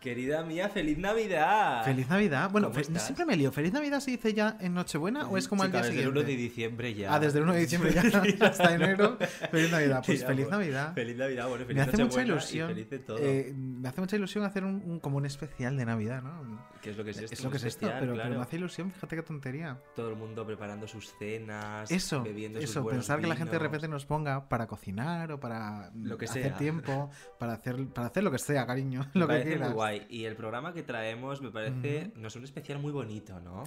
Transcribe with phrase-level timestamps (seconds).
[0.00, 1.84] Querida mía, feliz Navidad.
[1.84, 2.50] ¡Feliz Navidad!
[2.52, 3.02] Bueno, ¿Cómo fe- estás?
[3.04, 3.50] siempre me lío.
[3.50, 6.20] ¿Feliz Navidad se dice ya en Nochebuena o es como al día desde el siguiente?
[6.20, 7.14] 1 de diciembre ya.
[7.14, 8.02] Ah, desde el 1 de diciembre ya
[8.46, 9.18] hasta enero.
[9.50, 10.02] Feliz Navidad.
[10.06, 10.94] Pues feliz pues, Navidad.
[10.94, 12.68] Feliz Navidad, bueno, feliz Me hace mucha ilusión.
[12.68, 13.18] feliz de todo.
[13.18, 16.68] eh, me hace mucha ilusión hacer un, un- como un especial de Navidad, ¿no?
[16.80, 17.34] ¿Qué es lo que es esto?
[17.34, 18.36] Es lo que es esto, especial, pero, pero claro.
[18.36, 19.78] me hace ilusión, fíjate qué tontería.
[19.96, 23.52] Todo el mundo preparando sus cenas, Eso, bebiendo sus eso, buenos pensar que la gente
[23.52, 26.56] de repente nos ponga para cocinar o para Lo que hacer sea.
[26.56, 29.70] tiempo, para hacer, para hacer lo que sea, cariño, lo que quieras.
[29.70, 30.06] muy guay.
[30.08, 33.62] Y el programa que traemos me parece, no es un especial muy bonito, ¿no?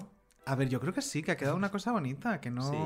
[0.46, 2.70] A ver, yo creo que sí, que ha quedado una cosa bonita, que no...
[2.70, 2.78] Sí.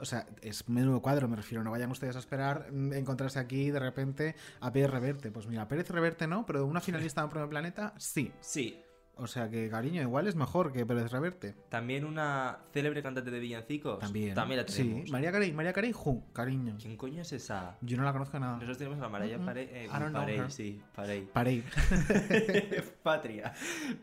[0.00, 1.62] O sea, es menudo cuadro, me refiero.
[1.62, 5.30] No vayan ustedes a esperar mm, encontrarse aquí de repente a Pérez Reverte.
[5.30, 8.32] Pues mira, Pérez Reverte no, pero una finalista de un primer planeta, sí.
[8.40, 8.83] Sí.
[9.16, 11.54] O sea que, cariño, igual es mejor que Pérez Reverte.
[11.68, 14.00] También una célebre cantante de villancicos.
[14.00, 14.34] También.
[14.34, 15.04] También la tenemos.
[15.06, 16.76] Sí, María Carey, María Carey, ju, cariño.
[16.80, 17.76] ¿Quién coño es esa?
[17.80, 18.54] Yo no la conozco nada.
[18.54, 19.68] Nosotros tenemos a la Mariah Mm, Parey.
[19.70, 21.28] eh, Parey, sí, Parey.
[21.32, 21.64] Parey.
[23.02, 23.52] Patria.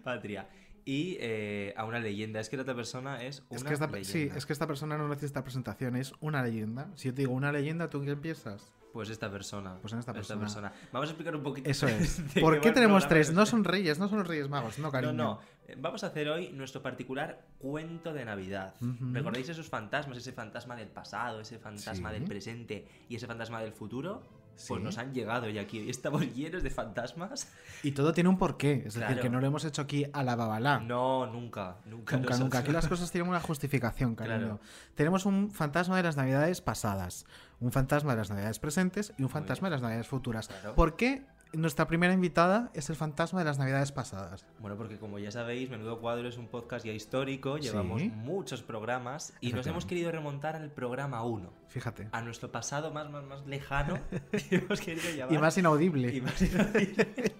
[0.03, 0.47] Patria.
[0.85, 2.39] Y eh, a una leyenda.
[2.39, 4.09] Es que la otra persona es una Es que esta, leyenda.
[4.09, 6.89] sí, es que esta persona no necesita presentación, es una leyenda.
[6.95, 8.71] Si yo te digo una leyenda, ¿tú en qué piensas?
[8.93, 9.77] Pues esta persona.
[9.81, 10.71] Pues en esta persona.
[10.91, 11.69] Vamos a explicar un poquito.
[11.69, 12.21] Eso es.
[12.39, 13.31] ¿Por qué tenemos tres?
[13.31, 15.13] No son reyes, no son los reyes magos, no, cariño.
[15.13, 15.39] No, no.
[15.77, 18.73] Vamos a hacer hoy nuestro particular cuento de Navidad.
[18.81, 19.13] Ujú.
[19.13, 20.17] ¿Recordáis esos fantasmas?
[20.17, 22.15] Ese fantasma del pasado, ese fantasma Sí.
[22.15, 24.21] del presente y ese fantasma del futuro.
[24.67, 24.83] Pues Sí.
[24.83, 25.89] nos han llegado ya aquí.
[25.89, 27.49] Estamos llenos de fantasmas.
[27.83, 28.83] Y todo tiene un porqué.
[28.85, 30.81] Es decir, que no lo hemos hecho aquí a la babalá.
[30.81, 31.77] No, nunca.
[31.85, 32.17] Nunca.
[32.17, 32.57] Nunca, nunca.
[32.59, 34.37] Aquí las cosas tienen una justificación, cariño.
[34.39, 34.59] Claro.
[34.95, 37.25] Tenemos un fantasma de las navidades pasadas,
[37.61, 40.47] un fantasma de las navidades presentes y un fantasma de las navidades futuras.
[40.47, 40.75] Claro.
[40.75, 41.23] ¿Por qué
[41.53, 44.45] nuestra primera invitada es el fantasma de las navidades pasadas?
[44.59, 47.57] Bueno, porque como ya sabéis, Menudo Cuadro es un podcast ya histórico.
[47.57, 47.63] Sí.
[47.63, 51.53] Llevamos muchos programas y nos hemos querido remontar al programa 1.
[51.67, 52.09] Fíjate.
[52.11, 53.99] A nuestro pasado más, más, más lejano.
[54.49, 55.33] y hemos querido llamar.
[55.33, 56.15] Y más inaudible.
[56.15, 57.35] y más inaudible.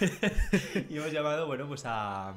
[0.88, 2.32] y hemos llamado, bueno, pues a.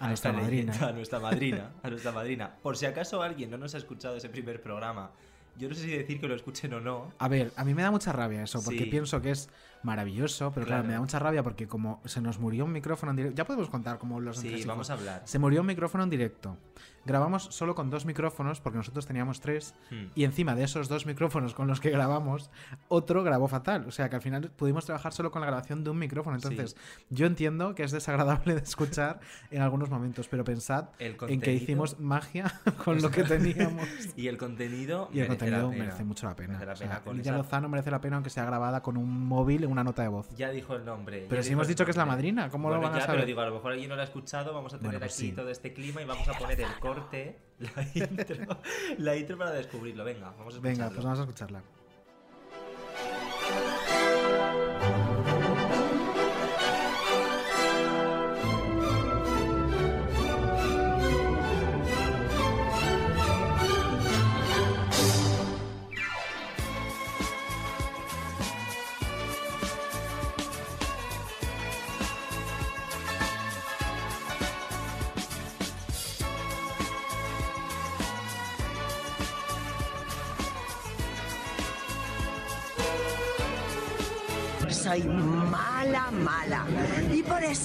[0.00, 0.72] A nuestra madrina.
[0.72, 1.72] leyenda, A nuestra madrina.
[1.82, 2.54] A nuestra madrina.
[2.62, 5.10] Por si acaso alguien no nos ha escuchado ese primer programa,
[5.58, 7.12] yo no sé si decir que lo escuchen o no.
[7.18, 8.90] A ver, a mí me da mucha rabia eso, porque Sí.
[8.90, 9.48] pienso que es
[9.82, 10.82] maravilloso, pero claro.
[10.82, 10.88] Claro.
[10.88, 13.68] me da mucha rabia porque como se nos murió un micrófono en directo, ya podemos
[13.70, 15.22] contar como los Sí, vamos a hablar.
[15.24, 16.56] Se murió un micrófono en directo.
[17.04, 20.08] Grabamos solo con dos micrófonos, porque nosotros teníamos tres, Hmm.
[20.14, 22.50] y encima de esos dos micrófonos con los que grabamos,
[22.88, 23.86] otro grabó fatal.
[23.88, 26.36] O sea que al final pudimos trabajar solo con la grabación de un micrófono.
[26.36, 26.76] Entonces,
[27.08, 31.98] yo entiendo que es desagradable de escuchar en algunos momentos, pero pensad en que hicimos
[31.98, 32.52] magia
[32.84, 33.88] con lo que teníamos.
[34.16, 35.08] Y el contenido.
[35.12, 35.84] Y el merece la contenido pena.
[35.84, 36.58] merece mucho la pena.
[36.58, 38.96] Merece la O sea, pena con esa- Lozano merece la pena aunque sea grabada con
[38.98, 40.28] un móvil una nota de voz.
[40.36, 41.26] Ya dijo el nombre.
[41.28, 43.20] Pero si hemos dicho que es la madrina, ¿cómo lo Bueno, van a ya, saber?
[43.20, 45.14] pero digo, a lo mejor alguien no lo ha escuchado, vamos a tener Bueno, pues
[45.14, 45.32] aquí sí.
[45.32, 48.36] todo este clima y vamos a poner el corte, la intro,
[48.98, 50.04] la intro para descubrirlo.
[50.04, 50.62] Venga, vamos a escucharlo.
[50.62, 51.62] Venga, pues vamos a escucharla.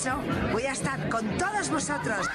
[0.03, 0.17] Eso
[0.51, 2.27] voy a estar con todos vosotros.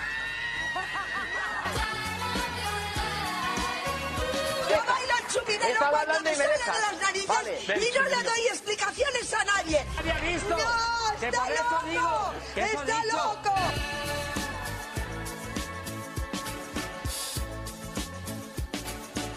[4.70, 8.04] Yo bailo el chupinero Estaba cuando hablando me sale de las narices Vale, y no
[8.04, 9.86] le doy explicaciones a nadie.
[9.98, 10.56] había visto.
[10.56, 11.12] ¡No!
[11.20, 11.84] ¡Está por eso loco!
[11.90, 13.16] digo, que eso ¡Está dicho.
[13.16, 13.54] loco!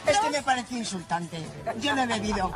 [0.07, 1.45] Es que me parece insultante.
[1.79, 2.51] Yo no he bebido.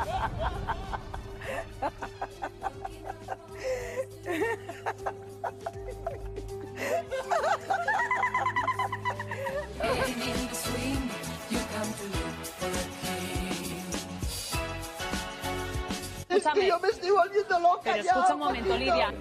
[16.46, 16.80] Escúchame.
[16.82, 18.76] me estoy volviendo loca Pero ya, escucha un momento.
[18.76, 19.12] Lidia.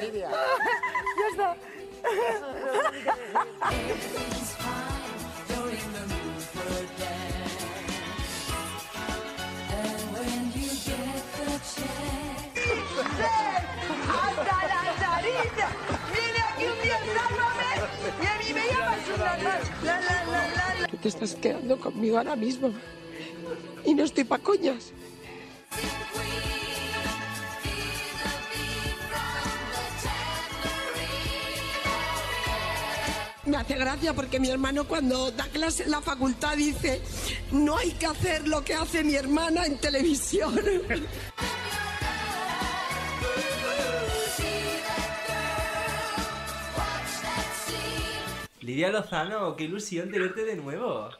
[0.00, 0.30] Lidia.
[0.30, 1.56] Ya está.
[14.10, 15.66] ¡Anda la zarita!
[16.12, 17.70] ¡Viene aquí un día, sálvame!
[18.20, 19.36] Y a mí me llamas una.
[19.36, 20.69] La, la, la, la, la.
[20.69, 20.69] Tú
[21.00, 22.72] te estás quedando conmigo ahora mismo.
[23.84, 24.92] Y no estoy pa' coñas.
[33.46, 37.00] Me hace gracia porque mi hermano cuando da clase en la facultad dice,
[37.50, 40.54] no hay que hacer lo que hace mi hermana en televisión.
[48.60, 51.10] Lidia Lozano, qué ilusión tenerte de nuevo.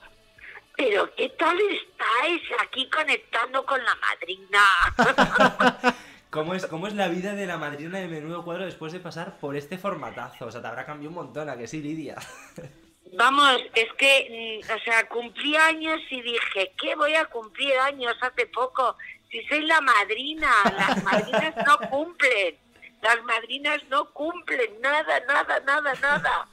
[0.77, 5.95] Pero ¿qué tal estáis aquí conectando con la madrina?
[6.31, 9.39] ¿Cómo es, ¿Cómo es la vida de la madrina de menudo cuadro después de pasar
[9.39, 10.47] por este formatazo?
[10.47, 12.17] O sea, te habrá cambiado un montón, ¿a que sí, Lidia?
[13.15, 18.15] Vamos, es que, mm, o sea, cumplí años y dije, ¿qué voy a cumplir años
[18.21, 18.97] hace poco?
[19.31, 22.57] Si soy la madrina, las madrinas no cumplen,
[23.03, 26.49] las madrinas no cumplen nada, nada, nada, nada.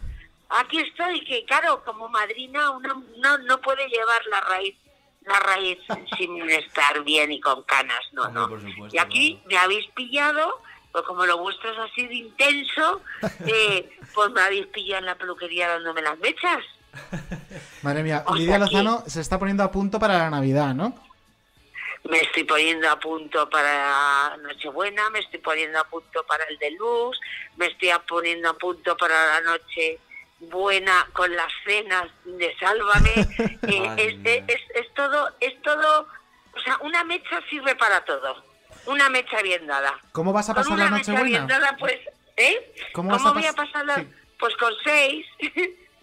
[0.49, 4.75] Aquí estoy, que claro, como madrina uno no, no puede llevar la raíz,
[5.25, 5.77] la raíz
[6.17, 8.49] sin estar bien y con canas, no, Hombre, no.
[8.49, 9.47] por supuesto, Y aquí claro.
[9.49, 10.61] me habéis pillado,
[10.91, 13.01] pues como lo vuestro es así de intenso,
[13.45, 16.63] eh, pues me habéis pillado en la peluquería dándome las mechas.
[17.83, 20.95] Madre mía, O Lidia sea Lozano se está poniendo a punto para la Navidad, ¿no?
[22.09, 27.19] Me estoy poniendo a punto para Nochebuena, me estoy poniendo a punto para el deluxe,
[27.57, 29.99] me estoy poniendo a punto para la noche
[30.39, 33.57] buena con las cenas de Sálvame.
[33.67, 36.07] Eh, es, es- es- es todo, es todo,
[36.55, 38.43] o sea, una mecha sirve para todo.
[38.85, 39.99] Una mecha bien dada.
[40.13, 41.37] ¿Cómo vas a Con pasar una la mecha Nochebuena?
[41.45, 41.97] bien dada, pues,
[42.37, 42.73] ¿eh?
[42.93, 44.07] ¿Cómo ¿Cómo, vas a voy a pas- pasar la- sí.
[44.39, 45.25] Pues con seis,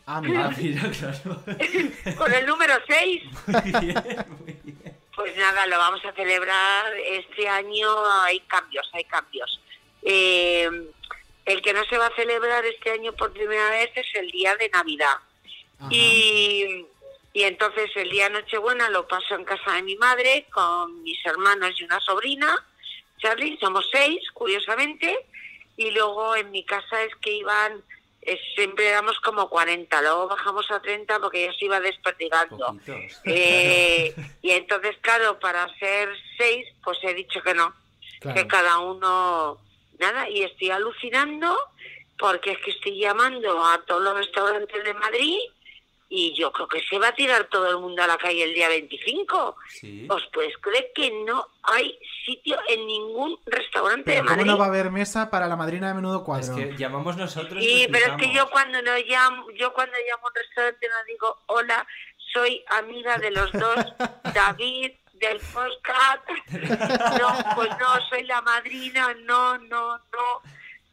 [0.07, 0.51] Ah, Ah, mira.
[0.59, 1.43] mira, claro.
[2.19, 3.23] con el número seis.
[3.47, 4.99] Muy bien, muy bien.
[5.17, 7.89] Pues nada, lo vamos a celebrar este año.
[8.25, 9.61] Hay cambios, hay cambios.
[10.03, 10.69] Eh,
[11.45, 14.57] el que no se va a celebrar este año por primera vez es el día
[14.57, 15.17] de Navidad.
[15.79, 15.89] Ajá.
[15.91, 16.87] Y,
[17.35, 21.75] y entonces el día Nochebuena lo paso en casa de mi madre con mis hermanos
[21.79, 22.65] y una sobrina.
[23.19, 25.27] Charlie, somos seis, curiosamente.
[25.77, 27.83] Y luego en mi casa es que iban,
[28.55, 30.01] siempre éramos como 40.
[30.03, 32.77] Luego bajamos a 30 porque ya se iba desperdigando.
[33.25, 37.75] Eh, y entonces, claro, para ser seis, pues he dicho que no.
[38.21, 38.41] Claro.
[38.41, 39.59] Que cada uno,
[39.99, 41.57] nada, y estoy alucinando
[42.19, 45.39] porque es que estoy llamando a todos los restaurantes de Madrid
[46.09, 48.55] y yo creo que se va a tirar todo el mundo a la calle el
[48.55, 49.57] día 25.
[49.69, 50.07] Sí.
[50.09, 54.51] ¿Os puedes creer que no hay sitio en ningún restaurante de Pero ¿cómo Madrid?
[54.53, 56.55] no va a haber mesa para la madrina de menudo Es cuadro?
[56.57, 60.27] que llamamos nosotros y Sí, pero es que yo cuando no llamo, yo cuando llamo
[60.27, 61.87] a un restaurante no digo hola,
[62.33, 63.77] soy amiga de los dos,
[64.35, 64.93] David
[65.29, 66.23] del podcast.
[67.21, 70.43] No, pues no, soy la madrina, no, no, no,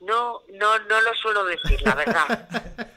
[0.01, 2.47] no, no, no lo suelo decir, la verdad.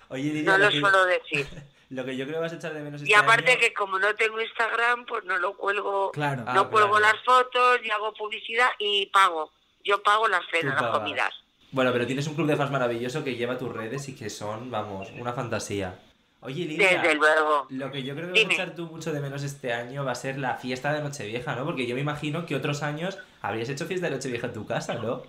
[0.08, 1.46] Oye, Lidia, No lo, lo que, suelo decir.
[1.90, 3.74] lo que yo creo que vas a echar de menos Y este aparte año- que
[3.74, 6.44] como no tengo Instagram, pues no lo cuelgo, Claro.
[6.46, 7.14] Ah, no cuelgo claro.
[7.14, 9.50] las fotos, y hago publicidad y pago.
[9.84, 11.30] Yo pago las cenas, las comidas.
[11.70, 14.70] Bueno, pero tienes un club de fans maravilloso que lleva tus redes y que son,
[14.70, 15.98] vamos, una fantasía.
[16.44, 17.66] Oye, Lidia, Desde luego.
[17.70, 20.12] lo que yo creo que vas a echar tú mucho de menos este año va
[20.12, 21.64] a ser la fiesta de Nochevieja, ¿no?
[21.64, 24.94] Porque yo me imagino que otros años habrías hecho fiesta de Nochevieja en tu casa,
[24.96, 25.22] ¿no?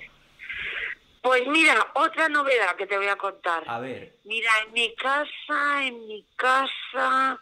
[1.22, 3.64] Pues mira, otra novedad que te voy a contar.
[3.66, 7.40] A ver, Mira, en mi casa, en mi casa,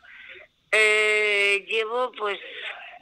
[0.71, 2.39] eh, llevo pues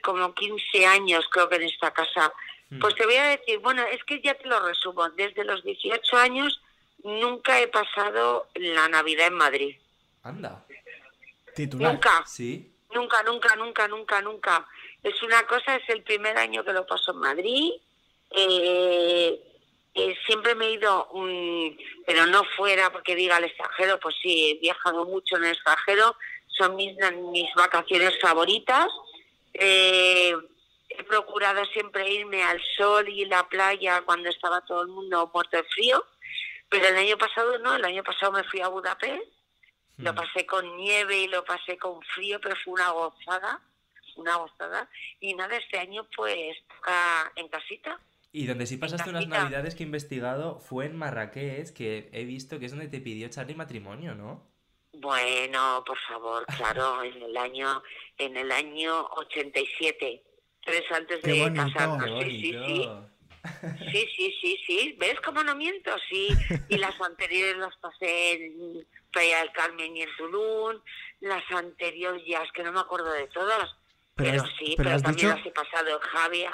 [0.01, 2.31] como 15 años creo que en esta casa.
[2.69, 2.79] Hmm.
[2.79, 6.17] Pues te voy a decir, bueno, es que ya te lo resumo, desde los 18
[6.17, 6.61] años
[7.03, 9.75] nunca he pasado la Navidad en Madrid.
[10.23, 10.65] Anda.
[11.55, 11.93] Titular.
[11.93, 12.71] Nunca, ¿Sí?
[12.93, 14.67] nunca, nunca, nunca, nunca, nunca.
[15.03, 17.73] Es una cosa, es el primer año que lo paso en Madrid.
[18.29, 19.41] Eh,
[19.93, 21.69] eh, siempre me he ido, mm,
[22.05, 26.15] pero no fuera porque diga al extranjero, pues sí, he viajado mucho en el extranjero,
[26.47, 26.95] son mis,
[27.31, 28.87] mis vacaciones favoritas.
[29.53, 30.33] Eh,
[30.89, 35.57] he procurado siempre irme al sol y la playa cuando estaba todo el mundo muerto
[35.57, 36.05] de frío,
[36.69, 39.23] pero el año pasado no, el año pasado me fui a Budapest
[39.97, 40.15] lo Hmm.
[40.15, 43.61] pasé con nieve y lo pasé con frío, pero fue una gozada,
[44.15, 44.89] una gozada.
[45.19, 47.99] Y nada, este año pues toca en casita.
[48.33, 52.59] Y donde sí pasaste unas navidades que he investigado fue en Marrakech, que he visto
[52.59, 54.49] que es donde te pidió Charlie matrimonio, ¿no?
[54.93, 57.81] Bueno, por favor, claro, en el año,
[58.17, 60.23] en el año 87,
[60.63, 61.65] tres antes de bonito.
[61.73, 62.23] casarnos.
[62.23, 62.89] Sí, sí, sí.
[63.91, 64.95] Sí, sí, sí, sí.
[64.99, 65.91] ¿Ves cómo no miento?
[66.09, 66.27] Sí.
[66.69, 68.87] Y las anteriores las pasé en
[69.21, 70.81] Playa del Carmen y en Tulum.
[71.19, 73.69] Las anteriores ya es que no me acuerdo de todas.
[74.15, 76.51] Pero Pero, has- sí, pero también dicho- las he pasado en Javia,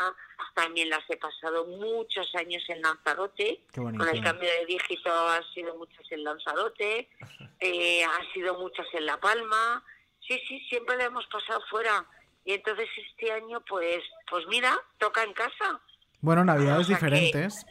[0.54, 3.62] también las he pasado muchos años en Lanzarote.
[3.74, 7.10] Con el cambio de dígito han sido muchas en Lanzarote,
[7.62, 9.84] eh, han sido muchas en La Palma.
[10.28, 12.06] Sí, sí, siempre la hemos pasado fuera.
[12.44, 15.80] Y entonces este año, pues, pues mira, toca en casa.
[16.22, 17.66] Bueno, navidades O sea que- diferentes.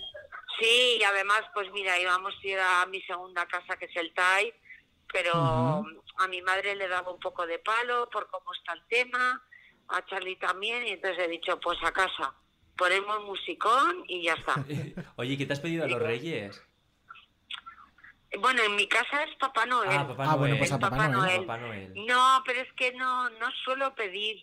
[0.58, 4.12] Sí, y además, pues mira, íbamos a ir a mi segunda casa, que es el
[4.14, 4.54] TAI,
[5.12, 5.84] pero
[6.18, 9.42] a mi madre le daba un poco de palo por cómo está el tema,
[9.88, 12.34] a Charlie también, y entonces he dicho, pues a casa,
[12.76, 14.54] ponemos musicón y ya está.
[15.16, 16.62] Oye, ¿qué te has pedido a los reyes?
[18.40, 19.88] bueno, en mi casa es Papá Noel.
[19.98, 20.38] Ah, Papá Ah, Noel.
[20.38, 21.40] bueno, pues a Papá Noel.
[21.46, 21.92] Papá Noel.
[22.06, 24.42] No, pero es que no, no suelo pedir.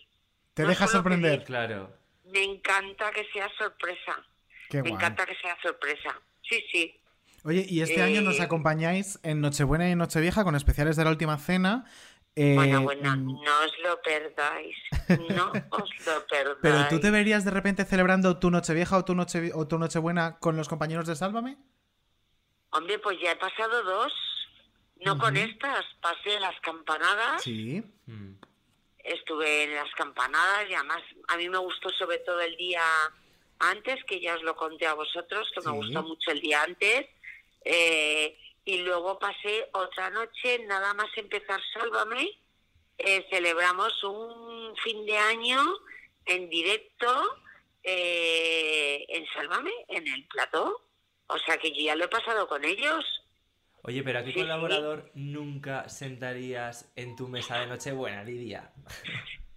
[0.54, 1.32] Te no dejas suelo sorprender.
[1.32, 1.44] pedir.
[1.46, 1.96] Claro.
[2.24, 4.16] Me encanta que sea sorpresa.
[4.68, 4.94] Qué Me guay.
[4.94, 6.18] encanta que sea sorpresa.
[6.42, 7.00] Sí, sí.
[7.44, 11.04] Oye, y este Eh, año nos acompañáis en Nochebuena y en Nochevieja con especiales de
[11.04, 11.84] la última cena.
[12.36, 14.76] Eh, Bueno, bueno, mm, no os lo perdáis.
[15.36, 16.58] No os lo perdáis.
[16.62, 20.38] Pero tú te verías de repente celebrando tu Nochevieja o tu, noche, o tu Nochebuena
[20.38, 21.58] con los compañeros de Sálvame?
[22.70, 24.12] Hombre, pues ya he pasado dos.
[25.04, 27.82] No con estas, pasé las campanadas, Sí.
[28.06, 28.36] Mm.
[29.00, 32.80] estuve en las campanadas y además a mí me gustó sobre todo el día
[33.58, 35.68] antes, que ya os lo conté a vosotros, que Sí.
[35.68, 37.06] me gustó mucho el día antes.
[37.64, 42.30] Eh, y luego pasé otra noche, nada más empezar Sálvame,
[42.98, 45.60] eh, celebramos un fin de año
[46.26, 47.36] en directo
[47.82, 50.80] eh, en Sálvame, en el plató.
[51.26, 53.04] O sea que yo ya lo he pasado con ellos.
[53.82, 54.40] Oye, pero ¿a qué Sí, sí.
[54.40, 58.72] colaborador nunca sentarías en tu mesa de Nochebuena, Lidia?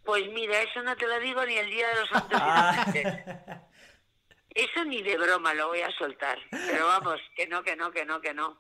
[0.04, 2.42] Pues mira, eso no te lo digo ni el día de los santos.
[4.58, 6.38] Eso ni de broma lo voy a soltar.
[6.50, 8.60] Pero vamos, que no, que no, que no, que no.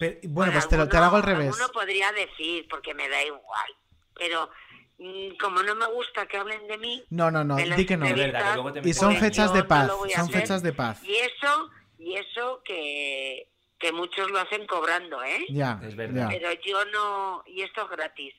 [0.00, 1.46] Pero- bueno, pues te lo, te lo hago al revés.
[1.48, 3.70] Alguno podría decir, porque me da igual.
[4.14, 4.50] Pero
[4.98, 8.06] mm, como no me gusta que hablen de mí, No, no, no, di que no.
[8.12, 10.40] Verdad, que luego te Y son fechas de paz, son hacer.
[10.40, 11.02] fechas de paz.
[11.04, 15.46] y eso, y eso que, que muchos lo hacen cobrando, ¿eh?
[15.50, 16.28] Ya, Es verdad.
[16.32, 16.36] ya.
[16.38, 18.34] Pero yo no, y esto es gratis.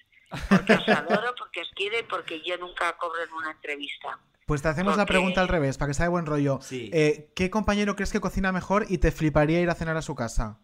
[0.50, 4.20] Porque os adoro, porque os quiero y porque yo nunca cobro en una entrevista.
[4.50, 6.58] Pues te hacemos la pregunta al revés, para que sea de buen rollo.
[6.60, 6.89] Sí.
[6.91, 10.15] Eh, ¿Qué compañero crees que cocina mejor y te fliparía ir a cenar a su
[10.15, 10.60] casa?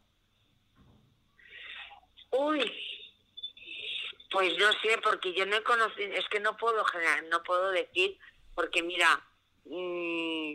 [2.31, 2.59] Uy,
[4.31, 7.69] pues no sé, porque yo no he conocido, es que no puedo generar, no puedo
[7.69, 8.17] decir,
[8.55, 9.23] porque mira,
[9.65, 10.53] mm,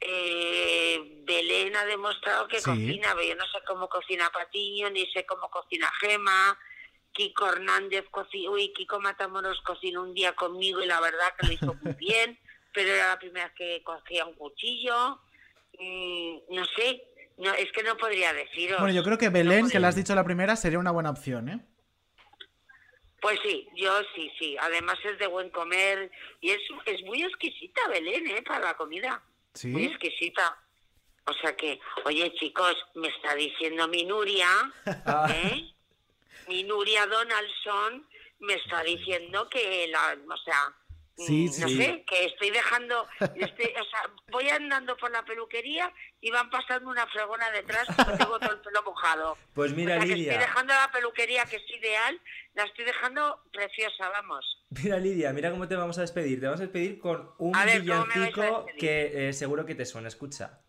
[0.00, 2.64] eh, Belén ha demostrado que Sí.
[2.64, 6.58] cocina, pero yo no sé cómo cocina Patiño, ni sé cómo cocina Gema.
[7.12, 11.52] Kiko Hernández cocina, uy, Kiko Matamoros cocinó un día conmigo y la verdad que lo
[11.52, 12.38] hizo muy bien,
[12.78, 15.20] pero era la primera vez que cogía un cuchillo.
[15.80, 17.02] Mm, no sé,
[17.36, 18.78] no, es que no podría deciros.
[18.78, 21.10] Bueno, yo creo que No Belén, que le has dicho la primera, sería una buena
[21.10, 21.60] opción, ¿eh?
[23.20, 24.56] Pues sí, yo sí, sí.
[24.60, 26.08] Además es de buen comer
[26.40, 28.42] y es, es muy exquisita Belén, ¿eh?
[28.42, 29.20] Para la comida.
[29.54, 29.66] Sí.
[29.66, 30.56] Muy exquisita.
[31.24, 34.48] O sea que, oye chicos, me está diciendo mi Nuria,
[35.34, 35.68] ¿eh?
[36.46, 38.06] Mi Nuria Donaldson
[38.38, 40.76] me está diciendo que la, o sea,
[41.18, 41.76] Sí, mm, no sí.
[41.76, 46.88] sé, que estoy dejando, estoy- o sea, voy andando por la peluquería y van pasando
[46.90, 49.36] una fregona detrás porque tengo todo el pelo mojado.
[49.54, 50.32] Pues mira, O sea, que Lidia.
[50.32, 52.20] estoy dejando la peluquería que es ideal,
[52.54, 54.64] la estoy dejando preciosa, vamos.
[54.70, 56.38] Mira, Lidia, mira cómo te vamos a despedir.
[56.40, 59.32] Te vamos a despedir con un A ver, ¿cómo me vais a villancico que eh,
[59.32, 60.06] seguro que te suena.
[60.08, 60.60] Escucha.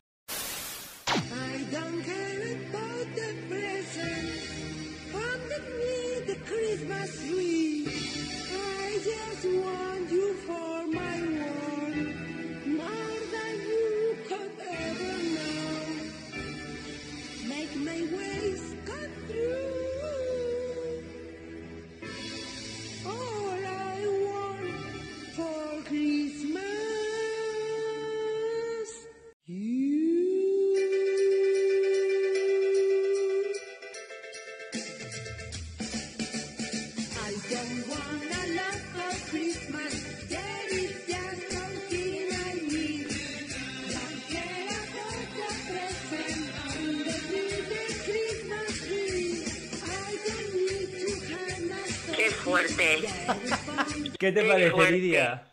[54.34, 54.42] Qué fuerte.
[54.42, 54.92] ¿Qué te parece, fuerte.
[54.94, 55.46] Lidia?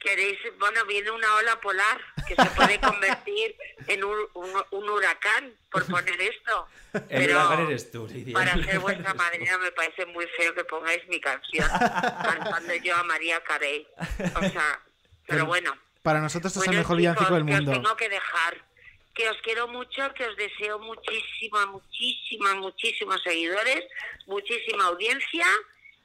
[0.00, 3.56] queréis, bueno, viene una ola polar que se puede convertir
[3.88, 6.68] en un, un- un huracán por poner esto.
[6.94, 8.32] El Pero huracán eres tú, Lidia.
[8.34, 13.02] para ser vuestra madrina me parece muy feo que pongáis mi canción cantando yo a
[13.02, 13.86] María Carey.
[14.36, 14.80] O sea,
[15.26, 15.76] pero bueno.
[16.02, 17.72] Para nosotros es el mejor villancico del que os mundo.
[17.72, 18.56] tengo que dejar.
[19.14, 23.82] Que os quiero mucho, que os deseo muchísima, muchísima, muchísimos seguidores,
[24.26, 25.44] muchísima audiencia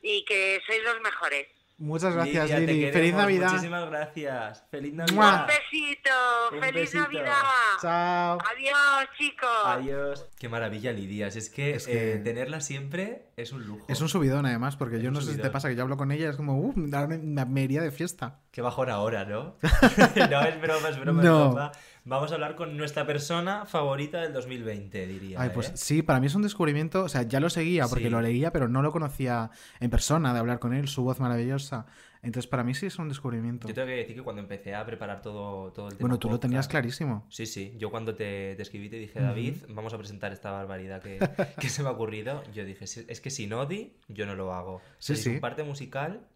[0.02, 1.48] y que sois los mejores.
[1.78, 2.68] Muchas gracias, Lidia, Lili.
[2.80, 3.50] queremos, Feliz Navidad.
[3.52, 4.64] Muchísimas gracias.
[4.72, 5.06] Feliz Mua.
[5.10, 5.48] Un Navidad.
[5.48, 6.10] besito,
[6.54, 7.00] Un feliz besito.
[7.04, 7.34] Navidad.
[7.82, 8.38] Chao.
[8.56, 9.50] Adiós, chicos.
[9.66, 10.26] Adiós.
[10.40, 11.32] Qué maravilla, Lidia.
[11.32, 13.86] Si es que, Es que- eh, tenerla siempre es un lujo.
[13.90, 16.12] Es un subidón, además, porque yo no sé si te pasa que yo hablo con
[16.12, 18.40] ella, es como, uh, me, me, me iría de fiesta.
[18.52, 19.56] Qué bajón ahora, ¿no?
[20.30, 21.46] no, es broma, es broma, No.
[21.48, 21.72] es broma.
[22.06, 25.42] Vamos a hablar con nuestra persona favorita del 2020, diría.
[25.42, 25.72] Ay, pues ¿eh?
[25.76, 28.10] sí, para mí es un descubrimiento, o sea, ya lo seguía porque Sí.
[28.10, 31.86] lo leía, pero no lo conocía en persona, de hablar con él, su voz maravillosa.
[32.22, 33.68] Entonces, para mí sí es un descubrimiento.
[33.70, 36.02] Yo tengo que decir que cuando empecé a preparar todo, todo el tema.
[36.08, 37.26] Bueno, tú lo tenías podcast- clarísimo.
[37.30, 37.74] Sí, sí.
[37.78, 41.20] Yo cuando te, te escribí te dije, David, vamos a presentar esta barbaridad que,
[41.60, 42.44] que se me ha ocurrido.
[42.54, 44.82] Yo dije, "Si- es que sin Odi, yo no lo hago.
[45.00, 45.40] Sí, Si sí.
[45.40, 46.28] parte musical.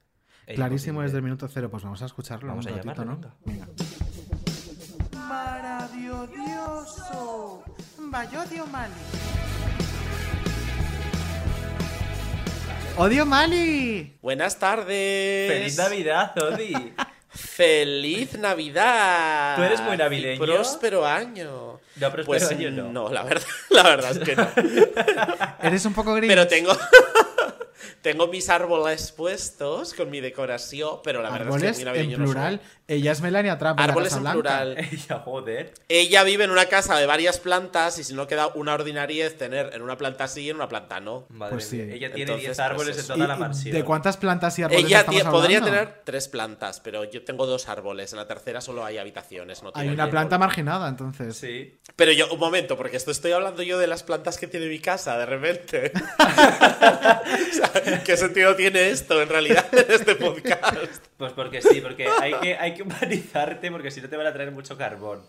[0.45, 1.03] Clarísimo imposible".
[1.03, 3.35] desde el minuto cero, pues vamos a escucharlo Vamos un a ratito, llamarle, ¿no?
[3.45, 3.67] Venga.
[5.27, 7.17] Maravilloso.
[7.97, 8.93] Vaya Mali.
[12.95, 14.17] ¡Odio Mali!
[14.21, 15.51] Buenas tardes.
[15.51, 16.93] ¡Feliz Navidad, Odi!
[17.29, 19.57] ¡Feliz Navidad!
[19.57, 20.43] ¿Tú eres muy navideño?
[20.43, 21.81] Y próspero año.
[21.97, 23.09] No, próspero pues año no.
[23.09, 24.47] la verdad, la verdad es que no.
[25.61, 26.29] Eres un poco gris.
[26.29, 26.71] Pero tengo
[28.01, 32.17] tengo mis árboles puestos con mi decoración, pero la verdad es que muy en no
[32.17, 32.61] plural.
[32.89, 33.77] Ella es Melania Trump.
[33.79, 34.33] Árboles en Blanca.
[34.35, 34.77] plural.
[34.91, 35.73] Ella, joder.
[35.89, 39.71] Ella vive en una casa de varias plantas y si no queda una ordinariez tener
[39.73, 41.25] en una planta sí y en una planta no.
[41.29, 41.81] Madre Pues sí.
[41.81, 43.13] Ella tiene Entonces, 10 pues árboles en eso.
[43.13, 43.75] ¿Y- toda la mansión.
[43.75, 45.79] ¿De cuántas plantas y árboles Ella estamos tie- podría hablando?
[45.79, 48.13] tener tres plantas, pero yo tengo dos árboles.
[48.13, 49.63] En la tercera solo hay habitaciones.
[49.63, 50.11] No Hay una árbol.
[50.11, 51.35] planta marginada, entonces.
[51.35, 51.79] Sí.
[51.97, 54.79] Pero yo, un momento, porque esto estoy hablando yo de las plantas que tiene mi
[54.79, 55.91] casa, de repente.
[57.27, 57.71] O sea,
[58.05, 61.05] ¿Qué sentido tiene esto en realidad en este podcast?
[61.17, 64.33] Pues porque sí, porque hay que, hay que humanizarte porque si no te van a
[64.33, 65.21] traer mucho carbón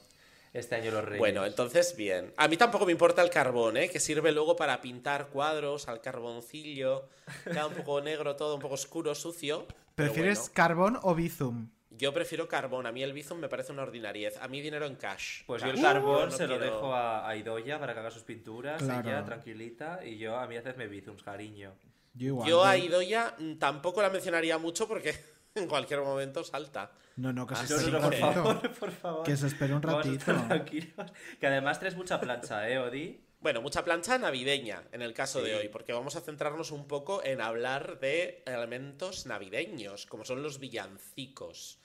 [0.52, 1.18] este año los reyes.
[1.18, 2.32] Bueno, entonces bien.
[2.36, 3.88] A mí tampoco me importa el carbón, ¿eh?
[3.90, 7.08] Que sirve luego para pintar cuadros al carboncillo.
[7.44, 9.66] Queda un poco negro todo, un poco oscuro, sucio.
[9.94, 10.52] ¿Prefieres bueno.
[10.54, 11.68] carbón o bizum?
[11.90, 12.86] Yo prefiero carbón.
[12.86, 14.36] A mí el bizum me parece una ordinariez.
[14.38, 15.42] A mí dinero en cash.
[15.46, 18.10] Pues yo el carbón No se lo quiero- dejo a, a Idoya para que haga
[18.10, 19.08] sus pinturas, Claro.
[19.08, 21.72] ella tranquilita, y yo a mí hacedme bizums, cariño.
[22.18, 22.48] Yo igual.
[22.48, 25.14] Yo a Idoya mm, tampoco la mencionaría mucho porque
[25.54, 26.90] en cualquier momento salta.
[27.16, 28.42] No, no, que se No, espere no, un no, por ratito.
[28.44, 29.22] favor, por favor.
[29.24, 30.34] Que se espere un ratito.
[31.40, 33.24] Que además traes mucha plancha, ¿eh, Odi?
[33.40, 37.22] Bueno, mucha plancha navideña en el caso de hoy, porque vamos a centrarnos un poco
[37.24, 41.78] en hablar de elementos navideños, como son los villancicos.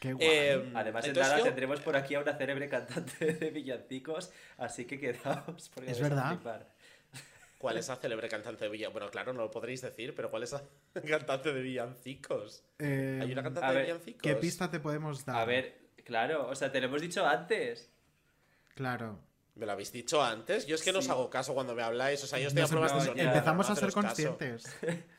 [0.00, 0.28] Qué guay.
[0.28, 4.84] Eh, Además, en nada yo- tendremos por aquí a una célebre cantante de villancicos, así
[4.84, 6.30] que quedaos porque Es verdad.
[6.34, 6.68] flipar.
[7.58, 8.92] ¿Cuál es la célebre cantante de villancicos?
[8.92, 10.62] Bueno, claro, no lo podréis decir, pero ¿cuál es la
[11.08, 12.64] cantante de villancicos?
[12.78, 14.22] Eh, ¿Hay una cantante de villancicos?
[14.22, 15.36] ¿Qué pista te podemos dar?
[15.36, 17.90] A ver, claro, o sea, te lo hemos dicho antes.
[18.74, 19.18] Claro.
[19.54, 20.66] ¿Me lo habéis dicho antes?
[20.66, 22.70] Yo es que no os hago caso cuando me habláis, o sea, yo estoy Nos
[22.70, 23.24] a pruebas de no, sonido.
[23.24, 23.32] ya.
[23.32, 24.76] Empezamos no a ser conscientes.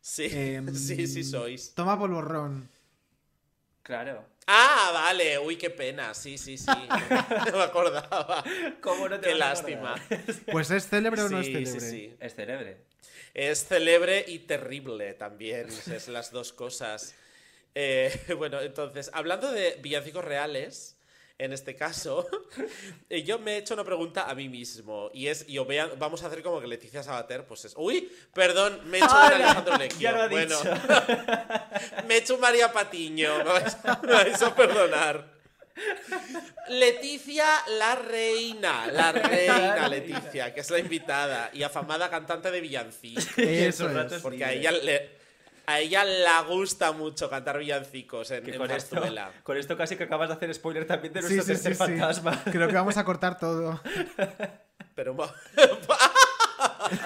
[0.00, 1.74] Sí, Em, sí, sí sois.
[1.74, 2.68] Toma polvorrón.
[3.82, 4.24] Claro.
[4.46, 6.66] Ah, vale, uy, qué pena, sí, sí, sí.
[7.50, 8.44] No me acordaba.
[8.80, 9.94] ¿Cómo no te Qué lástima.
[10.52, 11.80] Pues es célebre o no es célebre.
[11.80, 12.16] sí, sí.
[12.20, 12.78] Es célebre.
[13.34, 17.14] Es célebre y terrible también, es las dos cosas.
[17.74, 20.95] Eh, bueno, entonces, hablando de villancicos reales,
[21.38, 22.26] en este caso,
[23.10, 25.10] eh, yo me he hecho una pregunta a mí mismo.
[25.12, 27.74] Y es, yo vea, vamos a hacer como que Leticia Sabater, pues es.
[27.76, 29.22] Uy, perdón, me he hecho un.
[29.32, 30.00] Alejandro Lecchio.
[30.00, 30.74] Ya lo ha bueno, dicho.
[32.06, 35.36] me he hecho un María Patiño, me vais, a- me vais a perdonar.
[36.68, 37.46] Leticia
[37.78, 43.26] la reina, la reina Leticia, que es la invitada y afamada cantante de villancicos.
[43.36, 44.22] Eso es.
[44.22, 45.15] Porque a ella le,
[45.66, 49.02] a ella le gusta mucho cantar villancicos en, en con esto,
[49.42, 51.72] con esto casi que acabas de hacer spoiler también de Sí, nuestro sí, sí, tercer
[51.72, 51.92] sí.
[51.98, 52.42] fantasma.
[52.44, 53.80] Creo que vamos a cortar todo.
[54.94, 55.16] Pero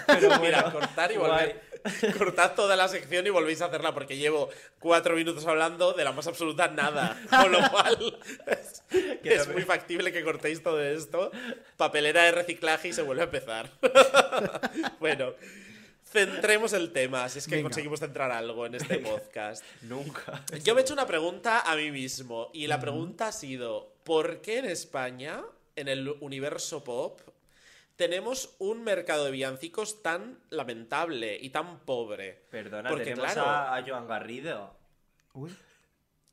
[0.07, 1.31] Pero mira, cortar y guay.
[1.31, 1.70] volver.
[2.18, 6.12] Cortad toda la sección y volvéis a hacerla porque llevo cuatro minutos hablando de la
[6.12, 7.18] más absoluta nada.
[7.31, 8.83] Con lo cual es,
[9.25, 11.31] es muy factible que cortéis todo esto.
[11.77, 13.70] Papelera de reciclaje y se vuelve a empezar.
[15.01, 15.33] bueno,
[16.11, 17.68] centremos el tema, si es que Venga.
[17.68, 19.64] conseguimos centrar algo en este podcast.
[19.83, 20.44] Nunca.
[20.64, 24.40] Yo me he hecho una pregunta a mí mismo y la pregunta ha sido, ¿por
[24.40, 25.40] qué en España,
[25.77, 27.20] en el universo pop,
[27.96, 32.42] tenemos un mercado de villancicos tan lamentable y tan pobre?
[32.51, 33.49] Perdona, Porque, tenemos claro.
[33.49, 34.75] a, a Joan Garrido.
[35.35, 35.55] Uy.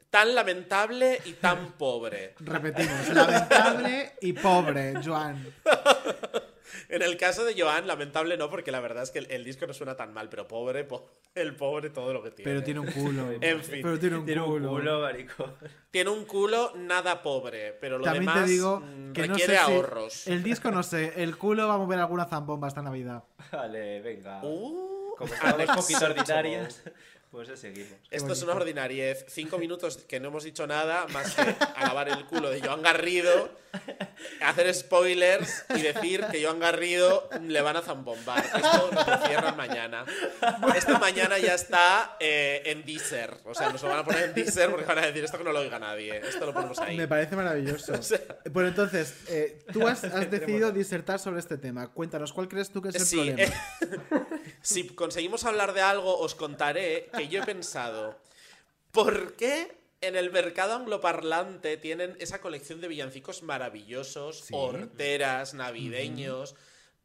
[0.10, 2.34] tan lamentable y tan pobre.
[2.40, 5.54] Repetimos, lamentable y pobre, Joan.
[6.90, 9.66] En el caso de Joan, lamentable no, porque la verdad es que el, el disco
[9.68, 12.52] no suena tan mal, pero pobre, po- el pobre todo lo que tiene.
[12.52, 13.30] Pero tiene un culo.
[13.42, 13.80] En fin.
[13.84, 14.70] Pero tiene un Tiene un culo.
[14.70, 15.54] culo, marico.
[15.92, 19.58] Tiene un culo nada pobre, pero lo También demás te digo mm, que no requiere
[19.58, 20.28] sé si- ahorros.
[20.28, 23.24] El disco no sé, el culo va a mover alguna zambomba esta Navidad.
[23.52, 24.42] Vale, venga.
[24.44, 26.84] Uh, Como estamos poquito ordinarias,
[27.38, 27.94] pues ya seguimos.
[28.10, 29.24] Esto es una ordinariez.
[29.30, 33.52] Cinco minutos que no hemos dicho nada más que alabar el culo de Joan Garrido,
[34.42, 38.44] hacer spoilers y decir que Joan Garrido le van a zambombar.
[38.44, 40.04] Esto lo cierran mañana.
[40.76, 43.36] Esta mañana ya está eh, en Deezer.
[43.46, 45.44] O sea, nos lo van a poner en Deezer porque van a decir esto que
[45.44, 46.18] no lo oiga nadie.
[46.18, 46.98] Esto lo ponemos ahí.
[46.98, 47.94] Me parece maravilloso.
[48.52, 51.90] Bueno, entonces, eh, tú has, has decidido disertar sobre este tema.
[51.90, 53.44] Cuéntanos, ¿cuál crees tú que es el Sí, problema?
[53.44, 53.52] eh,
[54.68, 58.20] si conseguimos hablar de algo, os contaré que yo he pensado,
[58.92, 66.56] ¿por qué en el mercado angloparlante tienen esa colección de villancicos maravillosos, horteras, navideños,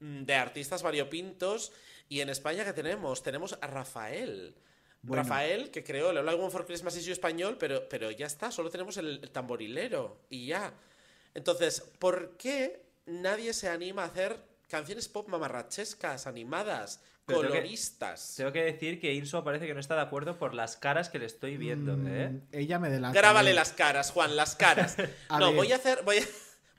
[0.01, 1.71] de artistas variopintos?
[2.09, 3.23] Y en España, ¿qué tenemos?
[3.23, 4.57] Tenemos a Rafael.
[5.01, 5.23] Bueno.
[5.23, 8.51] Rafael, que creó el All I Want for Christmas is español, pero, pero ya está,
[8.51, 10.75] solo tenemos el, el tamborilero y ya.
[11.33, 17.59] Entonces, ¿por qué nadie se anima a hacer canciones pop mamarrachescas, animadas, Pero tengo que-
[17.61, 18.35] coloristas?
[18.37, 21.19] Tengo que decir que Inso parece que no está de acuerdo por las caras que
[21.19, 22.29] le estoy viendo, ¿eh?
[22.31, 23.15] Mm, Ella me delata.
[23.19, 23.55] Grábale ¿eh?
[23.55, 24.97] las caras, Juan, las caras.
[25.29, 25.57] A no, ver.
[25.57, 26.03] voy a hacer.
[26.05, 26.23] Voy a,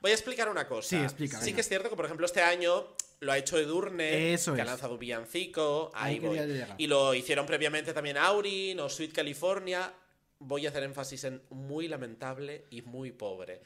[0.00, 0.88] voy a explicar una cosa.
[0.88, 1.54] Sí, explica, Sí venga.
[1.56, 2.86] que es cierto que, por ejemplo, este año
[3.20, 5.90] lo ha hecho Edurne, Eso que ha lanzado un villancico.
[5.94, 6.38] Ahí voy.
[6.76, 9.94] Y lo hicieron previamente también Aurin o Sweet California.
[10.40, 13.62] Voy a hacer énfasis en muy lamentable y muy pobre.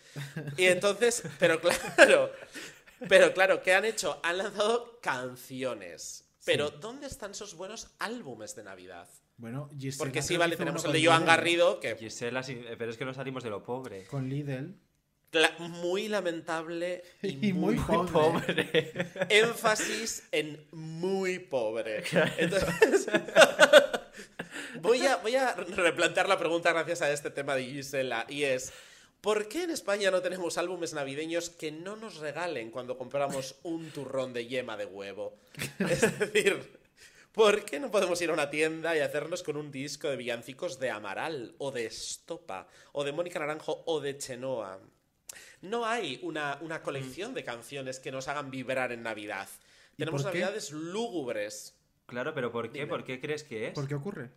[0.57, 1.61] Y entonces, pero
[1.97, 2.31] claro,
[3.09, 4.21] pero claro, ¿qué han hecho?
[4.23, 6.25] Han lanzado canciones.
[6.45, 9.09] Pero ¿dónde están esos buenos álbumes de Navidad?
[9.37, 11.27] Bueno, Gisela Porque sí, vale, tenemos el de Joan Lidl.
[11.27, 14.05] Garrido, que Gisela, sí, pero es que no salimos de lo pobre.
[14.07, 14.75] Con Lidl.
[15.59, 18.13] Muy lamentable y, Y muy muy, pobre.
[18.13, 19.11] Pobre.
[19.29, 22.03] énfasis en muy pobre.
[22.39, 23.09] Entonces,
[24.81, 28.73] voy, a, voy a replantear la pregunta gracias a este tema de Gisela y es
[29.21, 33.91] ¿por qué en España no tenemos álbumes navideños que no nos regalen cuando compramos un
[33.91, 35.39] turrón de yema de huevo?
[35.79, 36.79] Es decir,
[37.33, 40.79] ¿por qué no podemos ir a una tienda y hacernos con un disco de villancicos
[40.79, 44.81] de Amaral o de Estopa o de Mónica Naranjo o de Chenoa?
[45.61, 49.49] No hay una, una colección de canciones que nos hagan vibrar en Navidad.
[49.95, 51.75] ¿Y Tenemos navidades lúgubres.
[52.07, 52.81] Claro, pero ¿por qué?
[52.81, 52.87] Dime.
[52.87, 53.75] ¿Por qué crees que es?
[53.75, 54.31] ¿Por qué ocurre?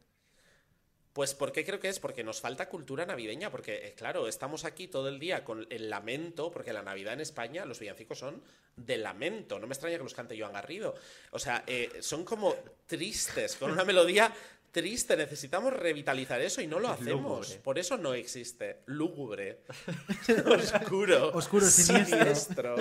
[1.14, 2.00] Pues ¿por qué creo que es?
[2.00, 5.90] Porque nos falta cultura navideña, porque eh, claro, estamos aquí todo el día con el
[5.90, 8.42] lamento, porque la Navidad en España, los villancicos son
[8.78, 10.96] de lamento, no me extraña que los cante Joan Garrido.
[11.32, 12.56] O sea, eh, son como
[12.88, 14.34] tristes, con una melodía
[14.72, 17.48] triste, necesitamos revitalizar eso y no lo hacemos.
[17.50, 17.62] Lúgubre.
[17.62, 18.78] Por eso no existe.
[18.86, 19.60] Lúgubre.
[20.46, 21.32] Oscuro.
[21.34, 22.18] Oscuro, siniestro.
[22.18, 22.76] siniestro.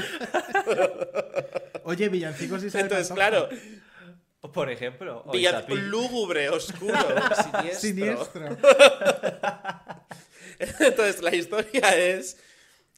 [1.85, 3.49] Oye, villancicos y Entonces, claro,
[4.41, 5.33] Por ejemplo, o
[5.69, 6.97] lúgubre, oscuro,
[7.43, 7.81] siniestro.
[7.81, 8.47] Siniestro.
[10.59, 12.39] Entonces, la historia es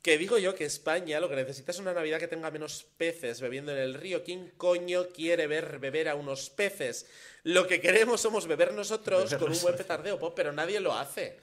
[0.03, 3.41] que digo yo que España lo que necesita es una Navidad que tenga menos peces
[3.41, 4.23] bebiendo en el río.
[4.23, 7.07] ¿Quién coño quiere ver beber a unos peces?
[7.45, 11.39] Lo que queremos somos beber nosotros con un buen petardeo pop, pero nadie lo hace.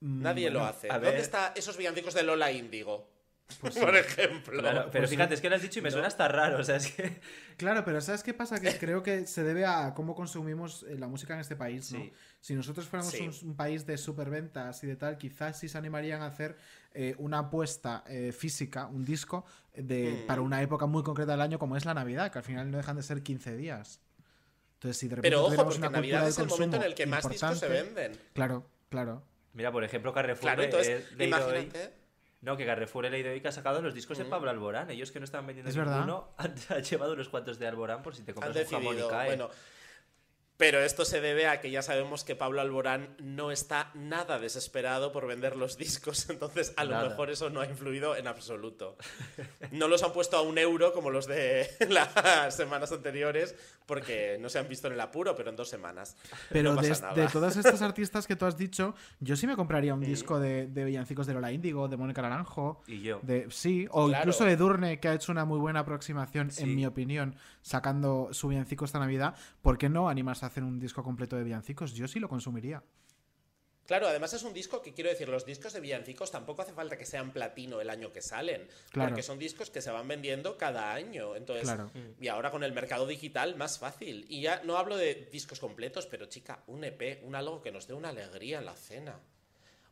[0.00, 0.88] Nadie lo hace.
[0.88, 3.19] ¿Dónde están esos villancicos de Lola Índigo?
[3.80, 4.58] Por ejemplo.
[4.60, 6.64] Claro, pero Pues fíjate, es que lo has dicho y me suena hasta raro, o
[6.64, 7.20] sea, es que...
[7.56, 8.58] Claro, pero ¿sabes qué pasa?
[8.60, 11.98] Que creo que se debe a cómo consumimos eh, la música en este país, ¿no?
[12.00, 12.12] Sí.
[12.40, 13.28] Si nosotros fuéramos Sí.
[13.42, 16.56] un, un país de superventas y de tal, quizás sí se animarían a hacer
[16.94, 20.26] eh, una apuesta eh, física, un disco, de, Mm.
[20.26, 22.76] para una época muy concreta del año como es la Navidad, que al final no
[22.78, 24.00] dejan de ser 15 días.
[24.74, 27.28] Entonces, si de repente Pero ojo, porque Navidad es el momento en el que más
[27.28, 28.12] discos se venden.
[28.32, 29.22] Claro, claro.
[29.52, 31.92] Mira, por ejemplo, Carrefour Claro, entonces, hoy- imagínate.
[32.42, 34.30] No, que Carrefour hoy que ha sacado los discos de Mm.
[34.30, 34.90] Pablo Alborán.
[34.90, 38.14] Ellos que no estaban vendiendo Es ninguno, han, han llevado unos cuantos de Alborán por
[38.14, 39.26] si te Han compras un jamón y cae.
[39.26, 39.50] Bueno,
[40.60, 45.10] pero esto se debe a que ya sabemos que Pablo Alborán no está nada desesperado
[45.10, 48.96] por vender los discos, entonces a lo mejor eso no ha influido en absoluto.
[49.72, 53.54] No los han puesto a un euro como los de las semanas anteriores,
[53.86, 56.14] porque no se han visto en el apuro, pero en dos semanas.
[56.50, 59.94] Pero no de, de todos estos artistas que tú has dicho, yo sí me compraría
[59.94, 59.98] Mm.
[59.98, 62.82] un disco de, de villancicos de Lola Índigo, de Mónica Naranjo.
[62.86, 63.18] Y yo.
[63.22, 64.22] De, sí, o Claro.
[64.22, 66.64] incluso Edurne, que ha hecho una muy buena aproximación, Sí.
[66.64, 69.34] en mi opinión, sacando su villancico esta Navidad.
[69.62, 71.92] ¿Por qué no animarse a hacer un disco completo de villancicos?
[71.94, 72.82] Yo sí lo consumiría.
[73.86, 76.96] Claro, además es un disco que quiero decir, los discos de villancicos tampoco hace falta
[76.96, 79.08] que sean platino el año que salen, Claro.
[79.10, 81.34] porque son discos que se van vendiendo cada año.
[81.34, 81.90] Entonces, Claro.
[82.20, 84.26] y ahora con el mercado digital más fácil.
[84.28, 87.88] Y ya no hablo de discos completos, pero chica, un EP, un algo que nos
[87.88, 89.18] dé una alegría en la cena.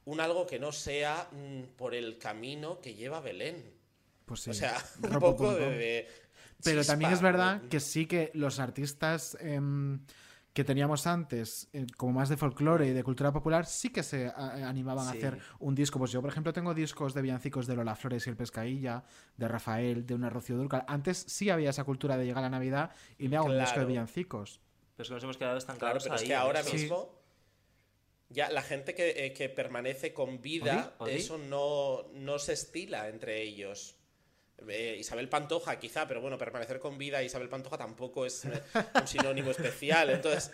[0.04, 3.74] un algo que no sea mm, por el camino que lleva Belén.
[4.24, 4.50] Pues sí.
[4.50, 6.09] O sea, un poco de
[6.64, 7.68] Pero también es verdad ¿no?
[7.68, 10.01] que sí que los artistas em,
[10.53, 14.27] que teníamos antes, eh, como más de folclore y de cultura popular, sí que se
[14.27, 16.01] a- animaban a hacer un disco.
[16.01, 19.05] Pues yo, por ejemplo, tengo discos de villancicos de Lola Flores y el Pescailla,
[19.37, 20.85] de Rafael, de una Rocío Dúrcal.
[20.88, 23.66] Antes sí había esa cultura de llegar a la Navidad y me hago un disco
[23.66, 23.88] de Claro.
[23.88, 24.61] villancicos.
[24.97, 26.62] Pero es que nos hemos quedado Claro, estancados pero es que en ahora.
[26.64, 26.73] Sí.
[26.77, 27.14] mismo
[28.31, 31.12] ya la gente que, eh, que permanece con vida, ¿Odi?
[31.12, 31.21] ¿Odi?
[31.21, 33.94] eso no, no se estila entre ellos.
[34.66, 38.62] Eh, Isabel Pantoja, quizá, pero bueno, permanecer con vida Isabel Pantoja tampoco es eh,
[38.94, 40.11] un sinónimo especial.
[40.11, 40.51] Entonces,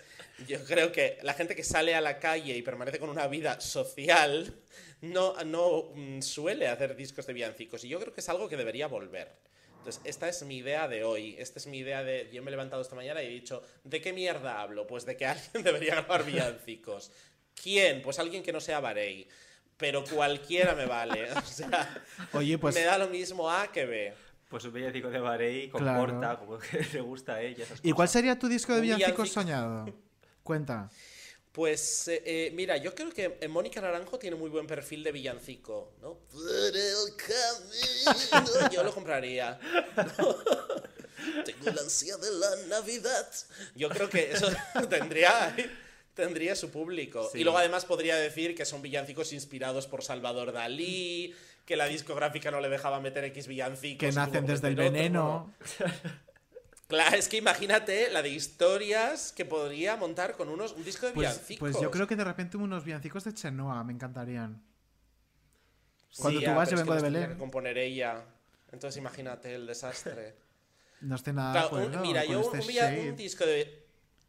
[0.46, 3.60] yo creo que la gente que sale a la calle y permanece con una vida
[3.60, 4.54] social
[5.00, 7.84] no, mm, suele hacer discos de villancicos.
[7.84, 9.32] Y yo creo que es algo que debería volver.
[9.78, 11.36] Entonces, esta es mi idea de hoy.
[11.38, 12.28] Esta es mi idea de.
[12.32, 14.86] Yo me he levantado esta mañana y he dicho: ¿de qué mierda hablo?
[14.86, 17.10] Pues de que alguien debería grabar villancicos.
[17.54, 18.02] ¿Quién?
[18.02, 19.28] Pues alguien que no sea Barey.
[19.76, 21.28] Pero cualquiera me vale.
[21.36, 24.14] O sea, Oye, pues me da lo mismo A que B.
[24.48, 26.00] Pues un villancico de Barey con Claro.
[26.00, 27.64] corta, como que le gusta a ella.
[27.64, 29.26] esas ¿y cuál sería tu disco de villancico.
[29.26, 29.86] soñado?
[30.42, 30.88] Cuenta.
[31.50, 35.12] Pues eh, eh, mira, yo creo que eh, Mónica Naranjo tiene muy buen perfil de
[35.12, 36.14] villancico, ¿no?
[36.30, 36.42] Por
[36.76, 38.68] el camino.
[38.72, 39.58] Yo lo compraría.
[41.44, 43.28] Tengo la ansia de la Navidad.
[43.76, 44.48] Yo creo que eso
[44.90, 45.54] tendría,
[46.14, 47.28] tendría su público.
[47.32, 47.40] Sí.
[47.40, 51.34] Y luego además podría decir que son villancicos inspirados por Salvador Dalí,
[51.66, 53.98] que la discográfica no le dejaba meter X villancicos.
[54.00, 55.52] Que nacen desde el otro, veneno.
[56.86, 61.12] Claro, es que imagínate la de historias que podría montar con unos, un disco de
[61.12, 61.58] Pues, villancicos.
[61.58, 64.62] pues yo creo que de repente unos villancicos de Chenoa me encantarían.
[66.18, 67.30] Cuando Sí, tú ya, vas, yo es que vengo de Belén.
[67.32, 68.22] que componer ella.
[68.70, 70.36] Entonces imagínate el desastre.
[71.00, 72.58] No estoy nada Claro, de un- acuerdo mira, yo este
[73.02, 73.83] un, un disco de...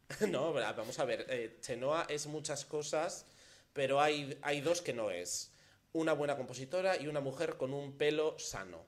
[0.30, 1.26] No, vamos a ver.
[1.28, 3.26] eh, Chenoa es muchas cosas,
[3.72, 5.50] pero hay, hay dos que no es.
[5.92, 8.84] Una buena compositora y una mujer con un pelo sano.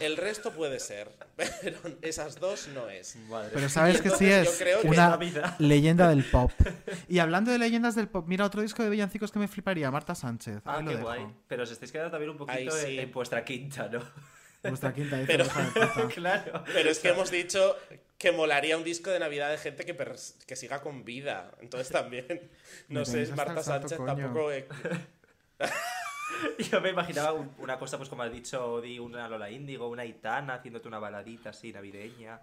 [0.00, 3.16] El resto puede ser, pero esas dos no es.
[3.30, 5.18] Madre Pero sabes que sí es que- una
[5.58, 6.52] leyenda del pop.
[7.08, 10.14] Y hablando de leyendas del pop, mira otro disco de villancicos que me fliparía, Marta
[10.14, 10.60] Sánchez.
[10.66, 11.02] Ah, qué dejo.
[11.04, 11.26] guay.
[11.48, 12.98] Pero os estáis quedando también un poquito sí.
[12.98, 14.02] en vuestra quinta, ¿no?
[14.62, 16.64] Vuestra quinta dice Pero- de claro.
[16.72, 17.76] Pero es que hemos dicho
[18.18, 21.50] que molaría un disco de Navidad de gente que, pers- que siga con vida.
[21.60, 22.50] Entonces también,
[22.88, 24.14] no sé, Marta Sánchez coño.
[24.16, 24.50] tampoco...
[26.70, 30.04] Yo me imaginaba un- una cosa, pues como has dicho, Odi, una Lola Índigo, una
[30.04, 32.40] Itana haciéndote una baladita así navideña.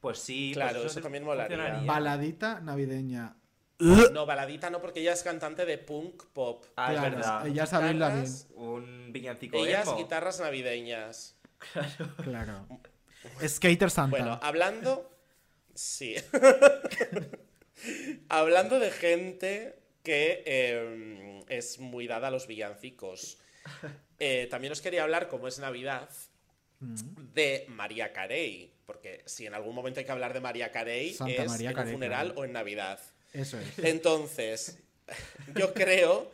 [0.00, 1.80] Pues sí, pues Claro, eso también molaría.
[1.86, 3.36] Baladita navideña.
[3.78, 6.64] No, baladita no, porque ella es cantante de punk pop.
[6.76, 7.46] Ah, es Claro, verdad.
[7.46, 8.22] Ella es Abril Lavigne.
[8.22, 9.96] Guitarras, Un villancico Ellas emo.
[9.96, 11.36] guitarras navideñas.
[12.22, 12.66] Claro.
[13.46, 14.10] Skater Santa.
[14.16, 15.08] Bueno, hablando.
[15.74, 16.16] Sí.
[18.28, 23.38] hablando de gente que eh, es muy dada a los villancicos.
[24.18, 26.08] eh, también os quería hablar, como es Navidad,
[26.80, 26.96] Mm.
[27.32, 28.74] de María Carey.
[28.86, 31.76] Porque si en algún momento hay que hablar de María Carey, Santa es María en
[31.76, 32.40] Carey, un funeral claro.
[32.40, 32.98] o en Navidad.
[33.32, 33.78] Eso es.
[33.78, 34.78] Entonces,
[35.54, 36.32] yo creo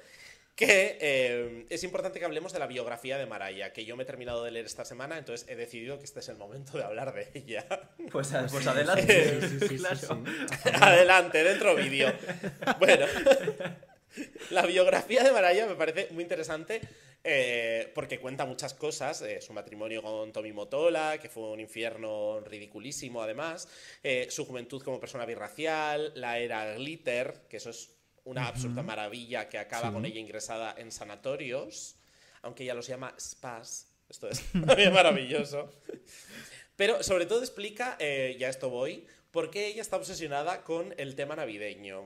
[0.59, 4.07] que eh, es importante que hablemos de la biografía de Maraya, que yo me he
[4.07, 7.15] terminado de leer esta semana, entonces he decidido que este es el momento de hablar
[7.15, 7.65] de ella.
[8.11, 9.41] Pues, pues adelante.
[9.41, 9.97] Sí, sí, sí, sí, claro.
[9.97, 10.71] sí.
[10.75, 12.13] Adelante, dentro vídeo.
[12.81, 13.07] Bueno,
[14.51, 16.81] la biografía de Maraya me parece muy interesante
[17.23, 19.23] eh, porque cuenta muchas cosas.
[19.23, 23.69] eh, su matrimonio con Tommy Motola, que fue un infierno ridiculísimo además.
[24.03, 26.13] eh, su juventud como persona birracial.
[26.17, 27.98] La era Glitter, que eso es
[28.31, 29.93] una absoluta maravilla que acaba Sí.
[29.95, 31.97] con ella ingresada en sanatorios.
[32.43, 33.89] Aunque ella los llama spas.
[34.09, 34.43] Esto es
[34.93, 35.71] maravilloso.
[36.77, 41.15] Pero sobre todo explica, eh, ya esto voy, por qué ella está obsesionada con el
[41.17, 42.05] tema navideño.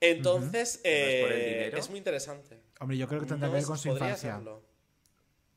[0.00, 2.58] Entonces, ¿No es por el eh, es muy interesante.
[2.80, 4.34] Hombre, yo creo que tendrá No que ver con su infancia.
[4.36, 4.62] serlo.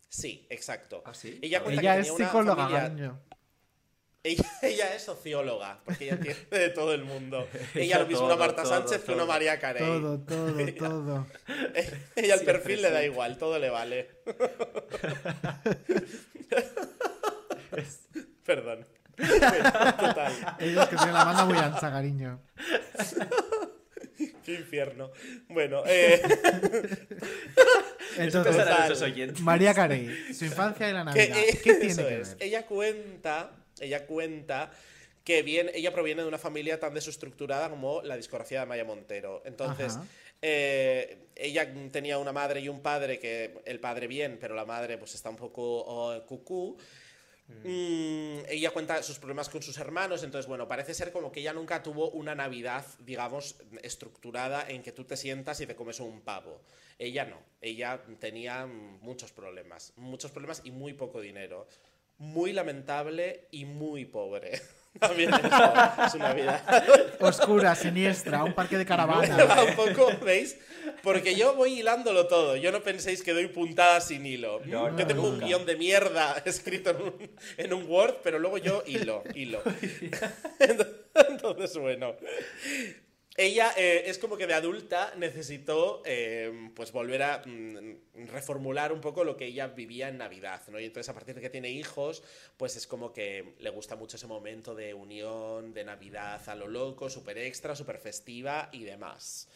[0.10, 1.03] Sí, exacto.
[1.05, 1.39] ¿Ah, sí?
[1.41, 3.19] Ella cuenta Ella que es tenía una psicóloga, familia- cariño.
[4.23, 7.47] Ella, ella es socióloga, porque ella entiende de todo el mundo.
[7.73, 9.25] Ella Ella lo mismo todo, una Marta todo, Sánchez que una.
[9.25, 9.84] María Carey.
[9.84, 11.27] Todo, todo, todo.
[12.15, 14.10] Ella el Siempre perfil le da igual, todo le vale.
[18.45, 18.86] Perdón.
[19.17, 20.55] Total.
[20.60, 22.41] Ellos que tienen la banda muy ancha, cariño.
[24.45, 25.12] Qué infierno.
[25.49, 26.21] Bueno, eh,
[28.17, 29.41] Entonces.
[29.41, 31.38] María Carey, su infancia y la que, Navidad.
[31.38, 32.29] eh, ¿Qué tiene eso que es.
[32.38, 32.47] ver?
[32.47, 34.71] Ella cuenta, ella cuenta
[35.23, 39.41] que bien, ella proviene de una familia tan desestructurada como la discografía de Maya Montero.
[39.45, 39.97] Entonces,
[40.41, 44.97] eh, ella tenía una madre y un padre que el padre bien, pero la madre
[44.97, 46.77] pues está un poco oh, cucú.
[47.63, 51.51] Mm, ella cuenta sus problemas con sus hermanos, entonces, bueno, parece ser como que ella
[51.53, 56.21] nunca tuvo una Navidad, digamos, estructurada en que tú te sientas y te comes un
[56.21, 56.61] pavo.
[56.97, 61.67] Ella no, ella tenía muchos problemas, muchos problemas y muy poco dinero.
[62.21, 64.62] Muy lamentable y muy pobre.
[64.99, 66.62] También eso, su Navidad.
[67.19, 69.67] Oscura, siniestra, un parque de Va caravanas.
[69.69, 70.55] un poco, ¿veis?
[71.01, 72.57] Porque yo voy hilándolo todo.
[72.57, 74.62] Yo no penséis que doy puntadas sin hilo.
[74.65, 75.45] No, yo tengo un nunca.
[75.47, 79.63] guion de mierda escrito en un, en un Word, pero luego yo hilo, hilo.
[80.60, 82.15] Entonces, bueno.
[83.37, 88.99] Ella eh, es como que de adulta necesitó eh, pues volver a mm, reformular un
[88.99, 90.79] poco lo que ella vivía en Navidad, ¿no?
[90.79, 92.23] Y entonces a partir de que tiene hijos,
[92.57, 96.67] pues es como que le gusta mucho ese momento de unión, de Navidad a lo
[96.67, 99.47] loco, súper extra, súper festiva y demás.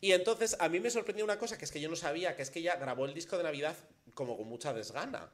[0.00, 2.42] Y entonces a mí me sorprendió una cosa que es que yo no sabía, que
[2.42, 3.76] es que ella grabó el disco de Navidad
[4.14, 5.30] como con mucha desgana.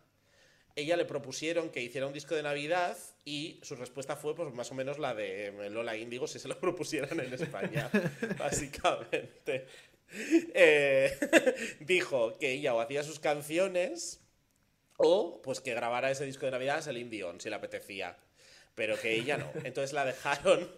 [0.77, 4.71] Ella le propusieron que hiciera un disco de Navidad y su respuesta fue pues más
[4.73, 7.91] o menos la de Lola Índigo si se lo propusieran en España,
[8.39, 9.67] básicamente.
[10.55, 11.17] Eh,
[11.81, 14.21] dijo que ella o hacía sus canciones
[14.97, 18.17] o pues que grabara ese disco de Navidad Celine Dion si le apetecía,
[18.75, 19.51] pero que ella no.
[19.65, 20.71] Entonces la dejaron,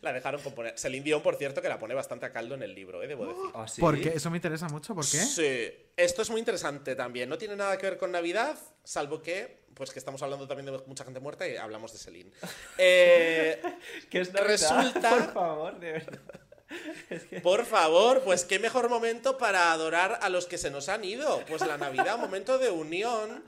[0.00, 0.78] la dejaron componer.
[0.78, 3.06] Celine Dion, por cierto, que la pone bastante a caldo en el libro, ¿eh?
[3.06, 3.50] debo decir.
[3.54, 3.80] ¿Ah, sí?
[3.80, 4.94] Porque eso me interesa mucho.
[4.94, 5.18] ¿Por qué?
[5.18, 7.28] Sí, esto es muy interesante también.
[7.28, 10.82] No tiene nada que ver con Navidad, salvo que, pues que estamos hablando también de
[10.86, 12.30] mucha gente muerta y hablamos de Celine.
[12.78, 13.60] Eh,
[14.10, 14.48] ¿Qué es Navidad?
[14.48, 16.20] Resulta- Por favor, de verdad.
[17.10, 17.40] Es que...
[17.42, 21.44] por favor, pues qué mejor momento para adorar a los que se nos han ido.
[21.46, 23.44] Pues la Navidad, momento de unión.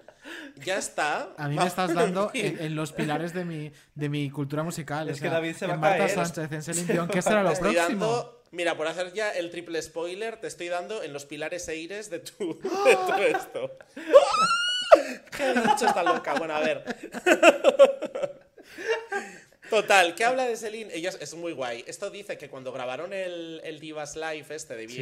[0.57, 1.35] Ya está.
[1.37, 5.09] A mí me estás dando en los pilares de mi, de mi cultura musical.
[5.09, 6.15] Es o que sea, David se va en a Marta caer.
[6.27, 8.07] Sánchez, en Celine Dion, ¿qué será lo Te estoy próximo?
[8.07, 12.09] dando, mira, por hacer ya el triple spoiler, te estoy dando en los pilares eires
[12.11, 13.71] de tu, de tu esto.
[15.37, 16.35] ¿Qué he dicho esta loca?
[16.35, 16.85] Bueno, a ver.
[19.71, 20.95] Total, ¿qué habla de Celine?
[20.95, 21.85] Ella es, es muy guay.
[21.87, 24.97] Esto dice que cuando grabaron el, el Divas Live este de Sí.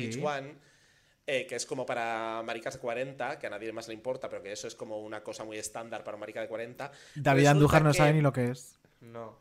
[1.33, 4.29] VH1, eh, que es como para maricas de 40, que a nadie más le importa,
[4.29, 6.91] pero que eso es como una cosa muy estándar para una marica de 40.
[7.15, 8.79] David resulta Andújar no que- sabe ni lo que es.
[9.01, 9.39] No.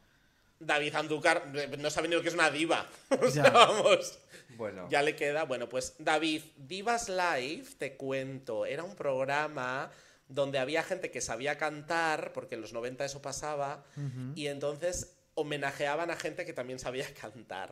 [0.60, 2.88] David Andúcar eh, no sabe ni lo que es una diva.
[3.21, 3.49] O sea, Ya.
[3.49, 4.19] vamos.
[4.58, 4.88] Bueno.
[4.89, 5.43] Ya le queda.
[5.45, 9.89] Bueno, pues David, Divas Live, te cuento, era un programa
[10.27, 13.84] donde había gente que sabía cantar, porque en los 90 eso pasaba,
[14.36, 17.71] y entonces homenajeaban a gente que también sabía cantar.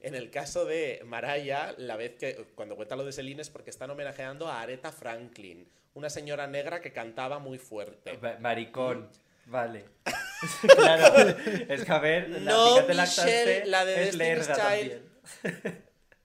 [0.00, 3.70] En el caso de Maraya, la vez que cuando cuenta lo de Celine es porque
[3.70, 8.18] están homenajeando a Aretha Franklin, una señora negra que cantaba muy fuerte.
[8.22, 9.08] Ma- Maricón.
[9.46, 9.84] Vale.
[10.76, 11.28] claro.
[11.68, 15.74] Es que a ver, la No, te Michelle, la de es Destiny's Child.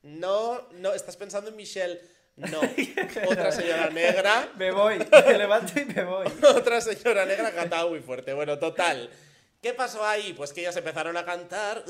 [0.03, 1.99] No, no, estás pensando en Michelle.
[2.37, 2.59] No,
[3.29, 6.27] otra señora negra Me voy, me levanto y me voy.
[6.53, 8.33] Otra señora negra cantaba muy fuerte.
[8.33, 9.09] Bueno, total.
[9.65, 10.33] ¿Qué pasó ahí?
[10.33, 11.83] Pues que ellas empezaron a cantar.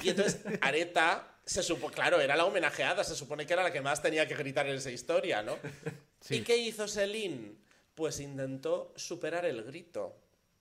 [0.00, 3.80] Y entonces Areta se supo, claro, era la homenajeada, se supone que era la que
[3.80, 5.58] más tenía que gritar en esa historia, ¿no?
[6.20, 6.36] Sí.
[6.36, 7.56] ¿Y qué hizo Celine?
[7.96, 10.14] Pues intentó superar el grito.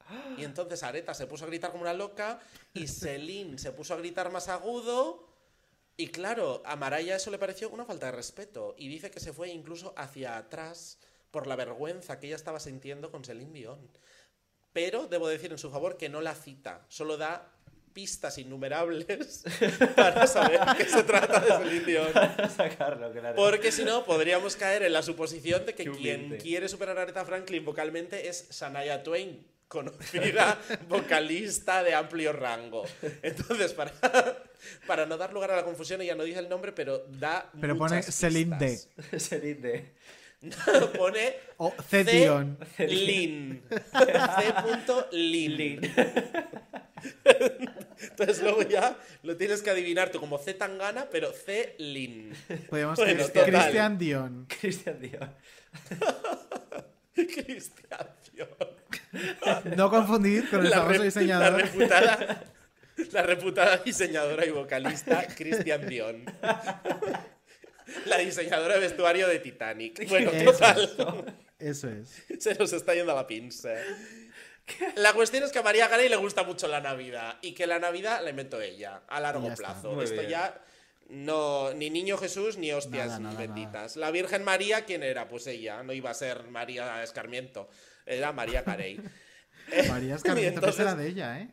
[0.39, 2.39] Y entonces Areta se puso a gritar como una loca
[2.73, 5.29] y Celine se puso a gritar más agudo.
[5.97, 8.73] Y claro, a Maraya eso le pareció una falta de respeto.
[8.75, 10.97] Y dice que se fue incluso hacia atrás
[11.29, 13.87] por la vergüenza que ella estaba sintiendo con Celine Dion.
[14.73, 17.51] Pero debo decir en su favor que no la cita, solo da
[17.93, 19.43] pistas innumerables
[19.95, 21.99] para saber qué se trata de Celine.
[22.13, 23.35] Para sacarlo, claro.
[23.35, 27.25] Porque si no, podríamos caer en la suposición de que quien quiere superar a Aretha
[27.25, 32.85] Franklin vocalmente es Shania Twain, conocida vocalista de amplio rango.
[33.21, 33.93] Entonces, para,
[34.87, 37.49] para no dar lugar a la confusión, ella no dice el nombre, pero da.
[37.59, 39.19] Pero pone muchas Celine D.
[39.19, 39.93] Celine D.
[40.97, 42.03] pone O C.
[42.03, 42.57] Dion.
[42.75, 42.87] C.
[42.87, 43.61] Lin.
[43.69, 45.05] C.
[45.11, 45.81] Lin.
[48.01, 50.53] Entonces luego ya lo tienes que adivinar tú como C.
[50.53, 51.75] Tangana, pero C.
[51.77, 52.33] Lin.
[52.69, 53.51] Podríamos Bueno, decir total.
[53.51, 54.45] Christian Dion.
[54.59, 55.35] Cristian Dion.
[57.13, 59.75] Cristian Dion.
[59.75, 61.51] No confundir con el la, famoso diseñador.
[61.51, 62.43] la reputada,
[63.11, 66.25] la reputada diseñadora y vocalista Christian Dion.
[68.05, 70.05] La diseñadora de vestuario de Titanic.
[70.09, 71.35] Bueno, Eso total.
[71.59, 72.23] Eso es.
[72.39, 73.69] Se nos está yendo la pinza.
[74.95, 77.79] La cuestión es que a María Carey le gusta mucho la Navidad y que la
[77.79, 80.01] Navidad la inventó ella a largo Ya plazo.
[80.01, 80.29] Esto bien.
[80.29, 80.61] ya
[81.09, 83.97] no ni niño Jesús ni hostias Nada, nada, benditas.
[83.97, 85.27] La Virgen María quién era?
[85.27, 87.69] Pues ella, no iba a ser María Escarmiento,
[88.05, 88.99] era María Carey.
[89.89, 91.49] María Escarmiento, que entonces- será de ella, ¿eh?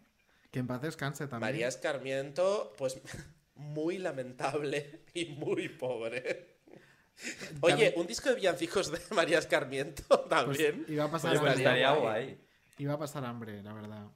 [0.53, 1.41] Que en paz descanse también.
[1.53, 3.01] María Escarmiento, pues
[3.59, 6.59] muy lamentable y muy pobre.
[7.61, 10.87] Oye, un disco de villancicos de María Escarmiento Pues también.
[10.89, 12.41] iba a pasar pues estaría guay.
[12.79, 14.07] Iba a pasar hambre, la verdad.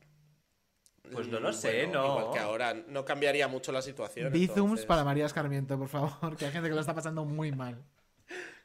[1.13, 2.19] Pues no lo sé, Bueno, no.
[2.21, 4.33] Igual que ahora, no cambiaría mucho la situación.
[4.33, 4.87] Bizums entonces.
[4.87, 7.85] para María Escarmiento, por favor, que hay gente que lo está pasando muy mal.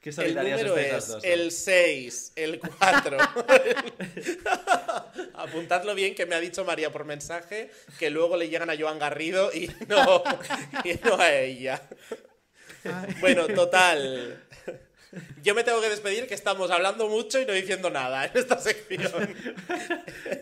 [0.02, 3.18] Qué El número es dos, el 6, el 4.
[5.34, 9.00] Apuntadlo bien que me ha dicho María por mensaje, que luego le llegan a Joan
[9.00, 10.24] Garrido y no,
[10.84, 11.82] y no a ella.
[13.20, 14.44] Bueno, total.
[15.42, 18.60] Yo me tengo que despedir que estamos hablando mucho y no diciendo nada en esta
[18.60, 19.36] sección.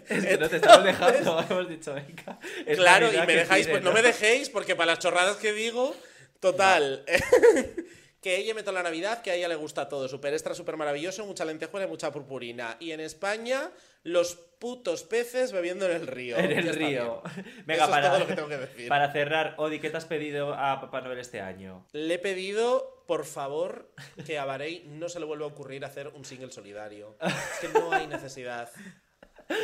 [0.09, 2.39] Es que no te estamos dejando, hemos dicho, venga.
[2.65, 5.53] es Claro, y me dejáis, tire, pues no me dejéis, porque para las chorradas que
[5.53, 5.95] digo,
[6.39, 7.05] total.
[8.25, 10.07] que ella meto la Navidad, que a ella le gusta todo.
[10.07, 12.75] Super extra, súper maravilloso, mucha lentejuela y mucha purpurina.
[12.79, 13.69] Y en España,
[14.01, 16.35] los putos peces bebiendo en el río.
[16.35, 17.21] En el río.
[17.67, 18.89] Venga, Eso es para, todo lo que tengo que decir.
[18.89, 21.85] para cerrar, Odi, ¿qué te has pedido a Papá Noel este año?
[21.91, 23.91] Le he pedido, por favor,
[24.25, 27.15] que a Barey no se le vuelva a ocurrir hacer un single solidario.
[27.21, 28.71] Es que no hay necesidad.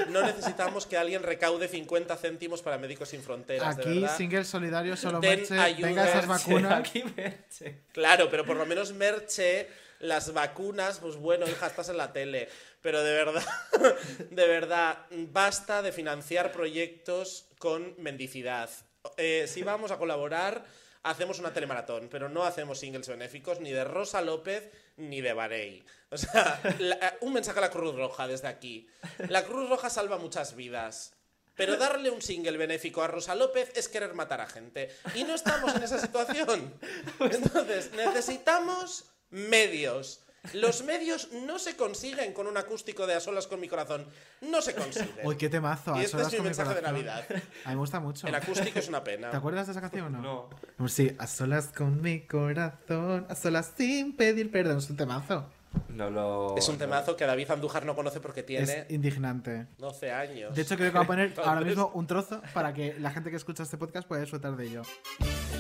[0.10, 3.78] No necesitamos que alguien recaude 50 céntimos para Médicos Sin Fronteras.
[3.78, 4.18] de Aquí, verdad.
[4.18, 5.88] single solidario, solo Den Merche, ayuda.
[5.88, 6.72] venga esas vacunas.
[6.80, 7.82] Aquí Merche.
[7.92, 9.68] Claro, pero por lo menos Merche,
[10.00, 12.48] las vacunas, pues bueno, hija, estás en la tele.
[12.82, 13.44] Pero de verdad,
[14.30, 18.70] de verdad, basta de financiar proyectos con mendicidad.
[19.18, 20.64] Eh, si vamos a colaborar,
[21.04, 24.70] hacemos una telemaratón, pero no hacemos singles benéficos ni de Rosa López
[25.10, 25.84] ni de Barey.
[26.10, 28.88] O sea, la- eh, un mensaje a la Cruz Roja desde aquí.
[29.30, 31.14] La Cruz Roja salva muchas vidas.
[31.56, 34.90] Pero darle un single benéfico a Rosa López es querer matar a gente.
[35.16, 36.74] Y no estamos en esa situación.
[37.20, 40.21] Entonces, necesitamos medios.
[40.54, 44.06] Los medios no se consiguen con un acústico de a solas con mi corazón.
[44.42, 45.10] No se consiguen.
[45.24, 45.94] Uy, qué temazo.
[45.94, 46.82] a Y este solas es mi con mensaje de.
[46.82, 47.24] Navidad.
[47.66, 48.28] A mí me gusta mucho.
[48.28, 49.30] El acústico es una pena.
[49.30, 50.22] ¿Te acuerdas de esa canción o no?
[50.22, 50.50] No.
[50.78, 54.80] Pues Sí, a solas con mi corazón, a solas sin pedir perdón.
[54.80, 55.46] Es un temazo.
[55.90, 56.58] No lo.
[56.58, 59.68] Es un temazo que David Andújar no conoce porque tiene Es indignante.
[59.78, 60.56] 12 años.
[60.56, 63.30] De hecho, creo que voy a poner ahora mismo un trozo para que la gente
[63.30, 64.82] que escucha este podcast pueda disfrutar de ello.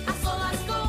[0.07, 0.80] A solas con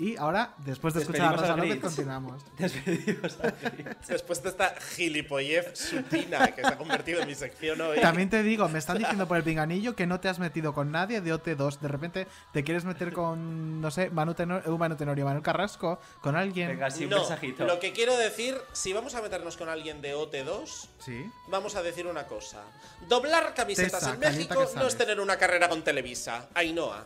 [0.00, 2.42] Y ahora, después de escuchar a Rosa López, continuamos.
[2.58, 3.98] Despedimos a Grinch.
[4.08, 8.00] Después de esta gilipollez supina que se ha convertido en mi sección hoy.
[8.00, 10.90] También te digo, me están diciendo por el pinganillo que no te has metido con
[10.90, 11.80] nadie de OT2.
[11.80, 16.00] De repente te quieres meter con, no sé, Manu Tenor, eh, Manu Tenorio, Manu Carrasco,
[16.22, 16.68] con alguien.
[16.68, 17.66] Venga, sí, un no, mensajito.
[17.66, 21.30] lo que quiero decir, si vamos a meternos con alguien de OT2, Sí.
[21.48, 22.62] vamos a decir una cosa.
[23.06, 26.48] Doblar camisetas en México no es tener una carrera con Televisa.
[26.54, 27.04] Ainhoa.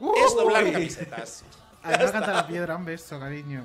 [0.00, 0.72] Uh, es doblar Uy.
[0.72, 1.44] camisetas.
[1.84, 3.64] Me canta la piedra, un beso, cariño.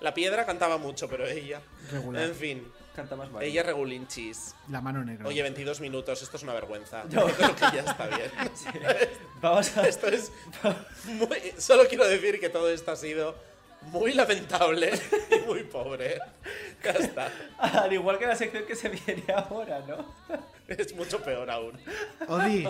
[0.00, 1.60] La piedra cantaba mucho, pero ella.
[1.90, 2.22] Regular.
[2.24, 3.42] En fin, Canta más mal.
[3.42, 4.54] ella regulinchis.
[4.68, 5.26] La mano negra.
[5.26, 7.04] Oye, 22 minutos, esto es una vergüenza.
[7.08, 8.30] Yo creo que ya está bien.
[9.40, 9.88] Vamos a.
[9.88, 10.30] Esto es
[11.04, 11.54] muy...
[11.58, 13.34] Solo quiero decir que todo esto ha sido
[13.82, 14.92] muy lamentable
[15.30, 16.18] y muy pobre.
[16.84, 17.30] Ya está.
[17.58, 20.14] Al igual que la sección que se viene ahora, ¿no?
[20.68, 21.78] Es mucho peor aún.
[22.28, 22.66] Odi,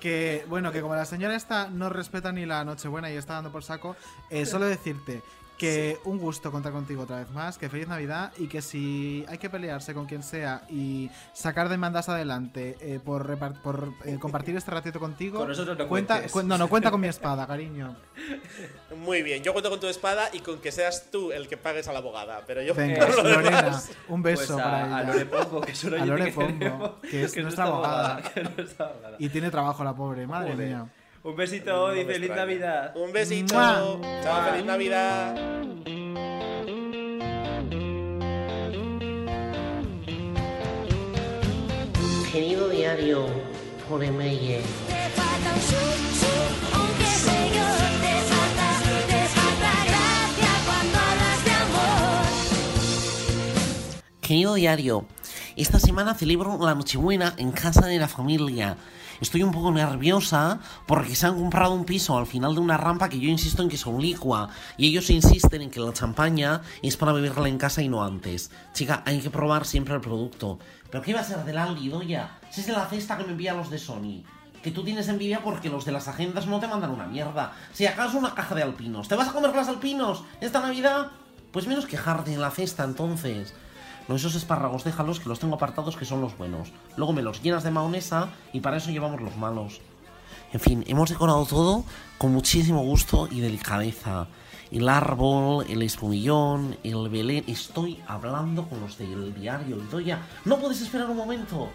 [0.00, 3.52] que bueno, que como la señora esta no respeta ni la Nochebuena y está dando
[3.52, 3.96] por saco,
[4.30, 5.22] eh, solo decirte
[5.58, 9.38] que un gusto contar contigo otra vez más, que feliz Navidad y que si hay
[9.38, 14.56] que pelearse con quien sea y sacar demandas adelante eh, por, repar- por eh, compartir
[14.56, 17.96] este ratito contigo, Con nosotros no cuenta, cu- no, no cuenta con mi espada, cariño.
[18.96, 21.88] Muy bien, yo cuento con tu espada y con que seas tú el que pagues
[21.88, 22.42] a la abogada.
[22.46, 25.12] Pero yo Venga, por lo Lorena, demás- un beso Pues a, para a ella.
[25.12, 28.22] Lore Pombo, que es una A Lore que Pombo, que es nuestra abogada.
[28.22, 29.16] que es nuestra abogada.
[29.18, 30.68] Y tiene trabajo la pobre, madre Joder.
[30.68, 30.86] mía.
[31.24, 32.36] Un besito, No me feliz extraña.
[32.36, 32.96] Navidad.
[32.96, 33.54] Un besito.
[33.54, 33.98] ¡Mua!
[34.22, 35.34] Chao, feliz Navidad.
[42.32, 43.26] Querido diario,
[43.88, 44.62] por email.
[54.20, 55.06] Querido diario,
[55.56, 58.76] esta semana celebro la Nochebuena en casa de la familia.
[59.20, 63.08] Estoy un poco nerviosa porque se han comprado un piso al final de una rampa
[63.08, 66.96] que yo insisto en que es oblicua y ellos insisten en que la champaña es
[66.96, 68.50] para beberla en casa y no antes.
[68.72, 70.58] Chica, hay que probar siempre el producto.
[70.90, 72.38] ¿Pero qué va a ser del Aldi, doya?
[72.50, 74.22] Si es de la cesta que me envían los de Sony.
[74.62, 77.52] Que tú tienes envidia porque los de las agendas no te mandan una mierda.
[77.72, 79.08] Si acaso una caja de alpinos.
[79.08, 81.08] ¿Te vas a comer las alpinos esta Navidad?
[81.52, 83.54] Pues menos quejarte en la cesta entonces.
[84.08, 86.72] No, esos espárragos déjalos que los tengo apartados que son los buenos.
[86.96, 89.82] Luego me los llenas de mahonesa y para eso llevamos los malos.
[90.50, 91.84] En fin, hemos decorado todo
[92.16, 94.26] con muchísimo gusto y delicadeza.
[94.70, 97.44] El árbol, el espumillón, el belén.
[97.46, 100.20] Estoy hablando con los del diario Idoya.
[100.46, 101.68] ¿No puedes esperar un momento?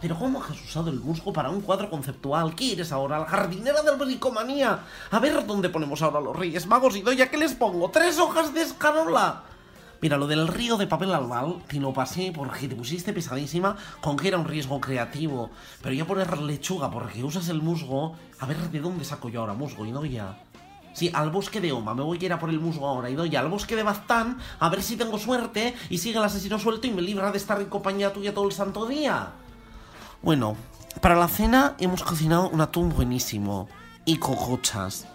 [0.00, 2.54] Pero ¿cómo has usado el musgo para un cuadro conceptual?
[2.54, 3.18] ¿Qué eres ahora?
[3.18, 4.84] ¿La jardinera del bricomanía?
[5.10, 7.90] A ver dónde ponemos ahora los Reyes Magos y Doya, ¿qué les pongo?
[7.90, 9.42] ¿Tres hojas de escarola?
[10.00, 14.16] Mira, lo del río de papel albal te lo pasé porque te pusiste pesadísima con
[14.16, 15.50] que era un riesgo creativo.
[15.82, 19.54] Pero ya poner lechuga porque usas el musgo, a ver de dónde saco yo ahora
[19.54, 20.36] musgo y Doya.
[20.92, 23.14] Sí, al bosque de Oma, me voy a ir a por el musgo ahora y
[23.14, 26.86] doy al bosque de Baztán a ver si tengo suerte y sigue el asesino suelto
[26.86, 29.32] y me libra de estar en compañía tuya todo el santo día.
[30.22, 30.56] Bueno,
[31.00, 33.68] para la cena hemos cocinado un atún buenísimo
[34.04, 35.06] y cocochas.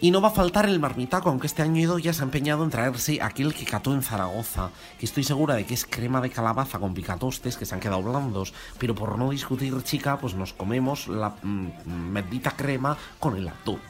[0.00, 2.70] Y no va a faltar el marmitaco, aunque este año ya se ha empeñado en
[2.70, 6.78] traerse aquel que cató en Zaragoza, que estoy segura de que es crema de calabaza
[6.78, 11.08] con picatostes que se han quedado blandos, pero por no discutir, chica, pues nos comemos
[11.08, 13.80] la mm, bendita crema con el atún.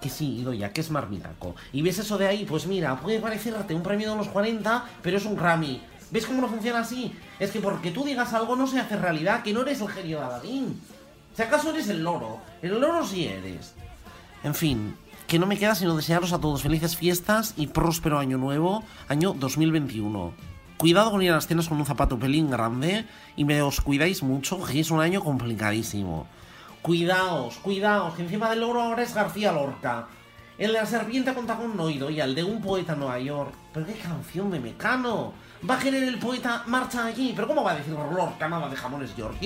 [0.00, 1.54] Que sí, Idoya, que es marmitaco.
[1.72, 5.16] Y ves eso de ahí, pues mira, puede parecerte un premio de los 40, pero
[5.16, 5.80] es un Grammy.
[6.10, 7.12] ¿Ves cómo no funciona así?
[7.38, 10.18] Es que porque tú digas algo no se hace realidad, que no eres el genio
[10.18, 10.80] de Aladín.
[11.34, 12.40] Si acaso eres el loro.
[12.60, 13.74] El loro sí eres.
[14.44, 14.96] En fin,
[15.28, 19.34] que no me queda sino desearos a todos felices fiestas y próspero año nuevo, año
[19.34, 20.32] 2021.
[20.76, 24.24] Cuidado con ir a las cenas con un zapato pelín grande y me os cuidáis
[24.24, 26.26] mucho, que es un año complicadísimo.
[26.82, 30.08] Cuidaos, cuidaos, que encima del loro ahora es García Lorca.
[30.58, 33.20] El de la serpiente con tacón no oído y el de un poeta en Nueva
[33.20, 33.54] York.
[33.72, 35.32] Pero qué canción de Mecano.
[35.68, 37.32] Va a querer el poeta marcha allí.
[37.34, 39.36] Pero ¿cómo va a decir Lorca nada de jamones York?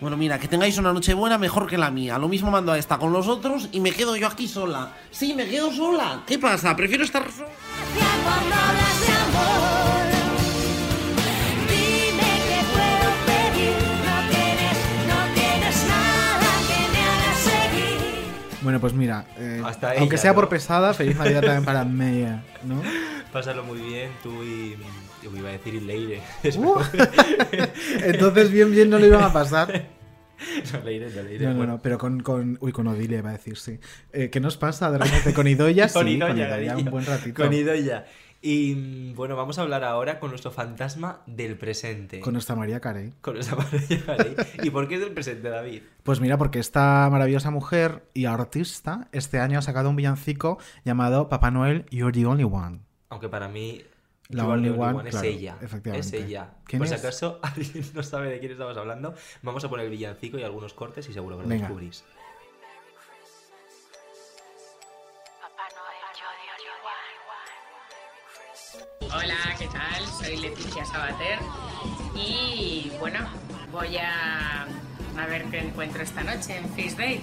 [0.00, 2.18] Bueno, mira, que tengáis una noche buena mejor que la mía.
[2.18, 4.92] Lo mismo mando a esta con los otros y me quedo yo aquí sola.
[5.10, 6.22] Sí, me quedo sola.
[6.26, 6.74] ¿Qué pasa?
[6.76, 7.48] Prefiero estar sola.
[8.24, 10.06] Cuando hablas de amor,
[11.68, 13.76] dime qué puedo pedir.
[14.04, 14.78] No tienes,
[15.08, 18.60] no tienes nada que me haga seguir.
[18.62, 22.42] Bueno, pues mira, eh, Hasta aunque ella, sea por pesada, feliz Navidad también para Meia,
[22.64, 22.82] ¿no?
[23.32, 24.76] Pásalo muy bien, tú y.
[25.24, 26.20] Yo iba a decir Leire.
[26.56, 26.80] Uh,
[28.04, 29.88] entonces bien, bien no lo iban a pasar.
[30.72, 31.44] no, Leire, no, Leire.
[31.46, 31.72] No, no, bueno.
[31.74, 33.78] no, pero con, con uy, con Odilia iba a decir, sí.
[34.12, 35.32] Eh, ¿Qué nos pasa de repente?
[35.32, 36.76] Con Idoya, sí, Con cariño.
[36.76, 37.42] un buen ratito.
[37.42, 38.04] Con Idoia.
[38.42, 42.20] Y mm, bueno, vamos a hablar ahora con nuestro fantasma del presente.
[42.20, 43.14] Con nuestra María Carey.
[43.22, 44.36] Con nuestra pareja, ¿vale?
[44.62, 45.80] ¿Y por qué es del presente, David?
[46.02, 51.30] Pues mira, porque esta maravillosa mujer y artista este año ha sacado un villancico llamado
[51.30, 52.80] Papá Noel, You're the Only One.
[53.08, 53.82] Aunque para mí.
[54.30, 55.56] La only the one, es claro, ella.
[55.60, 56.16] efectivamente.
[56.16, 56.50] Es ella.
[56.64, 57.00] ¿Quién Por si es?
[57.00, 60.72] acaso alguien no sabe de quién estamos hablando, vamos a poner el villancico y algunos
[60.74, 61.64] cortes y seguro que lo Venga.
[61.68, 62.04] descubrís.
[69.00, 70.06] Hola, ¿qué tal?
[70.06, 71.38] Soy Leticia Sabater
[72.16, 73.20] y bueno,
[73.70, 74.62] voy a,
[75.18, 77.20] a ver qué encuentro esta noche en Fish Day.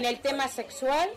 [0.00, 1.10] En el tema sexual,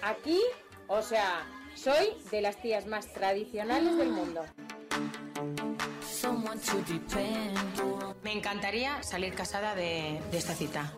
[0.00, 0.40] aquí,
[0.86, 4.42] o sea, soy de las tías más tradicionales del mundo.
[8.22, 10.94] Me encantaría salir casada de, de esta cita.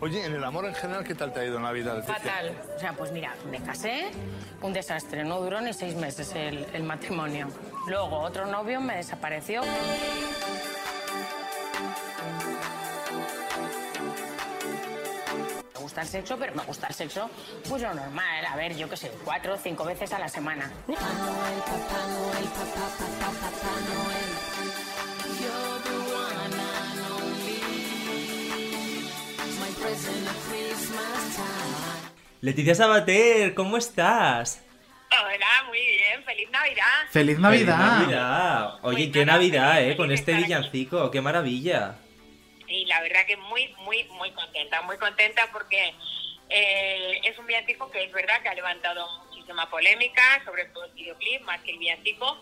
[0.00, 2.14] Oye, en el amor en general, ¿qué tal te ha ido en la vida, Leticia?
[2.14, 2.56] Fatal.
[2.76, 4.10] O sea, pues mira, me casé,
[4.62, 7.48] un desastre, no duró ni seis meses el, el matrimonio.
[7.86, 9.62] Luego otro novio me desapareció.
[15.74, 17.30] Me gusta el sexo, pero me gusta el sexo,
[17.68, 20.70] pues lo normal, a ver, yo qué sé, cuatro o cinco veces a la semana.
[32.40, 34.64] Leticia Sabater, ¿cómo estás?
[35.10, 36.84] Hola, muy bien, feliz Navidad.
[37.10, 37.76] ¡Feliz Navidad!
[37.76, 38.74] ¡Feliz Navidad!
[38.82, 39.96] Oye, qué Navidad, feliz ¿eh?
[39.96, 40.44] Con este aquí.
[40.44, 41.96] villancico, qué maravilla.
[42.66, 45.94] Y la verdad que muy, muy, muy contenta, muy contenta porque
[46.48, 49.06] eh, es un villancico que es verdad que ha levantado
[49.48, 52.38] muchísima polémica, sobre todo el videoclip, más que el villancico,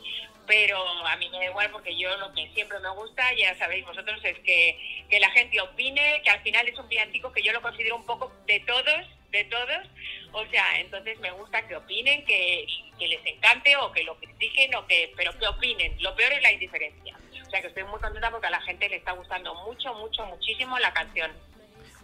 [0.46, 3.84] pero a mí me da igual porque yo lo que siempre me gusta, ya sabéis
[3.84, 7.52] vosotros, es que, que la gente opine, que al final es un villancico que yo
[7.52, 9.88] lo considero un poco de todos, de todos,
[10.32, 12.66] o sea, entonces me gusta que opinen, que,
[12.98, 16.42] que les encante o que lo critiquen, o que, pero que opinen, lo peor es
[16.42, 17.16] la indiferencia.
[17.46, 20.26] O sea que estoy muy contenta porque a la gente le está gustando mucho, mucho,
[20.26, 21.30] muchísimo la canción.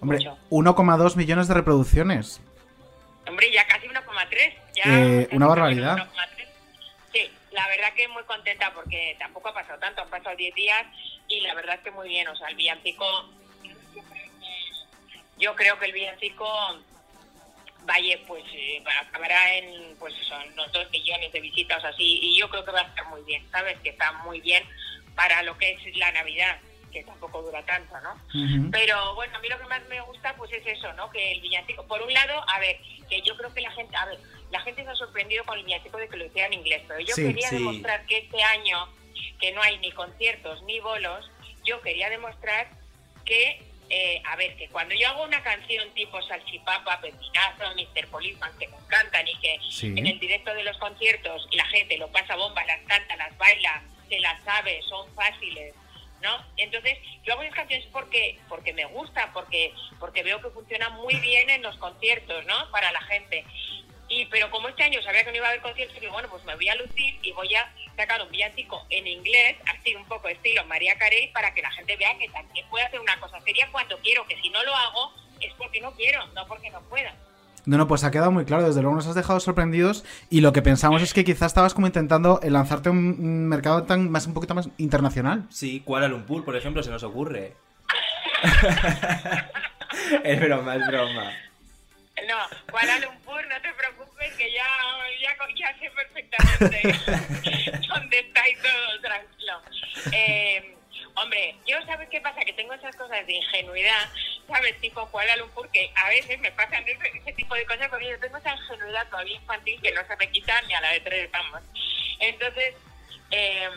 [0.01, 0.37] Hombre, Mucho.
[0.51, 2.41] 1,2 millones de reproducciones.
[4.85, 5.97] Eh, una barbaridad.
[5.97, 6.47] 1,3.
[7.13, 10.85] Sí, la verdad que muy contenta porque tampoco ha pasado tanto, han pasado 10 días
[11.29, 13.07] y la verdad es que muy bien, o sea, el villancico
[15.39, 16.47] yo creo que el villancico
[17.85, 22.39] vaya pues eh, acabará en pues eso, en unos dos millones de visitas así y
[22.39, 24.63] yo creo que va a estar muy bien sabes que está muy bien
[25.17, 26.59] para lo que es la navidad
[26.93, 30.53] que tampoco dura tanto no pero bueno a mí lo que más me gusta pues
[30.53, 32.79] es eso no que el villancico por un lado a ver
[33.09, 34.19] que yo creo que la gente a ver
[34.53, 37.01] la gente se ha sorprendido con el villancico de que lo hiciera en inglés pero
[37.01, 37.57] yo Sí, quería sí.
[37.57, 38.89] demostrar que este año
[39.41, 41.29] que no hay ni conciertos ni bolos
[41.65, 42.69] yo quería demostrar
[43.25, 48.09] que, eh, a ver, que cuando yo hago una canción tipo Salchipapa, Pepinazo, Mr.
[48.09, 49.87] Policeman, que me encantan y que Sí.
[49.87, 53.83] en el directo de los conciertos la gente lo pasa bomba, las canta, las baila,
[54.09, 55.73] se las sabe, son fáciles,
[56.21, 56.45] ¿no?
[56.57, 61.15] Entonces, yo hago mis canciones porque porque me gusta, porque porque veo que funciona muy
[61.21, 62.71] bien en los conciertos, ¿no?
[62.73, 63.45] Para la gente.
[64.13, 66.45] Y pero como este año sabía que no iba a haber conciertos, digo, bueno, pues
[66.45, 70.29] me voy a lucir y voy a sacar un villancico en inglés, así un poco
[70.29, 73.67] estilo María Carey, para que la gente vea que también puede hacer una cosa seria
[73.73, 77.15] cuando quiero, que si no lo hago es porque no quiero, no porque no pueda.
[77.65, 78.67] No, no, pues ha quedado muy claro.
[78.67, 80.05] Desde luego nos has dejado sorprendidos.
[80.29, 83.47] Y lo que pensamos es que quizás estabas como intentando eh, lanzarte a un un
[83.47, 85.47] mercado tan más un poquito más internacional.
[85.49, 87.55] Sí, Kuala Lumpur, por ejemplo, se nos ocurre.
[90.25, 91.31] es broma, es broma.
[92.29, 94.67] No, Kuala Lumpur, no te preocupes, que ya,
[95.21, 96.83] ya, ya sé perfectamente
[97.89, 99.63] dónde estáis todos, tranquilo.
[100.13, 100.77] Eh,
[101.15, 104.09] hombre, yo sabes qué pasa, que tengo esas cosas de ingenuidad,
[104.47, 104.79] ¿sabes?
[104.81, 108.21] Tipo Kuala Lumpur, que a veces me pasan ese, ese tipo de cosas porque yo
[108.21, 111.31] tengo esa ingenuidad todavía infantil que no se me quita ni a la de tres,
[111.31, 111.63] vamos.
[112.21, 112.75] Entonces,
[113.31, 113.69] eh,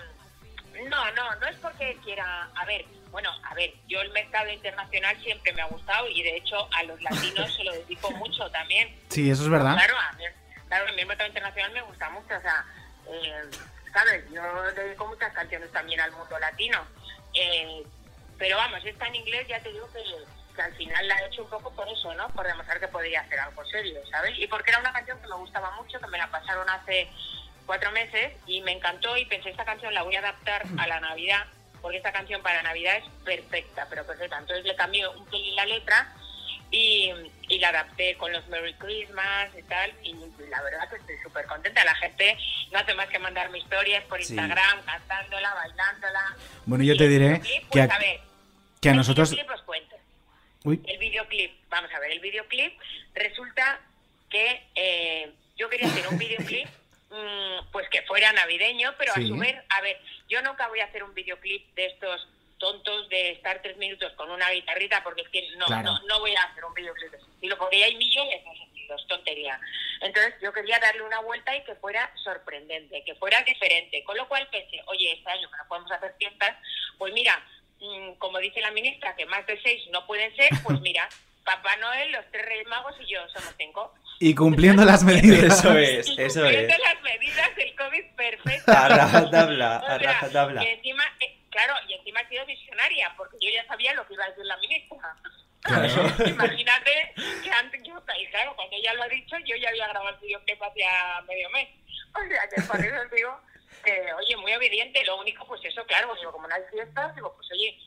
[0.90, 2.86] no, no, no es porque quiera, a ver,
[3.16, 6.84] bueno, a ver, yo el mercado internacional siempre me ha gustado y de hecho a
[6.84, 8.94] los latinos se lo dedico mucho también.
[9.08, 9.74] Sí, eso es verdad.
[9.74, 10.26] Claro, a mí,
[10.68, 12.66] claro, a mí el mercado internacional me gusta mucho, o sea,
[13.08, 13.50] eh,
[13.94, 14.26] ¿sabes?
[14.34, 14.44] Yo
[14.74, 16.86] dedico muchas canciones también al mundo latino.
[17.34, 17.84] Eh,
[18.38, 20.04] pero vamos, esta en inglés ya te digo que,
[20.54, 22.28] que al final la he hecho un poco por eso, ¿no?
[22.34, 24.38] Por demostrar que podría hacer algo serio, ¿sabes?
[24.38, 27.08] Y porque era una canción que me gustaba mucho, que me la pasaron hace
[27.66, 31.00] cuatro meses y me encantó y pensé, esta canción la voy a adaptar a la
[31.00, 31.48] Navidad,
[31.86, 34.40] porque esta canción para Navidad es perfecta, pero perfecta.
[34.40, 36.12] Entonces le cambié un pelín la letra
[36.72, 37.12] y,
[37.48, 40.14] y la adapté con los Merry Christmas y tal, y
[40.50, 41.86] la verdad que estoy súper contenta.
[41.86, 42.36] La gente
[42.72, 44.34] no hace más que mandarme historias por Sí.
[44.34, 46.36] Instagram, cantándola, bailándola.
[46.66, 48.20] Bueno, yo Y te diré videoclip, que pues, a- a ver,
[48.82, 49.30] que a el nosotros...
[49.30, 49.96] videoclip os cuento.
[50.64, 50.82] Uy.
[50.88, 52.80] El videoclip, vamos a ver, el videoclip
[53.14, 53.80] resulta
[54.32, 56.68] que eh, yo quería hacer un videoclip
[57.72, 59.24] pues que fuera navideño, pero Sí.
[59.24, 62.28] a su vez, a ver, yo nunca voy a hacer un videoclip de estos
[62.58, 65.84] tontos de estar tres minutos con una guitarrita porque es que no, Claro.
[65.92, 69.08] no, no voy a hacer un videoclip de ese estilo porque hay millones de estilos,
[69.08, 69.60] tontería.
[70.02, 74.28] Entonces yo quería darle una vuelta y que fuera sorprendente, que fuera diferente, con lo
[74.28, 76.58] cual pensé, oye, este año que no podemos hacer fiestas,
[76.98, 77.44] pues mira,
[77.80, 81.08] mm, como dice la ministra, que más de seis no pueden ser, pues mira,
[81.46, 83.94] Papá Noel, los tres Reyes Magos y yo somos cinco.
[84.20, 85.60] Y cumpliendo las medidas.
[85.60, 86.80] Eso es, Y eso cumpliendo es.
[86.80, 88.72] las medidas del COVID perfecto.
[88.72, 90.64] A rajatabla, O a sea, rajatabla.
[90.64, 94.16] Y encima, eh, claro, y encima ha sido visionaria, porque yo ya sabía lo que
[94.16, 95.16] iba a decir la ministra.
[95.62, 95.88] Claro.
[96.28, 100.16] Imagínate que antes, yo, y claro, cuando ella lo ha dicho, yo ya había grabado
[100.16, 101.70] el videoclip hacía medio mes.
[102.14, 103.40] O sea, que por eso os digo
[103.84, 105.04] que, oye, muy obediente.
[105.06, 107.78] Lo único, pues eso, claro, digo, como no hay fiestas, digo, pues oye,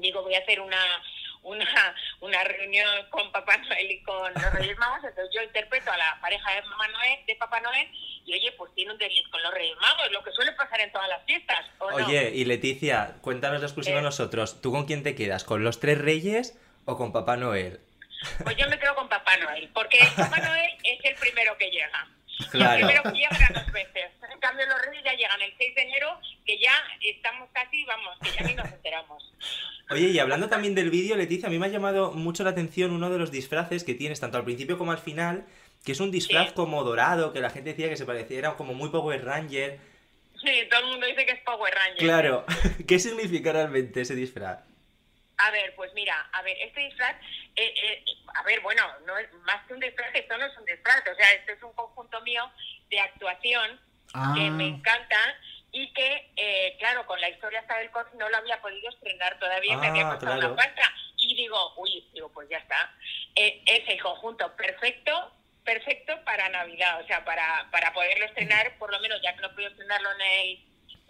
[0.00, 1.02] digo, voy a hacer una
[1.42, 5.96] una, una reunión con Papá Noel y con los Reyes Magos, entonces yo interpreto a
[5.96, 7.88] la pareja de Mamá Noel, de Papá Noel,
[8.24, 10.92] y oye, pues tiene un desliz con los Reyes Magos, lo que suele pasar en
[10.92, 12.06] todas las fiestas, ¿o no?
[12.06, 14.04] Oye, y Leticia, cuéntanos la exclusiva a Eh.
[14.04, 14.60] nosotros.
[14.62, 15.44] ¿Tú con quién te quedas?
[15.44, 17.80] ¿Con los tres reyes o con Papá Noel?
[18.44, 22.06] Pues yo me quedo con Papá Noel, porque Papá Noel es el primero que llega.
[22.50, 22.86] Claro.
[22.86, 24.10] El primero que llega era dos veces.
[24.32, 28.18] En cambio, los Reyes ya llegan el 6 de enero, que ya estamos casi, vamos,
[28.22, 29.32] que ya ni nos enteramos.
[29.90, 32.92] Oye, y hablando también del vídeo, Leticia, a mí me ha llamado mucho la atención
[32.92, 35.44] uno de los disfraces que tienes, tanto al principio como al final,
[35.84, 36.54] que es un disfraz Sí.
[36.54, 39.78] como dorado, que la gente decía que se parecía, era como muy Power Ranger.
[40.42, 41.98] Sí, todo el mundo dice que es Power Ranger.
[41.98, 42.44] Claro,
[42.88, 44.60] ¿qué significa realmente ese disfraz?
[45.38, 47.16] A ver, pues mira, a ver, este disfraz,
[47.56, 48.04] eh, eh,
[48.34, 51.14] a ver, bueno, no es más que un disfraz, esto no es un disfraz, o
[51.16, 52.50] sea, esto es un conjunto mío
[52.90, 53.80] de actuación
[54.14, 54.34] Ah.
[54.36, 55.18] que me encanta
[55.72, 59.38] y que, eh, claro, con la historia hasta del COVID no lo había podido estrenar
[59.38, 60.52] todavía, me había Ah, costado claro.
[60.52, 60.82] una pasta.
[61.16, 62.92] Y digo, uy, digo, pues ya está.
[63.34, 65.32] Eh, es el conjunto perfecto,
[65.64, 69.54] perfecto para Navidad, o sea, para, para poderlo estrenar, por lo menos ya que no
[69.54, 70.58] puedo estrenarlo en el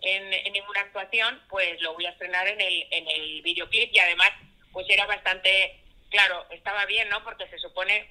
[0.03, 3.99] en, en ninguna actuación, pues lo voy a estrenar en el, en el videoclip y
[3.99, 4.31] además
[4.73, 5.81] pues era bastante,
[6.11, 7.23] claro, estaba bien, ¿no?
[7.25, 8.09] Porque se supone,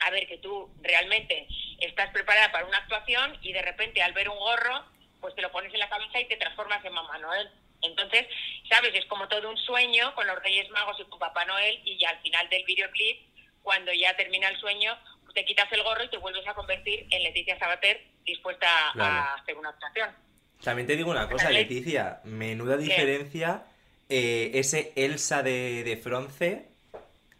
[0.00, 1.46] a ver, que tú realmente
[1.80, 4.84] estás preparada para una actuación y de repente al ver un gorro,
[5.20, 7.50] pues te lo pones en la cabeza y te transformas en Mamá Noel.
[7.82, 8.26] Entonces,
[8.70, 8.94] ¿sabes?
[8.94, 12.08] Es como todo un sueño con los Reyes Magos y con Papá Noel y ya
[12.10, 13.20] al final del videoclip,
[13.62, 17.06] cuando ya termina el sueño, pues te quitas el gorro y te vuelves a convertir
[17.10, 19.12] en Leticia Sabater dispuesta a- Claro.
[19.14, 20.16] a hacer una actuación.
[20.62, 21.50] También te digo una cosa.
[21.50, 23.64] Leticia, menuda diferencia
[24.08, 26.68] eh, ese Elsa de, de Fronce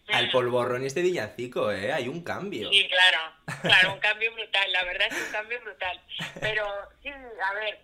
[0.08, 1.92] al polvorrón y este villancico, ¿eh?
[1.92, 2.70] Hay un cambio.
[2.70, 6.00] Sí, claro, claro, un cambio brutal, la verdad es un cambio brutal.
[6.40, 6.64] Pero
[7.02, 7.78] sí, a ver,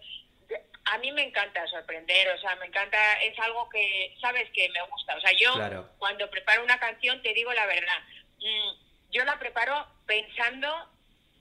[0.85, 4.83] a mí me encanta sorprender, o sea, me encanta, es algo que, sabes, que me
[4.89, 5.17] gusta.
[5.17, 5.89] O sea, yo Claro.
[5.99, 7.99] cuando preparo una canción, te digo la verdad,
[8.39, 10.69] mm, yo la preparo pensando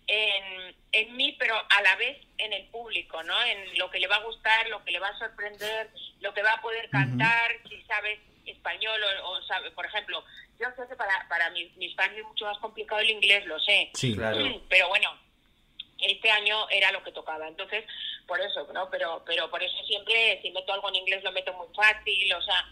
[0.08, 3.42] en, en mí, pero a la vez en el público, ¿no?
[3.44, 5.90] En lo que le va a gustar, lo que le va a sorprender,
[6.20, 10.24] lo que va a poder cantar, si sabes español o, o sabe, por ejemplo,
[10.60, 13.60] yo sé que para, para mis, mis fans es mucho más complicado el inglés, lo
[13.60, 13.90] sé.
[13.94, 14.16] Sí.
[14.16, 14.62] Claro.
[14.70, 15.18] Pero bueno,
[16.00, 17.86] este año era lo que tocaba, entonces
[18.28, 18.90] por eso, ¿no?
[18.90, 22.42] Pero, pero por eso siempre, si meto algo en inglés lo meto muy fácil, o
[22.42, 22.66] sea,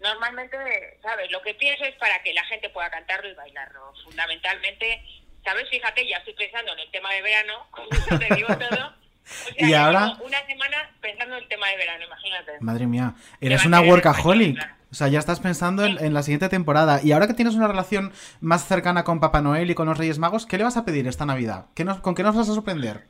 [0.00, 0.56] normalmente,
[1.02, 1.30] ¿sabes?
[1.32, 3.92] Lo que pienso es para que la gente pueda cantarlo y bailarlo.
[4.04, 5.02] Fundamentalmente,
[5.44, 5.68] ¿sabes?
[5.70, 8.86] Fíjate, ya estoy pensando en el tema de verano, con eso te digo todo.
[8.88, 12.52] O sea, Y ahora- una semana pensando en el tema de verano, imagínate.
[12.60, 14.58] Madre mía, eres una workaholic.
[14.90, 16.98] O sea, ya estás pensando en, en la siguiente temporada.
[17.04, 20.18] Y ahora que tienes una relación más cercana con Papá Noel y con los Reyes
[20.18, 21.66] Magos, ¿qué le vas a pedir esta Navidad?
[21.76, 23.04] ¿Qué nos- ¿Con qué nos vas a sorprender?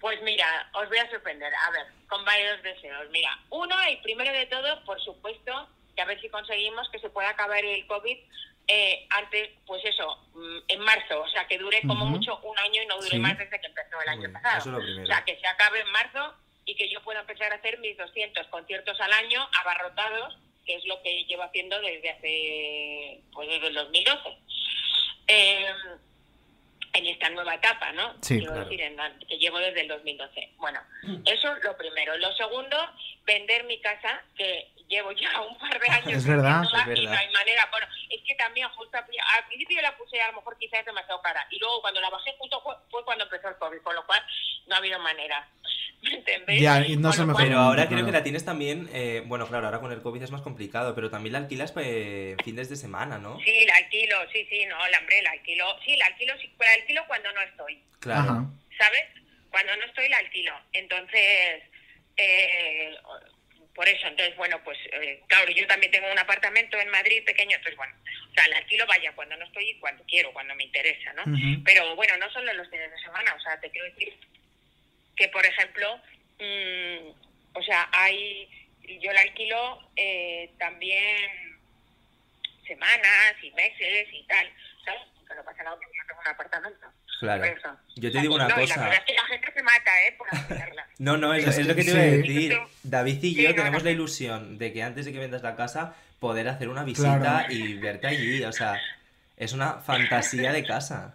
[0.00, 1.52] Pues mira, os voy a sorprender.
[1.52, 3.04] A ver, con varios deseos.
[3.10, 7.10] Mira, uno, y primero de todo, por supuesto, que a ver si conseguimos que se
[7.10, 8.16] pueda acabar el COVID
[8.68, 11.22] eh, antes, pues eso, mm, en marzo.
[11.22, 13.18] O sea, que dure como mucho un año y no dure Sí.
[13.18, 14.58] más desde que empezó el año Uy, pasado.
[14.58, 15.02] eso es lo primero.
[15.04, 16.34] O sea, que se acabe en marzo
[16.66, 20.84] y que yo pueda empezar a hacer mis 200 conciertos al año abarrotados, que es
[20.84, 24.36] lo que llevo haciendo desde hace, pues desde el 2012.
[25.28, 25.66] Eh,
[26.94, 28.14] en esta nueva etapa, ¿no?
[28.22, 28.64] Sí, Quiero claro.
[28.68, 30.50] decir, en la- que llevo desde el 2012.
[30.56, 30.80] Bueno,
[31.26, 32.16] eso es lo primero.
[32.16, 32.76] Lo segundo,
[33.24, 36.12] vender mi casa, que llevo ya un par de años.
[36.12, 36.62] Es verdad.
[36.64, 37.14] Es Y no verdad.
[37.18, 37.68] hay manera.
[37.70, 40.84] Bueno, es que también justo al pri- al principio la puse a lo mejor quizás
[40.84, 41.46] demasiado cara.
[41.50, 44.22] Y luego cuando la bajé justo fue, fue cuando empezó el COVID, con lo cual
[44.66, 45.48] no ha habido manera.
[46.02, 46.62] ¿Me entendéis?
[46.62, 49.66] Ya, y no mejor cual- Pero ahora creo que la tienes también, eh, bueno, claro,
[49.66, 53.18] ahora con el COVID es más complicado, pero también la alquilas eh, fines de semana,
[53.18, 53.38] ¿no?
[53.40, 55.66] Sí, la alquilo, sí, sí, no, la hombre, la alquilo.
[55.84, 57.82] Sí, la alquilo, sí, la alquilo cuando no estoy.
[58.00, 58.20] Claro.
[58.30, 58.44] Ajá.
[58.78, 59.04] ¿sabes?
[59.50, 60.52] Cuando no estoy la alquilo.
[60.72, 61.62] Entonces,
[62.16, 62.94] eh,
[63.78, 67.54] por eso, entonces, bueno, pues eh, claro, yo también tengo un apartamento en Madrid pequeño,
[67.54, 67.94] entonces, bueno,
[68.28, 71.22] o sea, la alquilo vaya cuando no estoy y cuando quiero, cuando me interesa, ¿no?
[71.64, 74.18] Pero bueno, no solo los fines de semana, o sea, te quiero decir
[75.14, 75.96] que, por ejemplo,
[76.40, 78.48] mm, o sea, hay,
[79.00, 81.60] yo la alquilo eh, también
[82.66, 84.52] semanas y meses y tal,
[84.84, 85.02] ¿sabes?
[85.36, 86.92] No pasa nada yo tengo un apartamento.
[87.20, 87.44] Claro.
[87.44, 87.76] Eso.
[87.96, 88.80] Yo te digo una No, y La cosa.
[88.88, 90.14] verdad es que la gente se mata, ¿eh?
[90.16, 90.28] Por.
[90.98, 92.58] No, no, es, Es es lo que te iba a decir.
[92.82, 93.84] David y Sí, yo no, tenemos no.
[93.86, 97.52] la ilusión de que antes de que vendas la casa, poder hacer una visita Claro.
[97.52, 98.42] y verte allí.
[98.44, 98.80] O sea,
[99.36, 101.14] es una fantasía de casa.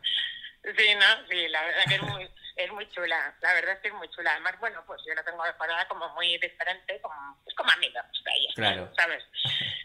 [0.63, 3.33] Sí, no, sí, la verdad que es muy, es muy chula.
[3.41, 4.31] La verdad es que es muy chula.
[4.31, 8.23] Además, bueno, pues yo la tengo decorada como muy diferente, como, es como amiga, pues,
[8.23, 8.91] de ella, Claro.
[8.95, 9.23] ¿sabes?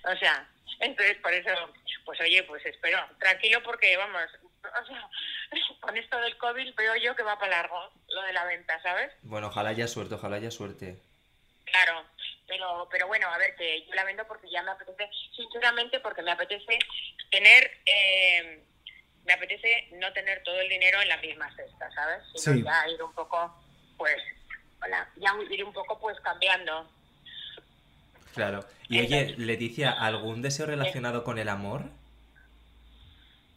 [0.04, 0.46] O sea,
[0.78, 1.50] entonces por eso,
[2.04, 4.22] pues oye, pues espero, tranquilo porque vamos,
[4.64, 5.08] o sea,
[5.80, 9.12] con esto del COVID veo yo que va para largo lo de la venta, ¿sabes?
[9.22, 10.98] Bueno, ojalá haya suerte, ojalá haya suerte.
[11.64, 12.04] Claro,
[12.46, 16.22] pero, pero bueno, a ver, que yo la vendo porque ya me apetece, sinceramente, porque
[16.22, 16.78] me apetece
[17.30, 18.64] tener, eh,
[19.24, 22.22] me apetece no tener todo el dinero en la misma cesta, ¿sabes?
[22.34, 22.62] Sino Sí.
[22.64, 23.54] ya ir un poco,
[23.98, 24.16] pues,
[24.82, 26.90] hola, ya ir un poco, pues, cambiando.
[28.34, 28.64] Claro.
[28.88, 31.82] Y oye, Leticia, ¿algún deseo relacionado con el amor?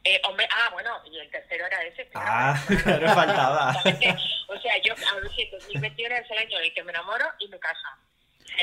[0.04, 2.10] Eh, hombre, ah, bueno, y el tercero era ese.
[2.16, 3.76] Ah, claro, faltaba.
[4.48, 7.26] O sea, yo, a ver si 2021 es el año en el que me enamoro
[7.40, 7.88] y me caso.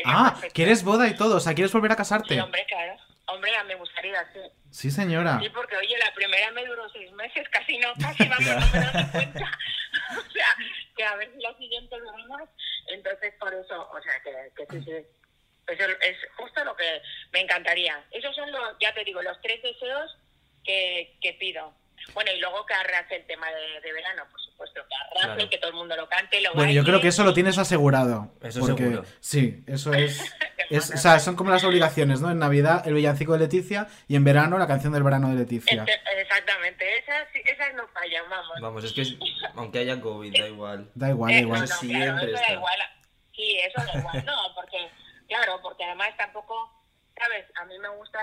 [0.05, 0.55] Ah, perfecto.
[0.55, 1.36] ¿quieres boda y todo?
[1.36, 2.34] O sea, ¿quieres volver a casarte?
[2.34, 2.95] Sí, hombre, claro.
[3.26, 4.41] Hombre, me gustaría, sí.
[4.70, 5.39] Sí, señora.
[5.41, 9.03] Sí, porque oye, la primera me duró seis meses, casi no, casi vamos, no me
[9.03, 9.59] doy cuenta.
[10.11, 10.47] O sea,
[10.95, 12.49] que a ver si la siguiente dura más.
[12.89, 15.07] Entonces, por eso, o sea, que, que sí, sí.
[15.68, 18.03] Eso es justo lo que me encantaría.
[18.11, 20.16] Esos son los, ya te digo, los tres deseos
[20.65, 21.73] que, que pido.
[22.15, 25.51] Bueno, y luego que arrase el tema de, de verano, por supuesto, que arrase, Claro.
[25.51, 28.33] que todo el mundo lo cante, lo Bueno, yo creo que eso lo tienes asegurado.
[28.43, 29.05] Eso porque, seguro.
[29.21, 30.21] Sí, eso es,
[30.71, 32.31] es- O sea, son como las obligaciones, ¿no?
[32.31, 35.85] En Navidad el villancico de Leticia y en verano la canción del verano de Leticia.
[35.87, 38.57] Este- exactamente, esas, sí- esas no fallan, vamos.
[38.61, 39.17] Vamos, es que es-
[39.57, 40.91] aunque haya COVID, da igual.
[40.95, 41.61] Da igual, da Eh, igual.
[41.61, 42.53] no, no, claro, Siempre eso da está.
[42.55, 42.79] igual.
[43.35, 44.25] Sí, eso da igual.
[44.25, 44.89] No, porque,
[45.29, 46.73] claro, porque además tampoco,
[47.19, 47.45] ¿sabes?
[47.61, 48.19] A mí me gusta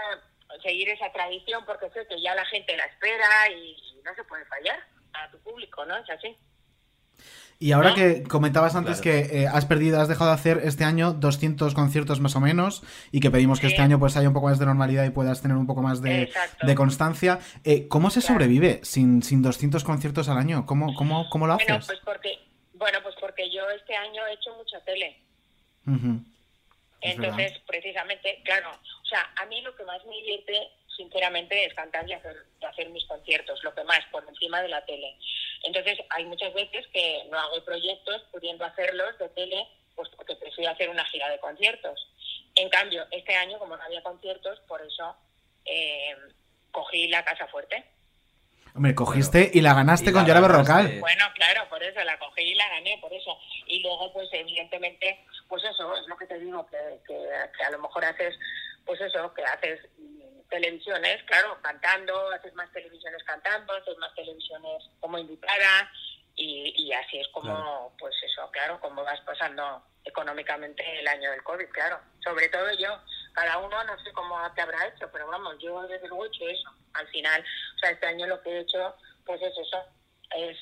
[0.62, 4.46] seguir esa tradición porque sé que ya la gente la espera y no se puede
[4.46, 4.80] fallar
[5.14, 5.96] a tu público, ¿no?
[5.98, 6.36] Es así.
[7.58, 7.96] Y ahora ¿No?
[7.96, 9.28] que comentabas antes Claro.
[9.30, 12.84] que eh, has perdido, has dejado de hacer este año 200 conciertos más o menos
[13.14, 13.74] y que pedimos que Sí.
[13.74, 16.02] este año pues haya un poco más de normalidad y puedas tener un poco más
[16.02, 18.34] de, de constancia, eh, ¿cómo se Claro.
[18.36, 20.66] sobrevive sin, sin 200 conciertos al año?
[20.66, 21.86] ¿Cómo, cómo, cómo lo Bueno, haces?
[21.88, 22.38] pues porque,
[22.74, 25.22] bueno, pues porque yo este año he hecho mucha tele.
[25.88, 25.94] Es
[27.06, 32.08] Entonces, precisamente, claro, o sea, a mí lo que más me divierte, sinceramente, es cantar
[32.10, 35.16] y hacer, y hacer mis conciertos, lo que más, por encima de la tele.
[35.64, 40.72] Entonces, hay muchas veces que no hago proyectos pudiendo hacerlos de tele, pues porque prefiero
[40.72, 42.08] hacer una gira de conciertos.
[42.56, 45.16] En cambio, este año, como no había conciertos, por eso
[45.66, 46.16] eh,
[46.72, 47.84] cogí la Casa Fuerte.
[48.76, 50.42] Hombre, cogiste y la ganaste Y con Yara.
[50.42, 51.00] Berrocal.
[51.00, 53.38] Bueno, claro, por eso la cogí y la gané, por eso.
[53.68, 57.18] Y luego, pues evidentemente, pues eso es lo que te digo, que, que,
[57.58, 58.36] que a lo mejor haces,
[58.86, 59.80] pues eso, que haces
[60.50, 65.90] televisiones, claro, cantando, haces más televisiones cantando, haces más televisiones como invitada
[66.36, 67.92] y, y así es como, Claro.
[67.98, 72.00] pues eso, claro, como vas pasando económicamente el año del COVID, claro.
[72.24, 73.00] Sobre todo yo,
[73.36, 76.48] cada uno no sé cómo te habrá hecho, pero vamos, yo desde luego he hecho
[76.48, 76.70] eso.
[76.94, 77.44] Al final,
[77.76, 79.84] o sea, este año lo que he hecho, pues es eso,
[80.36, 80.58] es,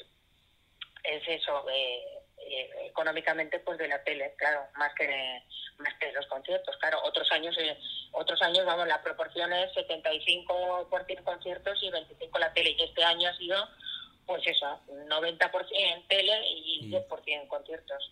[1.03, 2.03] es eso, eh,
[2.39, 5.43] eh, económicamente pues de la tele, claro, más que de,
[5.77, 6.99] más que de los conciertos, claro.
[7.03, 7.77] Otros años, eh,
[8.11, 12.71] otros años, vamos, la proporción es 75% conciertos y 25% la tele.
[12.71, 13.67] Y este año ha sido,
[14.25, 18.11] pues eso, 90% en tele y Y- 10% en conciertos.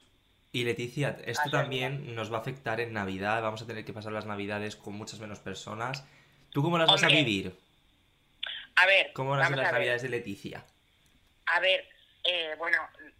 [0.53, 3.41] Y Leticia, esto Así también nos va a afectar en Navidad.
[3.41, 6.05] Vamos a tener que pasar las Navidades con muchas menos personas.
[6.49, 7.55] ¿Tú cómo las vas a vivir?
[8.75, 9.71] A ver, ¿Cómo van a ser las.
[9.71, 10.65] Navidades de Leticia?
[11.45, 11.87] A ver,
[12.25, 12.77] eh, bueno,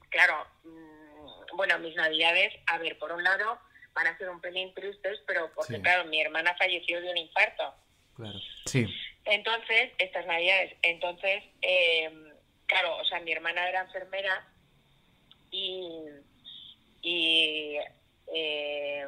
[0.10, 3.60] claro, mm, bueno, mis navidades, a ver, por un lado
[3.94, 5.82] van a ser un pelín tristes, pero porque, Sí.
[5.82, 7.76] claro, mi hermana falleció de un infarto.
[8.16, 8.40] Claro.
[8.66, 8.86] Sí.
[9.26, 12.10] Entonces, estas navidades, entonces, eh,
[12.66, 14.48] claro, o sea, mi hermana era enfermera
[15.52, 16.04] y,
[17.02, 17.78] y
[18.34, 19.06] eh,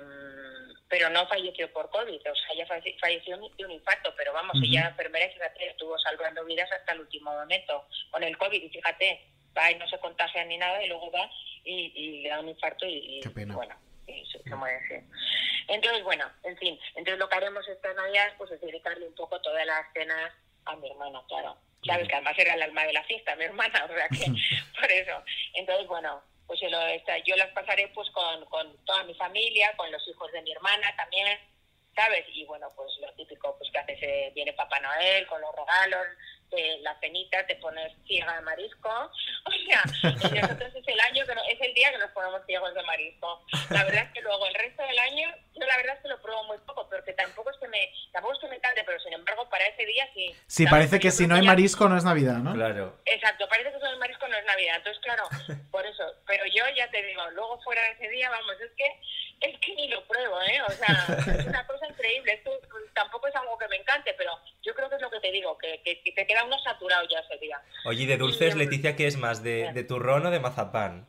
[0.90, 4.56] pero no falleció por COVID, o sea, ella falle- falleció de un infarto, pero vamos,
[4.56, 4.66] Ujú.
[4.66, 8.62] ella era enfermera y fíjate, estuvo salvando vidas hasta el último momento con el COVID
[8.62, 9.26] y fíjate,
[9.58, 11.30] va y no se contagia ni nada y luego va
[11.64, 13.56] y, y le da un infarto y, Qué pena.
[13.56, 13.76] bueno,
[14.06, 15.08] y se, se muere así.
[15.68, 19.42] Entonces, bueno, en fin, entonces lo que haremos estas navidades pues es dedicarle un poco
[19.42, 20.32] todas las cenas
[20.66, 21.58] a mi hermana, claro.
[21.86, 24.26] Sabes que además era el alma de la fiesta, mi hermana, o sea que
[24.80, 25.24] por eso.
[25.56, 26.80] Entonces, bueno, pues yo, lo,
[27.26, 30.94] yo las pasaré pues con, con toda mi familia, con los hijos de mi hermana
[30.96, 31.40] también,
[31.96, 32.26] ¿sabes?
[32.34, 36.08] Y bueno, pues lo típico, pues que haces, eh, viene Papá Noel con los regalos,
[36.56, 38.90] eh, la cenita, te pones ciega de marisco,
[39.46, 42.42] o sea, y nosotros es el año, que no- es el día que nos ponemos
[42.46, 43.46] ciegos de marisco.
[43.70, 46.22] La verdad es que luego el resto del año, yo la verdad es que lo
[46.22, 49.14] pruebo muy poco, porque tampoco es que me, tampoco es que me encante, pero sin
[49.14, 50.36] embargo para ese día sí.
[50.48, 52.54] Sí, parece que si no hay ya- marisco no es Navidad, ¿no?
[52.54, 53.00] Claro.
[53.06, 55.24] Exacto, parece que solo el marisco no es Navidad, entonces claro,
[55.72, 58.86] por eso, pero yo ya te digo, luego fuera de ese día, vamos, es que
[59.42, 60.62] es que ni lo pruebo, ¿eh?
[60.62, 61.06] O sea,
[61.38, 64.32] es una cosa increíble, esto pues, tampoco es algo que me encante, pero
[64.62, 67.04] yo creo que es lo que te digo, que, que, que te queda uno saturado
[67.10, 67.60] ya ese día.
[67.86, 69.42] Oye, ¿y de dulces, Y, Leticia, qué es más?
[69.44, 71.08] ¿De, de turrón o de mazapán?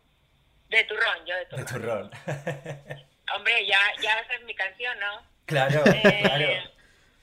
[0.69, 2.11] De turrón, yo de De turrón.
[2.11, 2.11] turrón.
[3.37, 5.23] Hombre, ya, ya esa es mi canción, ¿no?
[5.47, 6.47] claro, Eh, claro.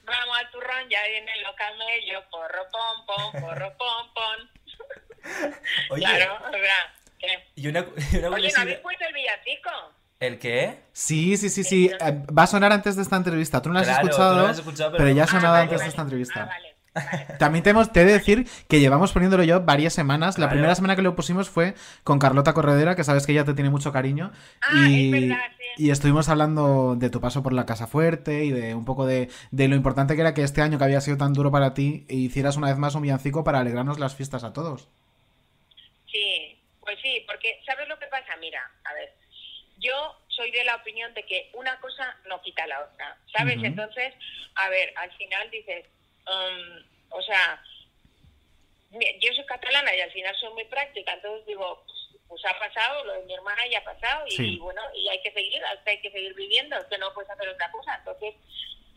[0.04, 4.48] Vamos al turrón, ya vienen los camellos, porro pom pom, porro pom pom.
[5.90, 7.48] Oye, Claro, o sea, que...
[7.54, 7.80] y una,
[8.12, 9.70] y una Oye, ¿no habéis puesto el villancico?
[10.18, 10.80] ¿El qué?
[10.92, 11.90] Sí, sí, sí, sí.
[12.00, 13.60] Eh, Va a sonar antes de esta entrevista.
[13.60, 15.52] Tú no la has Claro, escuchado, no has escuchado, pero- pero ya ha Ah, sonado
[15.54, 15.84] vale, antes vale.
[15.84, 16.42] de esta entrevista.
[16.42, 16.71] Ah, vale, vale.
[17.38, 20.36] También te, hemos, te he de decir que llevamos poniéndolo yo varias semanas.
[20.38, 20.50] La Claro.
[20.52, 21.74] primera semana que lo pusimos fue
[22.04, 24.30] con Carlota Corredera, que sabes que ella te tiene mucho cariño.
[24.60, 25.84] Ah, y, es verdad, sí.
[25.84, 29.30] y estuvimos hablando de tu paso por la Casa Fuerte y de un poco de,
[29.50, 32.04] de lo importante que era que este año que había sido tan duro para ti
[32.08, 34.88] hicieras una vez más un villancico para alegrarnos las fiestas a todos.
[36.10, 38.36] Sí, pues sí, porque ¿sabes lo que pasa?
[38.40, 39.14] Mira, a ver,
[39.78, 39.92] yo
[40.28, 43.56] soy de la opinión de que una cosa no quita la otra, ¿sabes?
[43.62, 44.12] Entonces,
[44.56, 45.84] a ver, al final dices,
[46.26, 47.62] um, o sea,
[49.20, 51.98] yo soy catalana y al final soy muy práctica, entonces digo, pues,
[52.28, 54.54] pues ha pasado, lo de mi hermana ya ha pasado y, Sí.
[54.54, 57.48] y bueno, y hay que seguir, hay que seguir viviendo, es que no puedes hacer
[57.48, 58.34] otra cosa, entonces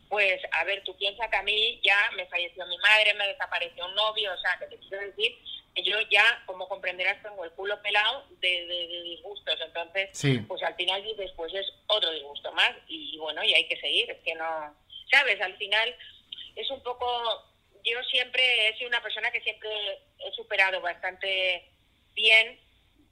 [0.07, 3.85] pues, a ver, tú piensas que a mí ya me falleció mi madre, me desapareció
[3.87, 5.35] un novio, o sea, que te quiero decir
[5.73, 9.59] que yo ya, como comprenderás, tengo el culo pelado de, de- de disgustos.
[9.59, 10.37] Entonces, Sí.
[10.47, 14.09] pues al final dices, pues es otro disgusto más y, bueno, y hay que seguir,
[14.11, 14.75] es que no...
[15.11, 15.41] ¿Sabes?
[15.41, 15.93] Al final
[16.55, 17.07] es un poco...
[17.83, 19.69] Yo siempre he sido una persona que siempre
[20.19, 21.69] he superado bastante
[22.13, 22.59] bien,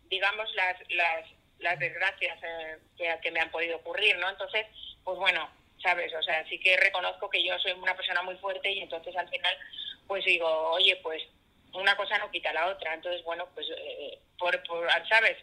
[0.06, 1.26] digamos, las, las,
[1.60, 4.30] las desgracias eh, que, que me han podido ocurrir, ¿no?
[4.30, 4.66] Entonces,
[5.04, 5.48] pues bueno,
[5.84, 6.12] ¿sabes?
[6.16, 9.30] O sea, sí que reconozco que yo soy una persona muy fuerte y entonces al
[9.30, 9.56] final,
[10.08, 11.22] pues digo, oye, pues
[11.74, 12.94] una cosa no quita la otra.
[12.94, 15.38] Entonces, bueno, pues, eh, por, por, ¿sabes?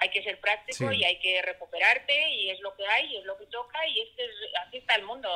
[0.00, 0.96] Hay que ser práctico Sí.
[0.96, 4.00] y hay que recuperarte y es lo que hay y es lo que toca y
[4.00, 4.30] este es,
[4.66, 5.28] así está el mundo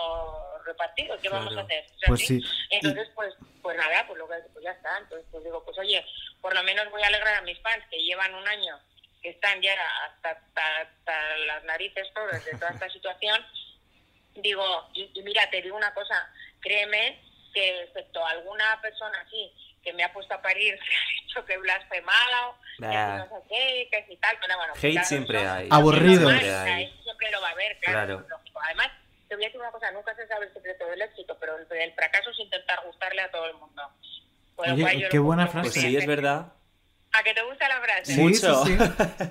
[0.64, 1.18] repartido.
[1.20, 1.84] ¿Qué vamos a hacer?
[1.84, 2.40] ¿Es Pues sí.
[2.70, 4.98] Entonces, pues, pues nada, pues, lo que, pues ya está.
[4.98, 6.04] Entonces, pues digo, pues oye,
[6.40, 8.78] por lo menos voy a alegrar a mis fans que llevan un año,
[9.22, 9.74] que están ya
[10.06, 13.44] hasta, hasta, hasta las narices todas de toda esta situación.
[14.34, 17.20] Digo, y, y mira, te digo una cosa, créeme
[17.52, 19.52] que excepto alguna persona así
[19.82, 23.88] que me ha puesto a parir, que ha dicho que blasfemado, que no sé qué,
[23.90, 25.68] que si tal, bueno, bueno, Hate claro, siempre hay.
[25.70, 26.22] Aburrido.
[26.22, 26.84] normal, Siempre hay.
[26.84, 28.26] eso siempre lo va a haber, claro.
[28.64, 28.88] Además,
[29.28, 31.66] te voy a decir una cosa, nunca se sabe el secreto del éxito, pero el,
[31.70, 33.82] el fracaso es intentar gustarle a todo el mundo.
[34.56, 35.80] Oye, cual qué buena Pues frase.
[35.80, 36.00] sí, bien.
[36.02, 36.52] es verdad.
[37.12, 38.14] ¿A que te gusta la frase?
[38.14, 38.64] Sí, Mucho.
[38.64, 39.24] sí, sí.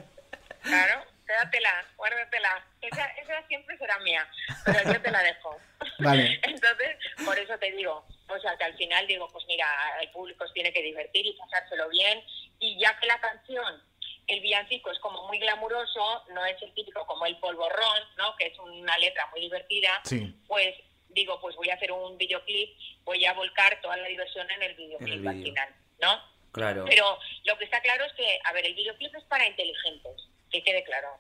[0.62, 2.66] Claro, quédatela, guárdatela.
[2.82, 4.28] Esa, esa siempre será mía,
[4.66, 5.58] pero yo te la dejo.
[6.00, 6.39] Vale.
[6.43, 8.06] Entonces, por eso te digo,
[8.36, 9.68] o sea, que al final digo, pues mira,
[10.02, 12.24] el público se tiene que divertir y pasárselo bien,
[12.60, 13.84] y ya que la canción,
[14.28, 18.36] el villancico es como muy glamuroso, no es el típico como el polvorrón, ¿no?
[18.36, 20.34] Que es una letra muy divertida, Sí.
[20.48, 20.76] pues
[21.10, 24.76] digo, pues voy a hacer un videoclip, voy a volcar toda la diversión en el
[24.76, 26.22] videoclip al final, ¿no?
[26.52, 26.86] Claro.
[26.88, 30.64] Pero lo que está claro es que, a ver, el videoclip es para inteligentes, que
[30.64, 31.18] quede claro.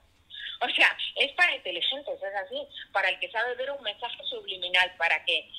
[0.61, 4.93] O sea, es para inteligentes, es así, para el que sabe ver un mensaje subliminal,
[4.97, 5.49] para que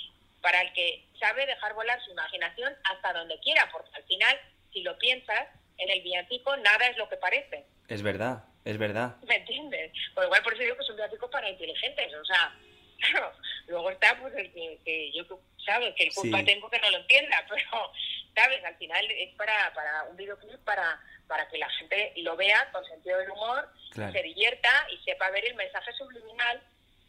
[0.40, 4.40] para el que sabe dejar volar su imaginación hasta donde quiera, porque al final,
[4.72, 9.16] si lo piensas, en el villancico nada es lo que parece, Es verdad, es verdad.
[9.26, 9.92] ¿me entiendes?
[10.14, 12.54] Por igual por eso digo que es un villancico para inteligentes, o sea,
[13.00, 13.32] claro,
[13.66, 15.24] luego está pues el que, que yo,
[15.64, 15.94] ¿sabes?
[15.96, 16.44] Que el culpa Sí.
[16.44, 17.92] tengo que no lo entienda, pero,
[18.34, 18.64] ¿sabes?
[18.64, 22.84] Al final es para, para un videoclip para, para que la gente lo vea con
[22.86, 24.12] sentido del humor, Claro.
[24.12, 26.62] se divierta y sepa ver el mensaje subliminal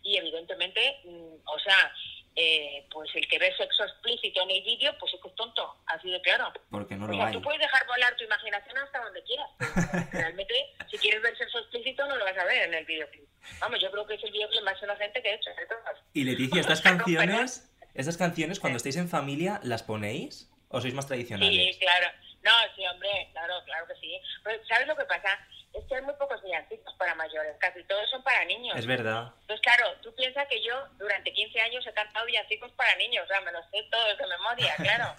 [0.03, 1.93] y evidentemente, mm, o sea,
[2.35, 5.75] eh, pues el que ve sexo explícito en el vídeo, pues es que es tonto,
[5.87, 6.51] así de claro.
[6.69, 7.33] Porque no O lo sea, hay.
[7.33, 9.49] tú puedes dejar volar tu imaginación hasta donde quieras.
[10.11, 10.53] Realmente,
[10.89, 13.27] si quieres ver sexo explícito, no lo vas a ver en el videoclip.
[13.59, 15.49] Vamos, yo creo que es el videoclip más inocente que he hecho.
[15.51, 15.97] de todas.
[16.13, 20.49] Y Leticia, ¿estas canciones, estas canciones cuando estáis en familia, las ponéis?
[20.69, 21.77] ¿O sois más Sí, tradicionales?
[21.77, 22.07] claro.
[22.43, 24.19] No, sí, hombre, claro, claro que sí.
[24.43, 25.37] Pero, ¿sabes lo que pasa?
[25.73, 28.75] Es que hay muy pocos villancicos para mayores, casi todos son para niños.
[28.77, 29.31] Es verdad.
[29.41, 33.27] Entonces, claro, tú piensas que yo durante 15 años he cantado villancicos para niños, o
[33.27, 35.15] sea, me los sé todos de memoria, claro.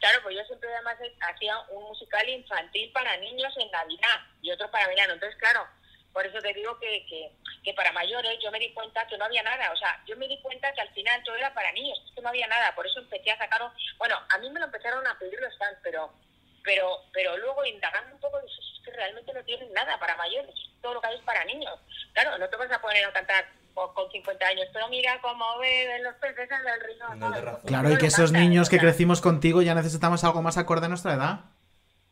[0.00, 4.70] Claro, pues yo siempre además hacía un musical infantil para niños en Navidad y otro
[4.70, 5.14] para verano.
[5.14, 5.66] Entonces, claro,
[6.12, 7.30] por eso te digo que, que,
[7.64, 9.72] que para mayores yo me di cuenta que no había nada.
[9.72, 12.20] O sea, yo me di cuenta que al final todo era para niños, es que
[12.20, 12.74] no había nada.
[12.74, 13.62] Por eso empecé a sacar...
[13.62, 16.12] un- Bueno, a mí me lo empezaron a pedir los fans, pero
[16.66, 20.54] pero pero luego indagando un poco dices es que realmente no tienen nada para mayores
[20.82, 21.78] todo lo que hay es para niños
[22.12, 25.58] claro no te vas a poner a cantar con con 50 años pero mira cómo
[25.58, 27.60] beben los peces en el río.
[27.66, 31.14] Claro, y que esos niños que crecimos contigo ya necesitamos algo más acorde a nuestra
[31.14, 31.40] edad.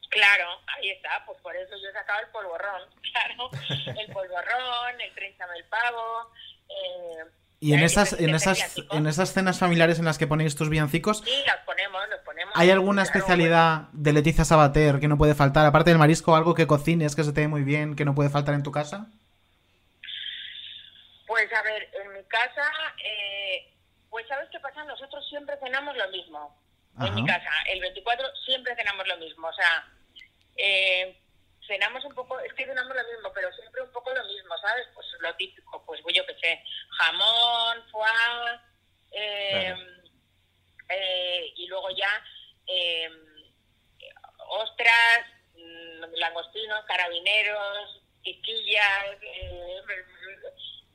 [0.09, 2.83] claro ahí está pues por eso yo he sacado el polvorrón
[3.13, 3.51] claro
[3.99, 6.31] el polvorrón el trénchame el pavo
[6.69, 7.25] eh,
[7.65, 11.23] Y en esas, en esas, en esas cenas familiares en las que ponéis tus villancicos,
[11.25, 15.65] sí los ponemos los ponemos ¿hay alguna especialidad de Leticia Sabater que no puede faltar?
[15.65, 18.29] Aparte del marisco, algo que cocines, que se te dé muy bien, que no puede
[18.29, 19.07] faltar en tu casa.
[21.27, 22.71] Pues a ver, en mi casa,
[23.03, 23.73] eh,
[24.11, 24.85] pues ¿sabes qué pasa?
[24.85, 26.55] Nosotros siempre cenamos lo mismo.
[27.01, 29.49] En mi casa, el 24 siempre cenamos lo mismo.
[29.49, 29.89] O sea,
[30.59, 31.17] eh,
[31.67, 34.87] cenamos un poco, es que cenamos lo mismo, pero siempre un poco lo mismo, ¿sabes?
[34.95, 36.65] Pues lo típico, pues yo qué sé,
[36.99, 38.61] jamón, foie,
[39.13, 39.77] eh,
[40.89, 42.23] eh, y luego ya
[42.67, 43.09] eh,
[44.49, 49.83] ostras, mm, langostinos, carabineros, quisquillas, eh,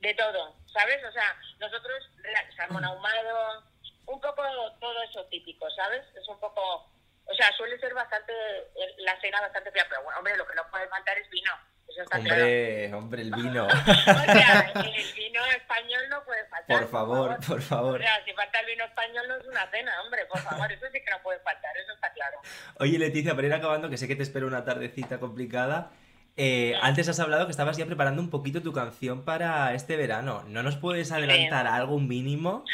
[0.00, 1.04] de todo, ¿sabes?
[1.04, 2.08] O sea, nosotros,
[2.56, 3.64] salmón ahumado,
[4.06, 4.42] un poco
[4.80, 6.04] todo eso típico, ¿sabes?
[6.16, 6.90] Es un poco,
[7.30, 10.54] o sea, suele ser bastante, eh, la cena bastante fría, pero bueno, hombre, lo que
[10.54, 11.52] no puede faltar es vino,
[11.88, 12.98] eso está claro.
[12.98, 13.66] Hombre, el vino.
[14.10, 16.78] O sea, el vino español no puede faltar.
[16.80, 18.00] Por favor, por O favor.
[18.00, 21.00] sea, si falta el vino español no es una cena, hombre, por favor, eso sí
[21.04, 22.38] que no puede faltar, eso está claro.
[22.78, 25.90] Oye, Leticia, para ir acabando, que sé que te espero una tardecita complicada.
[26.36, 30.44] eh, antes has hablado que estabas ya preparando un poquito tu canción para este verano.
[30.46, 32.64] ¿No nos puedes adelantar algo mínimo?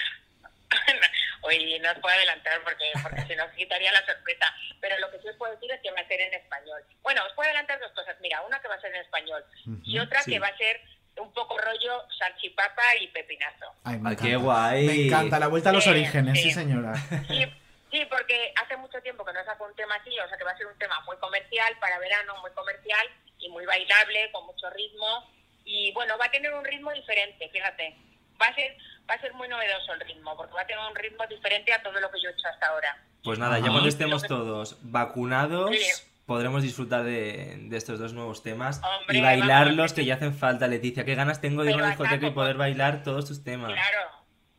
[1.47, 4.47] Hoy no os puedo adelantar porque, porque si no os quitaría la sorpresa.
[4.81, 6.83] Pero lo que sí os puedo decir es que va a ser en español.
[7.03, 8.17] Bueno, os puedo adelantar dos cosas.
[8.21, 9.45] Mira, una que va a ser en español
[9.85, 10.33] y otra sí.
[10.33, 10.81] que va a ser
[11.19, 13.67] un poco rollo salchipapa y pepinazo.
[13.85, 14.45] Ay, me Ay, qué encanta.
[14.45, 14.87] guay.
[14.87, 16.51] Me encanta, la vuelta a los Sí, orígenes, sí sí.
[16.53, 16.95] señora.
[17.29, 17.47] Sí,
[17.91, 20.51] sí, porque hace mucho tiempo que no saco un tema así, o sea que va
[20.51, 23.07] a ser un tema muy comercial para verano, muy comercial
[23.39, 25.31] y muy bailable, con mucho ritmo.
[25.65, 27.97] Y bueno, va a tener un ritmo diferente, fíjate.
[28.41, 28.77] Va a ser
[29.09, 31.81] va a ser muy novedoso el ritmo, porque va a tener un ritmo diferente a
[31.83, 32.97] todo lo que yo he hecho hasta ahora.
[33.23, 36.03] Pues nada, ya cuando estemos todos vacunados, Sí.
[36.27, 40.35] podremos disfrutar de, de estos dos nuevos temas Hombre, y bailarlos vamos, que ya hacen
[40.35, 41.05] falta, Leticia.
[41.05, 43.73] Qué ganas tengo de ir a una discoteca y poder bailar todos tus temas.
[43.73, 44.11] Claro,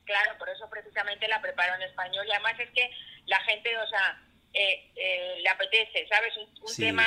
[0.05, 2.25] claro, por eso precisamente la preparo en español.
[2.25, 2.89] Y además es que
[3.25, 4.17] la gente, o sea,
[4.53, 6.35] eh, eh, le apetece, ¿sabes?
[6.37, 6.83] Un, un Sí.
[6.83, 7.05] tema,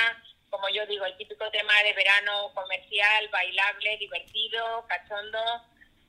[0.50, 5.40] como yo digo, el típico tema de verano comercial, bailable, divertido, cachondo,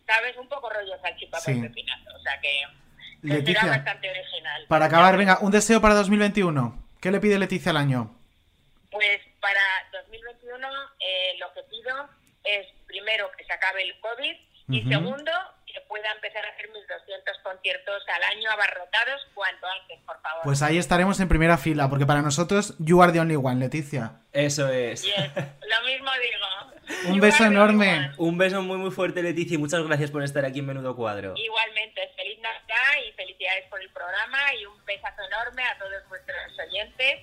[0.08, 0.36] ¿sabes?
[0.38, 1.52] Un poco rollo salchipapa Sí.
[1.54, 2.10] y pepinazo.
[2.16, 2.62] O sea que,
[3.22, 4.66] Leticia, será bastante original.
[4.68, 6.84] Para acabar, venga, un deseo para 2021.
[7.00, 8.16] ¿Qué le pide Leticia al año?
[8.92, 9.62] Pues para
[9.94, 10.68] 2021
[11.00, 12.10] eh, lo que pido
[12.44, 14.36] es primero que se acabe el COVID
[14.70, 14.90] y Ujú.
[14.90, 15.32] segundo
[15.72, 20.42] que pueda empezar a hacer mis 200 conciertos al año abarrotados cuanto antes, por favor.
[20.44, 24.22] Pues ahí estaremos en primera fila, porque para nosotros, you are the only one, Leticia.
[24.34, 25.04] Eso es.
[25.04, 26.82] Yes, lo mismo digo.
[27.12, 28.12] Un beso enorme.
[28.18, 31.34] Un beso muy muy fuerte, Leticia, y muchas gracias por estar aquí en Menudo Cuadro.
[31.36, 36.38] Igualmente, feliz Navidad y felicidades por el programa y un besazo enorme a todos vuestros
[36.68, 37.20] oyentes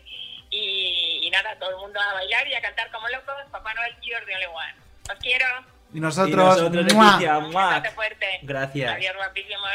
[0.50, 3.94] y, y nada, todo el mundo a bailar y a cantar como locos, Papá Noel
[4.02, 4.74] You're the only one.
[5.12, 5.77] Os quiero.
[5.92, 7.04] Y nosotros, Y nosotros, ¡mua!
[7.12, 7.82] Leticia, ¡mua!
[7.94, 8.26] Fuerte.
[8.42, 8.92] Gracias.
[8.96, 9.70] Adiós, guapísimos.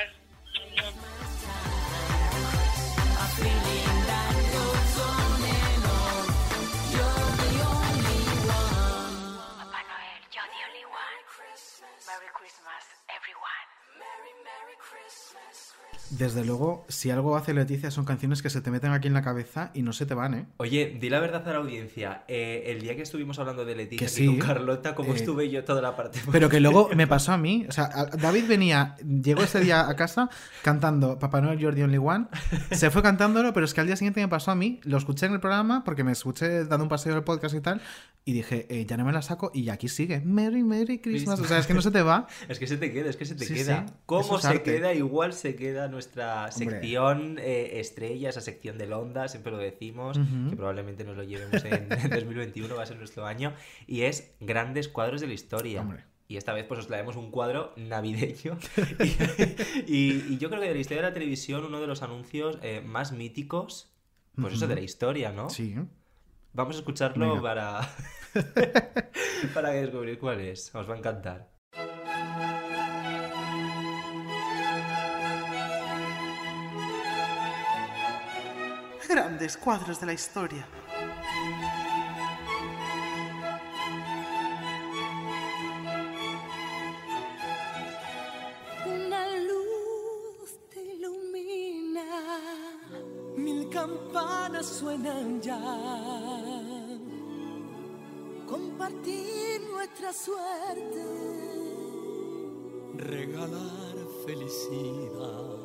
[8.51, 11.23] Papá Noel, you're the only one.
[12.07, 13.67] Merry Christmas, everyone.
[13.97, 15.73] Merry, Merry Christmas.
[16.17, 19.21] Desde luego, si algo hace Leticia son canciones que se te meten aquí en la
[19.23, 20.45] cabeza y no se te van, ¿eh?
[20.57, 22.23] Oye, di la verdad a la audiencia.
[22.27, 24.27] eh, el día que estuvimos hablando de Leticia Que aquí sí.
[24.27, 26.19] con Carlota, ¿cómo Eh, estuve yo toda la parte?
[26.31, 27.65] Pero que luego me pasó a mí.
[27.67, 27.89] O sea,
[28.21, 30.29] David venía, llegó ese día a casa
[30.61, 32.27] cantando Papá Noel the Only One.
[32.71, 34.79] Se fue cantándolo, pero es que al día siguiente me pasó a mí.
[34.83, 37.81] Lo escuché en el programa porque me escuché dando un paseo del podcast y tal.
[38.25, 39.51] Y dije, eh, ya no me la saco.
[39.53, 40.21] Y aquí sigue.
[40.21, 41.39] Merry, Merry Christmas.
[41.39, 42.27] O sea, es que no se te va.
[42.49, 43.85] Es que se te queda, es que se te Sí, queda.
[43.87, 43.93] sí.
[44.05, 44.63] ¿Cómo es se arte.
[44.63, 44.93] queda?
[44.93, 50.55] Igual se queda nuestra sección eh, estrella, esa sección del Onda, siempre lo decimos, que
[50.55, 53.53] probablemente nos lo llevemos en, en 2021, va a ser nuestro año,
[53.87, 55.81] y es grandes cuadros de la historia.
[55.81, 56.03] Hombre.
[56.27, 58.57] Y esta vez pues os traemos un cuadro navideño.
[59.87, 62.01] y, y- y yo creo que de la historia de la televisión, uno de los
[62.01, 63.93] anuncios eh, más míticos,
[64.35, 65.49] pues eso de la historia, ¿no?
[65.49, 65.75] Sí.
[66.53, 67.41] Vamos a escucharlo Venga.
[67.41, 67.89] para...
[69.53, 70.73] para descubrir cuál es.
[70.75, 71.49] Os va a encantar.
[79.13, 80.67] Grandes cuadros de la historia.
[88.87, 92.03] Una luz te ilumina.
[93.37, 95.61] Mil campanas suenan ya.
[98.47, 101.05] Compartir nuestra suerte.
[102.95, 103.95] Regalar
[104.25, 105.63] felicidad.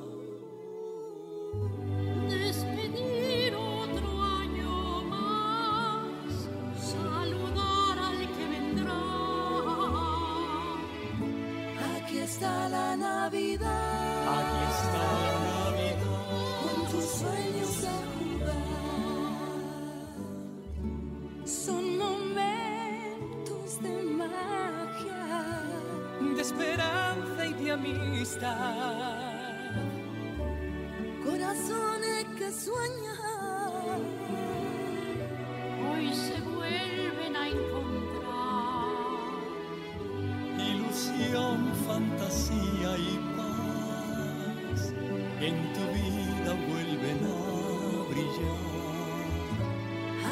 [45.40, 48.78] En tu vida vuelven a brillar.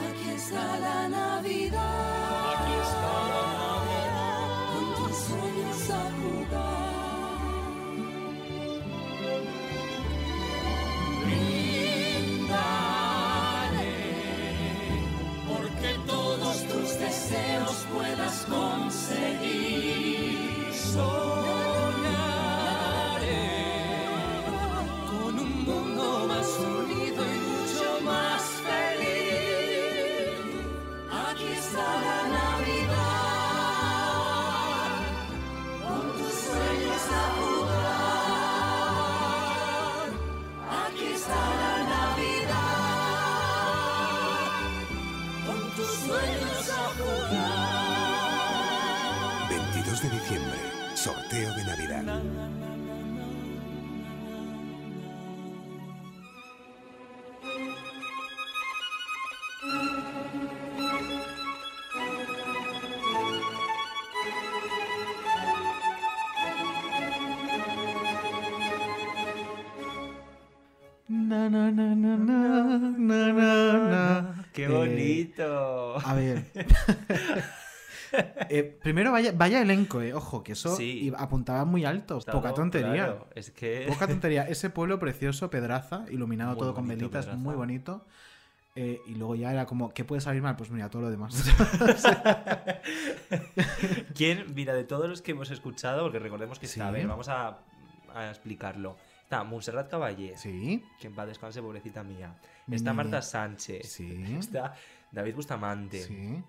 [0.05, 2.06] Aquí está la Navidad.
[78.59, 80.13] Eh, primero, vaya, vaya elenco, eh.
[80.15, 81.13] Ojo, que eso Sí.
[81.17, 82.19] apuntaba muy alto.
[82.21, 82.93] Poca tontería.
[82.93, 84.49] claro, es que- Poca tontería.
[84.49, 87.43] Ese pueblo precioso, Pedraza, iluminado Muy todo con velitas, Pedraza.
[87.43, 88.05] muy bonito.
[88.79, 90.55] Eh, y luego ya era como, ¿qué puede salir mal?
[90.57, 91.35] Pues mira, todo lo demás.
[94.15, 96.75] ¿Quién, mira, de todos los que hemos escuchado, porque recordemos que Sí.
[96.75, 97.59] está, a ver, vamos a,
[98.15, 98.97] a explicarlo.
[99.23, 100.37] Está Montserrat Caballé.
[100.37, 100.85] Sí.
[101.01, 102.35] Que en paz descanse, pobrecita mía.
[102.71, 102.93] Está.
[102.93, 103.91] Marta Sánchez.
[103.91, 104.37] Sí.
[104.39, 104.75] Está
[105.11, 106.03] David Bustamante.
[106.03, 106.43] Sí.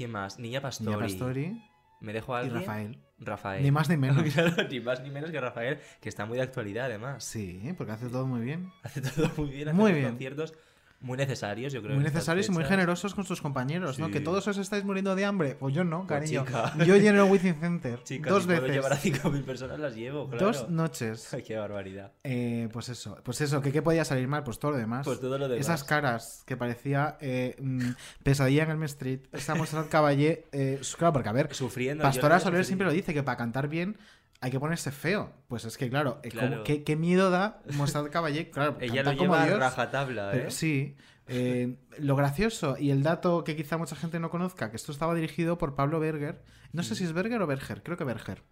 [0.00, 0.38] ¿Quién más?
[0.38, 0.86] Niña Pastori.
[0.92, 1.62] Niña Pastori.
[2.00, 2.60] ¿Me dejo a Y alguien?
[2.62, 2.98] Rafael.
[3.18, 3.62] Rafael.
[3.62, 4.22] Ni más ni menos.
[4.32, 7.22] Claro, ni más ni menos que Rafael, que está muy de actualidad además.
[7.22, 8.72] Sí, porque hace todo muy bien.
[8.82, 9.68] Hace todo muy bien.
[9.68, 10.06] Hace Muy bien.
[10.08, 10.54] conciertos
[11.00, 11.94] muy necesarios, yo creo.
[11.94, 14.10] Muy necesarios y muy generosos con sus compañeros, ¿no?
[14.10, 15.54] Que todos os estáis muriendo de hambre.
[15.54, 16.44] Pues yo no, Pues, cariño.
[16.86, 17.98] Yo lleno el Within Center.
[17.98, 18.70] Dos si puedo veces.
[18.70, 20.46] llevar a 5.000 personas las llevo, claro.
[20.46, 21.32] Dos noches.
[21.34, 22.12] Ay, qué barbaridad.
[22.22, 24.44] Eh, pues eso, pues eso, ¿qué, qué podía salir mal?
[24.44, 25.06] Pues todo lo demás.
[25.06, 25.64] Pues todo lo demás.
[25.66, 27.90] Esas caras que parecía eh, mm,
[28.22, 29.20] pesadilla en el Street.
[29.32, 30.44] Esa Montserrat Caballé.
[30.52, 32.02] eh, claro, porque a ver, Sufriendo.
[32.02, 33.96] Pastora Soler siempre lo dice, que para cantar bien
[34.40, 35.32] hay que ponerse feo.
[35.48, 36.64] Pues es que, claro, eh, como-.
[36.64, 38.50] ¿qué, qué miedo da Montserrat Caballé.
[38.50, 40.50] Claro, Ella lo como lleva a Dios, rajatabla, pero ¿eh?
[40.50, 40.96] sí.
[41.28, 45.14] eh, lo gracioso y el dato que quizá mucha gente no conozca, que esto estaba
[45.14, 46.42] dirigido por Pablo Berger.
[46.72, 48.42] No sé si es Berger o Berger, creo que Berger.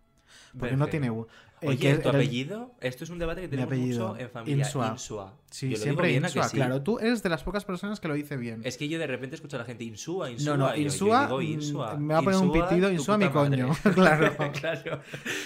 [0.57, 1.27] Porque no tiene U.
[1.61, 2.71] Eh, Oye, ¿tu era apellido?
[2.81, 4.65] Esto es un debate que tenemos mucho en familia.
[4.65, 4.91] Insua.
[4.93, 5.35] Insua.
[5.51, 6.57] Sí, Yo siempre digo bien, ¿a que Insua, sí?
[6.57, 6.83] claro.
[6.83, 8.61] Tú eres de las pocas personas que lo dice bien.
[8.63, 10.57] Es que yo de repente escucho a la gente Insua, Insua.
[10.57, 11.97] No, no, y yo- yo Insua, mm, Insua.
[11.97, 13.71] me va a poner un pitido, Insua mi coño.
[13.95, 14.37] Claro.
[14.61, 15.01] claro.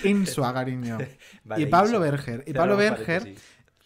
[0.04, 0.98] Insua, cariño.
[1.44, 2.04] Vale, y Pablo Insua.
[2.10, 2.44] Berger.
[2.46, 3.34] Y Pablo Berger.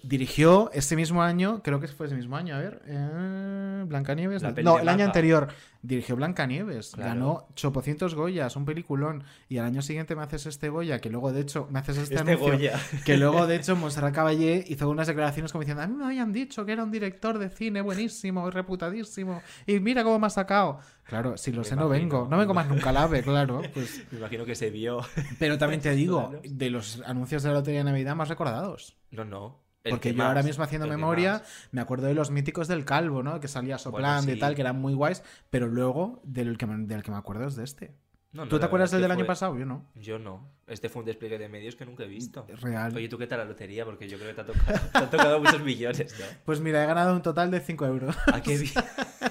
[0.06, 4.42] Dirigió ese mismo año, creo que fue ese mismo año, a ver, eh, Blancanieves.
[4.42, 5.48] La no, el año anterior
[5.82, 6.92] dirigió Blancanieves.
[6.92, 7.10] Claro.
[7.10, 9.24] Ganó chopocientos Goyas, un peliculón.
[9.48, 12.16] Y al año siguiente me haces este Goya, que luego de hecho me haces este,
[12.16, 12.52] Este anuncio.
[12.52, 12.80] Goya.
[13.04, 16.32] Que luego de hecho Montserrat Caballé hizo unas declaraciones como diciendo, a mí me habían
[16.32, 19.42] dicho que era un director de cine buenísimo y reputadísimo.
[19.66, 20.80] Y mira cómo me ha sacado.
[21.04, 22.26] Claro, si lo Me sé, no vengo.
[22.28, 23.62] No vengo más nunca al AVE, claro.
[23.74, 25.00] Pues Me imagino que se vio.
[25.38, 28.96] pero también te digo, de los anuncios de la Lotería de Navidad más recordados.
[29.10, 29.65] No, no.
[29.90, 33.40] Porque que yo ahora mismo haciendo memoria, me acuerdo de los míticos del Calvo, ¿no?
[33.40, 34.40] Que salía soplando y sí.
[34.40, 37.56] tal, que eran muy guays, pero luego del que me, del que me acuerdo es
[37.56, 37.94] de este.
[38.32, 39.56] No, no, ¿Tú te acuerdas del que año pasado?
[39.56, 39.86] Yo no.
[39.94, 40.50] Yo no.
[40.66, 42.46] Este fue un despliegue de medios que nunca he visto.
[42.60, 42.94] Real.
[42.94, 43.86] Oye, ¿tú qué tal la lotería?
[43.86, 46.26] Porque yo creo que te ha tocado, te han tocado muchos millones, ¿no?
[46.44, 48.16] Pues mira, he ganado un total de 5 euros.
[48.26, 48.74] ¿A qué bien?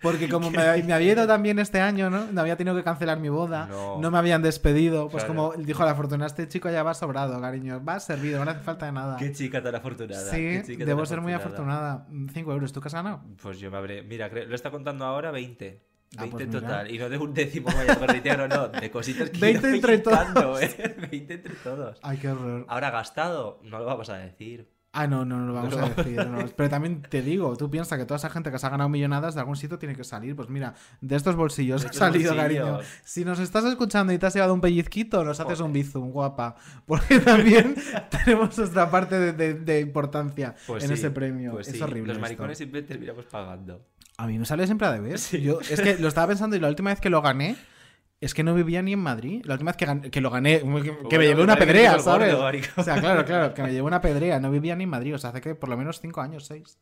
[0.00, 2.26] Porque como me, me había ido también este año, ¿no?
[2.30, 4.10] No había tenido que cancelar mi boda, no, No.
[4.10, 5.08] me habían despedido.
[5.08, 5.52] Pues Claro.
[5.52, 7.82] como dijo la fortuna, este chico ya va sobrado, cariño.
[7.84, 9.16] Va servido, no hace falta de nada.
[9.16, 10.30] Qué chica tan afortunada.
[10.30, 12.06] Sí, qué chica tan debo ser muy afortunada.
[12.32, 13.22] 5 euros, ¿tú qué has ganado?
[13.42, 14.02] Pues yo me habré.
[14.02, 15.82] Mira, creo- lo está contando ahora 20.
[16.16, 16.60] Ah, 20 pues en mira.
[16.60, 16.90] total.
[16.92, 18.68] Y no de un décimo vaya gorritero, no.
[18.68, 20.62] De cositas que 20 yo voy entre todos.
[20.62, 20.96] ¿eh?
[21.10, 21.98] 20 entre todos.
[22.02, 22.64] Ay, qué horror.
[22.68, 24.70] Ahora gastado, no lo vamos a decir.
[24.96, 26.24] Ah, no, no, no lo vamos a decir.
[26.26, 26.38] no.
[26.56, 29.34] Pero también te digo, tú piensas que toda esa gente que se ha ganado millonadas
[29.34, 30.36] de algún sitio tiene que salir.
[30.36, 32.64] Pues mira, de estos bolsillos De ha salido, bolsillos.
[32.64, 32.78] cariño.
[33.04, 36.54] Si nos estás escuchando y te has llevado un pellizquito, nos haces un bizum, guapa.
[36.86, 37.74] Porque también
[38.24, 41.50] tenemos nuestra parte de, de- de importancia Pues en sí, ese premio.
[41.52, 41.82] pues es sí.
[41.82, 42.08] horrible.
[42.08, 42.22] Los esto.
[42.22, 43.84] maricones siempre terminamos pagando.
[44.16, 45.18] A mí me sale siempre a deber.
[45.18, 47.56] Yo, es que lo estaba pensando y la última vez que lo gané.
[48.24, 49.42] Es que no vivía ni en Madrid.
[49.44, 50.60] La última vez que, gan- que lo gané,
[51.10, 52.70] que, me llevé una pedrea, gordo, ¿sabes?
[52.76, 54.40] o sea, claro, claro, que me llevé una pedrea.
[54.40, 55.14] No vivía ni en Madrid.
[55.14, 56.78] O sea, hace que por lo menos cinco años, seis.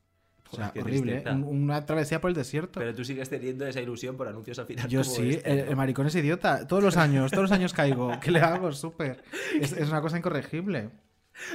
[0.51, 1.23] O sea, Joder, horrible.
[1.27, 1.31] ¿eh?
[1.33, 2.79] Una travesía por el desierto.
[2.79, 4.87] Pero tú sigues teniendo esa ilusión por anuncios al final.
[4.87, 5.71] Yo sí, este, el, ¿no?
[5.71, 6.67] el maricón es idiota.
[6.67, 8.13] Todos los años, todos los años caigo.
[8.21, 8.71] ¿Qué le hago?
[8.73, 9.25] Súper.
[9.59, 10.91] Es, es una cosa incorregible.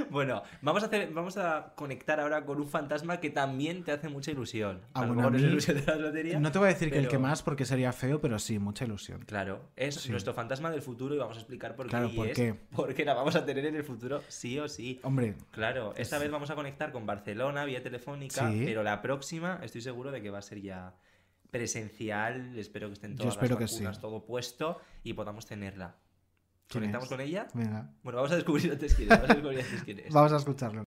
[0.09, 4.09] Bueno, vamos a, hacer, vamos a conectar ahora con un fantasma que también te hace
[4.09, 4.81] mucha ilusión.
[4.93, 6.39] Ah, a bueno, a mí- ilusión de la lotería.
[6.39, 8.85] No te voy a decir que el que más porque sería feo, pero sí, mucha
[8.85, 9.21] ilusión.
[9.25, 10.11] Claro, es Sí.
[10.11, 11.91] nuestro fantasma del futuro y vamos a explicar por qué.
[11.91, 12.55] Claro, ¿por es qué?
[12.75, 14.99] Porque la vamos a tener en el futuro sí o sí.
[15.03, 18.63] Hombre, Claro, esta vez vamos a conectar con Barcelona vía telefónica, Sí.
[18.65, 20.95] pero la próxima estoy seguro de que va a ser ya
[21.51, 22.57] presencial.
[22.57, 23.75] Espero que estén Yo todas que las sí.
[23.77, 25.95] vacunas, todo puesto y podamos tenerla.
[26.67, 27.09] ¿Quién ¿Conectamos es?
[27.09, 27.47] con ella?
[27.53, 27.89] venga.
[28.03, 29.17] Bueno, vamos a descubrir antes quién es.
[29.17, 30.13] Vamos a descubrir antes quién es.
[30.13, 30.83] Vamos a escucharlo.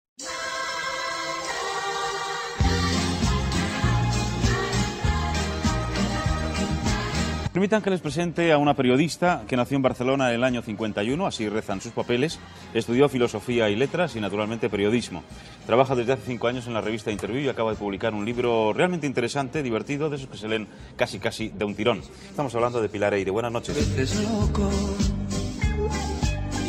[7.52, 11.26] Permitan que les presente a una periodista que nació en Barcelona en el año 51,
[11.26, 12.38] así rezan sus papeles,
[12.72, 15.24] estudió filosofía y letras y naturalmente periodismo.
[15.66, 18.72] Trabaja desde hace cinco años en la revista Interview y acaba de publicar un libro
[18.72, 22.00] realmente interesante, divertido, de esos que se leen casi casi de un tirón.
[22.30, 23.30] Estamos hablando de Pilar Eire.
[23.32, 23.74] Buenas noches.
[23.96, 24.70] veces loco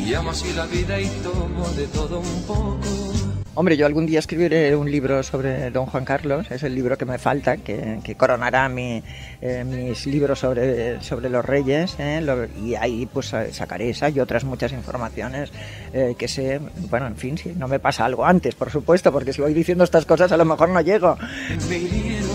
[0.06, 2.78] y amo así la vida y tomo de todo un poco.
[3.54, 7.04] Hombre, yo algún día escribiré un libro sobre don Juan Carlos, es el libro que
[7.04, 9.02] me falta, que, que coronará mi,
[9.42, 12.20] eh, mis libros sobre, sobre los reyes, ¿eh?
[12.22, 15.50] Lo- y ahí pues sacaré esa y otras muchas informaciones
[15.92, 19.32] eh, que sé, bueno, en fin, si no me pasa algo antes, por supuesto, porque
[19.32, 21.18] si voy diciendo estas cosas a lo mejor no llego.
[21.68, 22.30] Me hirieron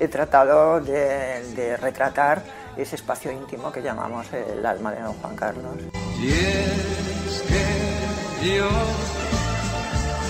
[0.00, 2.42] he tratado de, de retratar
[2.76, 5.74] ese espacio íntimo que llamamos el alma de don Juan Carlos.
[6.20, 8.68] Y es que yo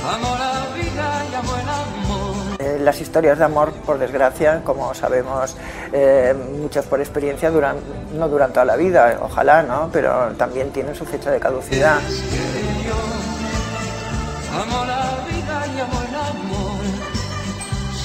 [0.08, 2.58] amo la vida y amo el amor.
[2.60, 5.56] Eh, Las historias de amor, por desgracia, como sabemos
[5.92, 7.76] eh, muchos por experiencia, duran,
[8.14, 9.90] no duran toda la vida, ojalá, ¿no?
[9.92, 11.98] Pero también tienen su fecha de caducidad.
[12.08, 12.94] Es que yo
[14.60, 15.07] amo la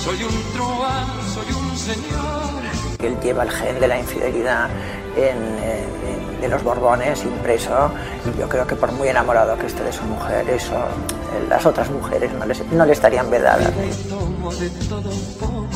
[0.03, 2.63] Soy un truán, soy un señor.
[2.99, 4.69] él lleva el gen de la infidelidad
[5.15, 7.89] en, en- de los Borbones impreso
[8.25, 11.65] y yo creo que por muy enamorado que esté de su mujer, eso eh, las
[11.65, 13.71] otras mujeres no, les- no le estarían vedadas.
[14.09, 15.67] Tomo de todo un poco.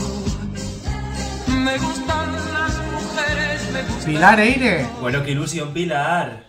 [1.48, 4.06] Me gustan las mujeres, me gustan.
[4.06, 4.86] Pilar Eire.
[5.00, 6.44] Bueno, qué ilusión, Pilar.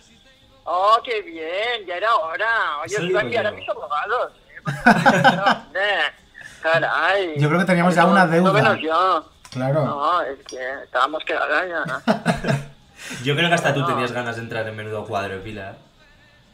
[0.65, 2.79] Oh, qué bien, ya era hora.
[2.85, 4.33] Oye, Sí, os iba a enviar a mis abogados.
[5.75, 6.03] ¿eh?
[6.69, 7.35] No, hombre, Caray.
[7.41, 8.53] Yo creo que teníamos ya No, una No deuda.
[8.53, 9.25] menos yo.
[9.51, 9.85] Claro.
[9.85, 12.65] No, es que estábamos quedadas ya.
[13.25, 13.87] Yo creo que hasta tú No.
[13.87, 15.77] tenías ganas de entrar en menudo cuadro, Pilar.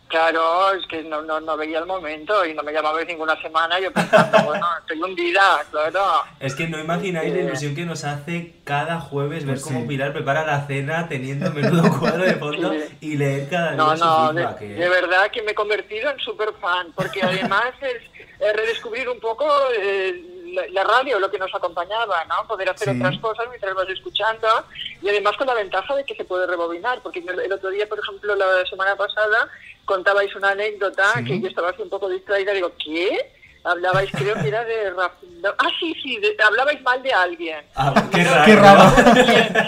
[0.06, 3.80] Claro, es que no, no, no veía el momento y no me llamabais ninguna semana.
[3.80, 6.22] Yo pensando, bueno, estoy hundida, claro.
[6.38, 7.44] Es que no imagináis la Eh.
[7.46, 9.88] ilusión que nos hace cada jueves ver Pues cómo.
[9.88, 12.98] Pilar prepara la cena teniendo menudo cuadro de fondo Sí.
[13.00, 14.74] y leer cada día No, su no, de, ¿eh?
[14.74, 18.02] de verdad que me he convertido en super fan, porque además es,
[18.38, 19.46] es redescubrir un poco
[19.76, 20.22] eh,
[20.54, 22.46] la, la radio, lo que nos acompañaba, ¿no?
[22.46, 22.96] Poder hacer Sí.
[22.96, 24.48] otras cosas mientras vas escuchando
[25.02, 27.88] y además con la ventaja de que se puede rebobinar, porque el el otro día,
[27.88, 29.48] por ejemplo, la semana pasada,
[29.84, 31.24] contabais una anécdota Sí.
[31.24, 33.32] que yo estaba así un poco distraída, digo, ¿qué?
[33.64, 34.92] Hablabais, creo que era de...
[34.94, 35.12] Raf-
[35.58, 37.58] Ah, sí, sí, de- hablabais mal de alguien.
[37.74, 38.44] Ah, qué raro.
[38.46, 38.90] Qué raro.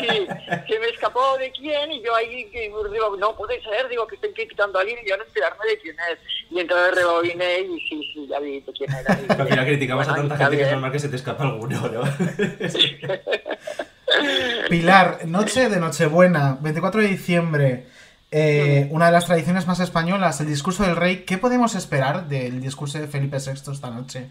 [0.00, 0.26] Sí,
[0.68, 2.62] se me escapó de quién y yo ahí que,
[2.92, 5.78] digo, no puede ser, digo que estoy criticando a alguien y yo no enterarme de
[5.78, 6.18] quién es.
[6.50, 9.18] Y entonces rebobiné y sí, sí, ya vi de quién era.
[9.20, 11.44] Y- Al final criticamos a Bueno, tanta gente que es normal que se te escapa
[11.44, 12.02] alguno, ¿no?
[14.70, 17.86] Pilar, noche de Nochebuena, 24 de diciembre.
[18.38, 21.24] Eh, una de las tradiciones más españolas, el discurso del rey.
[21.24, 24.28] ¿Qué podemos esperar del discurso de Felipe VI esta noche?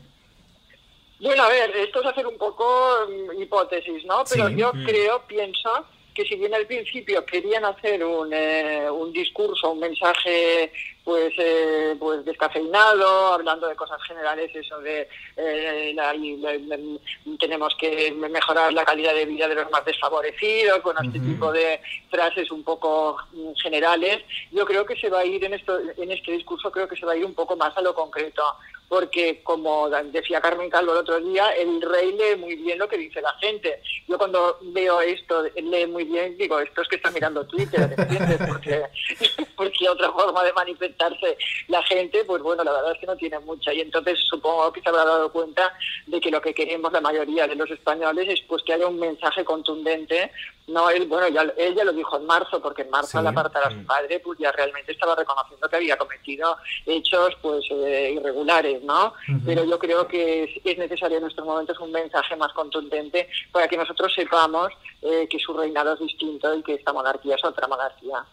[1.20, 2.66] Bueno, a ver, esto es hacer un poco
[3.10, 4.24] mm, hipótesis, ¿no?
[4.30, 4.56] Pero Sí.
[4.58, 4.86] yo Mm.
[4.86, 5.70] creo, pienso,
[6.14, 10.72] que si bien al principio querían hacer un, eh, un discurso, un mensaje
[11.06, 15.08] pues eh, pues descafeinado, hablando de cosas generales, eso de
[15.38, 20.98] eh, la- y tenemos que mejorar la calidad de vida de los más desfavorecidos, con
[21.06, 21.28] este Ujú.
[21.28, 21.80] tipo de
[22.10, 26.12] frases un poco mm, generales, yo creo que se va a ir en esto en
[26.12, 28.44] este discurso creo que se va a ir un poco más a lo concreto,
[28.90, 32.98] porque como decía Carmen Calvo el otro día, el rey lee muy bien lo que
[32.98, 33.82] dice la gente.
[34.08, 38.40] Yo cuando veo esto, lee muy bien, digo, esto es que está mirando Twitter, ¿entiendes?
[38.48, 38.84] Porque,
[39.56, 40.54] porque otra forma de
[40.96, 43.74] manifestarse la gente, pues bueno, la verdad es que no tiene mucha.
[43.74, 45.74] Y entonces supongo que se habrá dado cuenta
[46.08, 49.00] de que lo que queremos la mayoría de los españoles es pues que haya un
[49.00, 50.32] mensaje contundente.
[50.68, 53.18] No, él, bueno, ya, él ya lo dijo en marzo, porque en marzo Sí.
[53.20, 56.58] al apartar a su padre, pues ya realmente estaba reconociendo que había cometido
[56.88, 59.14] hechos pues eh, irregulares, ¿no?
[59.46, 63.68] Pero yo creo que es, es necesario en estos momentos un mensaje más contundente para
[63.68, 64.70] que nosotros sepamos
[65.04, 68.26] eh, que su reinado es distinto y que esta monarquía es otra monarquía.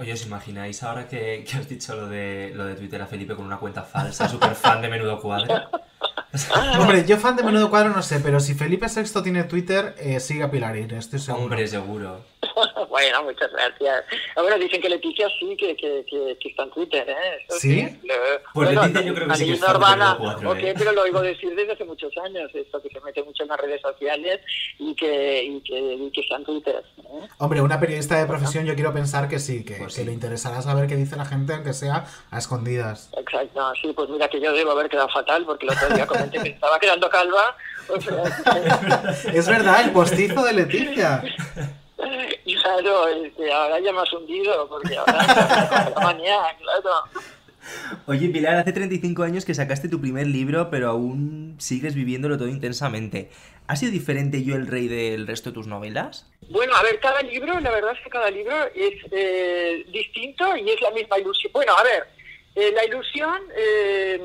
[0.00, 3.36] Oye, ¿os imagináis ahora que, que has dicho lo de, lo de Twitter a Felipe
[3.36, 5.68] con una cuenta falsa, súper fan de menudo cuadro?
[6.78, 10.20] Hombre, yo fan de menudo cuadro no sé, pero si Felipe VI tiene Twitter, eh,
[10.20, 11.44] sigue a Pilar estoy seguro.
[11.44, 12.20] Hombre, seguro.
[12.88, 14.04] bueno, muchas gracias.
[14.36, 17.44] Ah, Bueno, dicen que Leticia sí, que, que, que, que está en Twitter, ¿eh?
[17.48, 17.82] Eso ¿Sí?
[18.02, 18.14] Lo-
[18.54, 20.50] Pues bueno, Leticia yo creo que sí que es nivel fan de urbana, Menudo Cuadro,
[20.52, 20.74] ok, ¿eh?
[20.78, 23.60] pero lo oigo decir desde hace muchos años, esto que se mete mucho en las
[23.60, 24.40] redes sociales
[24.78, 26.82] y que, y que, y que está en Twitter.
[26.98, 27.28] ¿eh?
[27.38, 30.62] Hombre, una periodista de profesión yo quiero pensar que sí, que, Pues que le interesará
[30.62, 33.10] saber qué dice la gente, aunque sea a escondidas.
[33.16, 36.38] Exacto, sí, pues mira que yo debo haber quedado fatal porque el otro día comenté
[36.42, 37.56] que estaba quedando calva.
[37.88, 38.22] O sea,
[39.32, 41.22] Es verdad, el postizo de Leticia.
[42.44, 45.92] claro, este, ahora ya me has hundido porque ahora la
[46.58, 47.26] claro.
[48.06, 52.48] Oye, Pilar, hace 35 años que sacaste tu primer libro, pero aún sigues viviéndolo todo
[52.48, 53.30] intensamente.
[53.66, 56.26] ¿Ha sido diferente yo el rey del resto de tus novelas?
[56.48, 60.70] Bueno, a ver, cada libro, la verdad es que cada libro es eh, distinto y
[60.70, 61.52] es la misma ilusión.
[61.52, 62.08] Bueno, a ver,
[62.56, 64.20] eh, la ilusión, eh,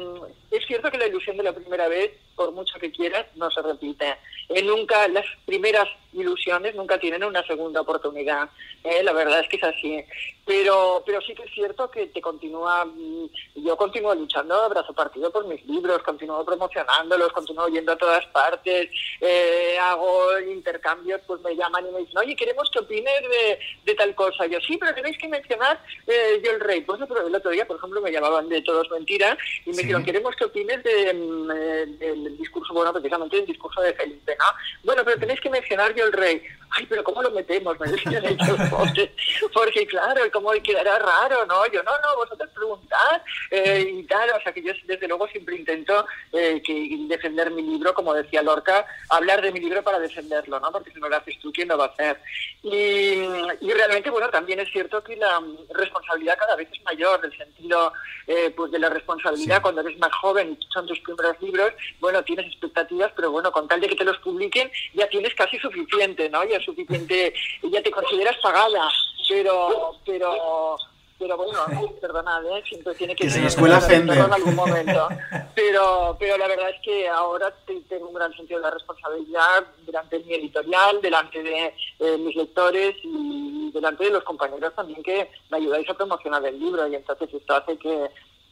[0.51, 3.61] es cierto que la ilusión de la primera vez, por mucho que quieras, no se
[3.61, 4.17] repite.
[4.49, 8.49] Eh, nunca, las primeras ilusiones nunca tienen una segunda oportunidad.
[8.83, 10.03] eh, la verdad es que es así.
[10.45, 13.25] Pero, pero sí que es cierto que te continúa, mm,
[13.65, 18.23] yo continúo luchando a brazo partido por mis libros, continúo promocionándolos, continúo yendo a todas
[18.27, 18.89] partes,
[19.21, 23.95] eh, hago intercambios, pues me llaman y me dicen, oye, queremos que opines de, de
[23.95, 24.45] tal cosa.
[24.45, 26.81] Yo, sí, pero tenéis que mencionar eh, yo el rey.
[26.81, 29.35] Pues el otro día, por ejemplo, me llamaban de Todos Mentira
[29.65, 29.81] y me Sí.
[29.81, 34.45] dijeron, queremos opines de, mm, eh, del discurso, bueno, precisamente del discurso de Felipe, ¿no?
[34.83, 36.41] Bueno, pero tenéis que mencionar yo el rey.
[36.71, 37.79] Ay, pero ¿cómo lo metemos?
[37.79, 39.13] Me decían ellos, porque,
[39.53, 41.65] porque claro, ¿cómo quedará raro, no?
[41.67, 43.21] Yo, no, no, vosotros preguntad
[43.51, 47.61] eh, y tal, o sea que yo desde luego siempre intento eh, que defender mi
[47.61, 50.71] libro, como decía Lorca, hablar de mi libro para defenderlo, ¿no?
[50.71, 52.19] Porque si no lo haces tú, ¿quién lo va a hacer?
[52.63, 53.21] Y,
[53.61, 55.41] y realmente, bueno, también es cierto que la
[55.73, 57.93] responsabilidad cada vez es mayor, el sentido
[58.27, 62.23] eh, pues de la responsabilidad cuando eres más joven y son tus primeros libros, bueno,
[62.23, 66.29] tienes expectativas, pero bueno, con tal de que te los publiquen, ya tienes casi suficiente,
[66.29, 66.43] ¿no?
[66.45, 67.33] Ya es suficiente,
[67.63, 68.89] ya te consideras pagada,
[69.29, 70.77] pero, pero,
[71.19, 71.59] pero bueno,
[72.01, 72.63] perdonad, ¿eh?
[72.67, 74.17] siempre tiene que, Que se ser- nos cuela Fender.
[74.17, 75.07] en algún momento.
[75.55, 79.65] Pero, pero la verdad es que ahora te- tengo un gran sentido de la responsabilidad
[79.85, 85.01] delante de mi editorial, delante de eh, mis lectores y delante de los compañeros también
[85.03, 88.09] que me ayudáis a promocionar el libro y entonces esto hace que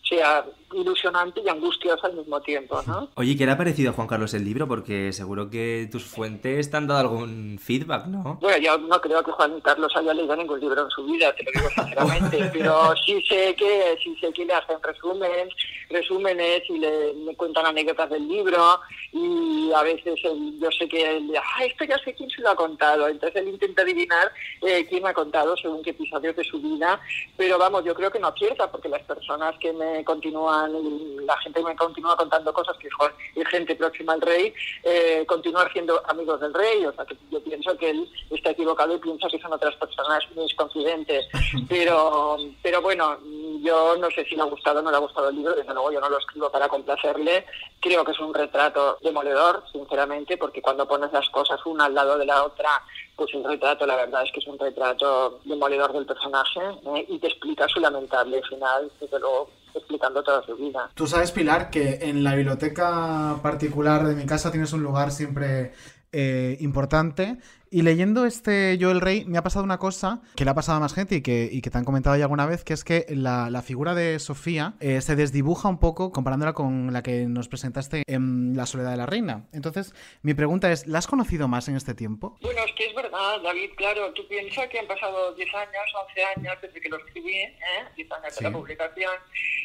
[0.08, 3.10] sea ilusionante y angustioso al mismo tiempo, ¿no?
[3.16, 4.68] Oye, ¿qué le ha parecido a Juan Carlos el libro?
[4.68, 8.38] Porque seguro que tus fuentes te han dado algún feedback, ¿no?
[8.42, 11.44] Bueno, yo no creo que Juan Carlos haya leído ningún libro en su vida, te
[11.44, 15.50] lo digo sinceramente, pero sí sé que sí sé que le hacen resumen,
[15.90, 18.80] resúmenes y le, le cuentan anécdotas del libro
[19.12, 22.50] y a veces él- yo sé que él, ah, esto ya sé quién se lo
[22.50, 24.32] ha contado, entonces él intenta adivinar
[24.62, 27.00] eh, quién me ha contado según qué episodios de su vida,
[27.38, 31.38] pero vamos, yo creo que no acierta porque las personas que me continúan, y la
[31.38, 34.54] gente que me continúa contando cosas que jo- es gente próxima al rey,
[34.84, 38.96] eh, continúan siendo amigos del rey, o sea que yo pienso que él está equivocado
[38.96, 41.26] y piensa que son otras personas mis confidentes,
[41.70, 43.18] pero, pero bueno,
[43.62, 45.74] yo no sé si le ha gustado o no le ha gustado el libro, desde
[45.74, 47.46] luego yo no lo escribo para complacerle,
[47.80, 52.18] creo que es un retrato demoledor, sinceramente, porque cuando pones las cosas una al lado
[52.18, 52.82] de la otra,
[53.16, 56.60] pues el retrato, la verdad es que es un retrato demoledor del personaje
[56.96, 57.06] ¿eh?
[57.10, 60.90] y te explica su lamentable final, desde luego explicando toda su vida.
[60.94, 65.72] Tú sabes, Pilar, que en la biblioteca particular de mi casa tienes un lugar siempre
[66.12, 67.38] eh, importante.
[67.74, 70.78] Y leyendo este Yo el Rey, me ha pasado una cosa que le ha pasado
[70.78, 72.84] a más gente y que, y que te han comentado ya alguna vez, que es
[72.84, 77.26] que la, la figura de Sofía eh, se desdibuja un poco comparándola con la que
[77.26, 79.48] nos presentaste en La Soledad de la Reina.
[79.54, 82.38] Entonces, mi pregunta es, ¿la has conocido más en este tiempo?
[82.44, 86.24] Bueno, es que es verdad, David, claro, tú piensas que han pasado 10 años, 11
[86.38, 87.56] años desde que lo escribí, ¿eh?
[87.96, 88.44] 10 años Sí.
[88.44, 89.14] de la publicación,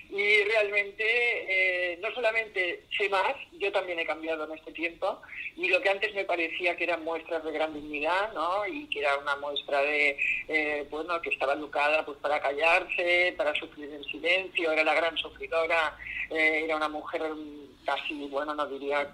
[0.08, 5.20] y realmente eh, no solamente sé más, yo también he cambiado en este tiempo,
[5.56, 7.97] y lo que antes me parecía que eran muestras de gran dignidad,
[8.34, 8.66] ¿no?
[8.66, 10.18] Y que era una muestra de,
[10.48, 15.16] eh, bueno, que estaba educada pues para callarse, para sufrir en silencio, era la gran
[15.16, 15.96] sufridora,
[16.30, 17.22] eh, era una mujer
[17.84, 19.10] casi, bueno, no diría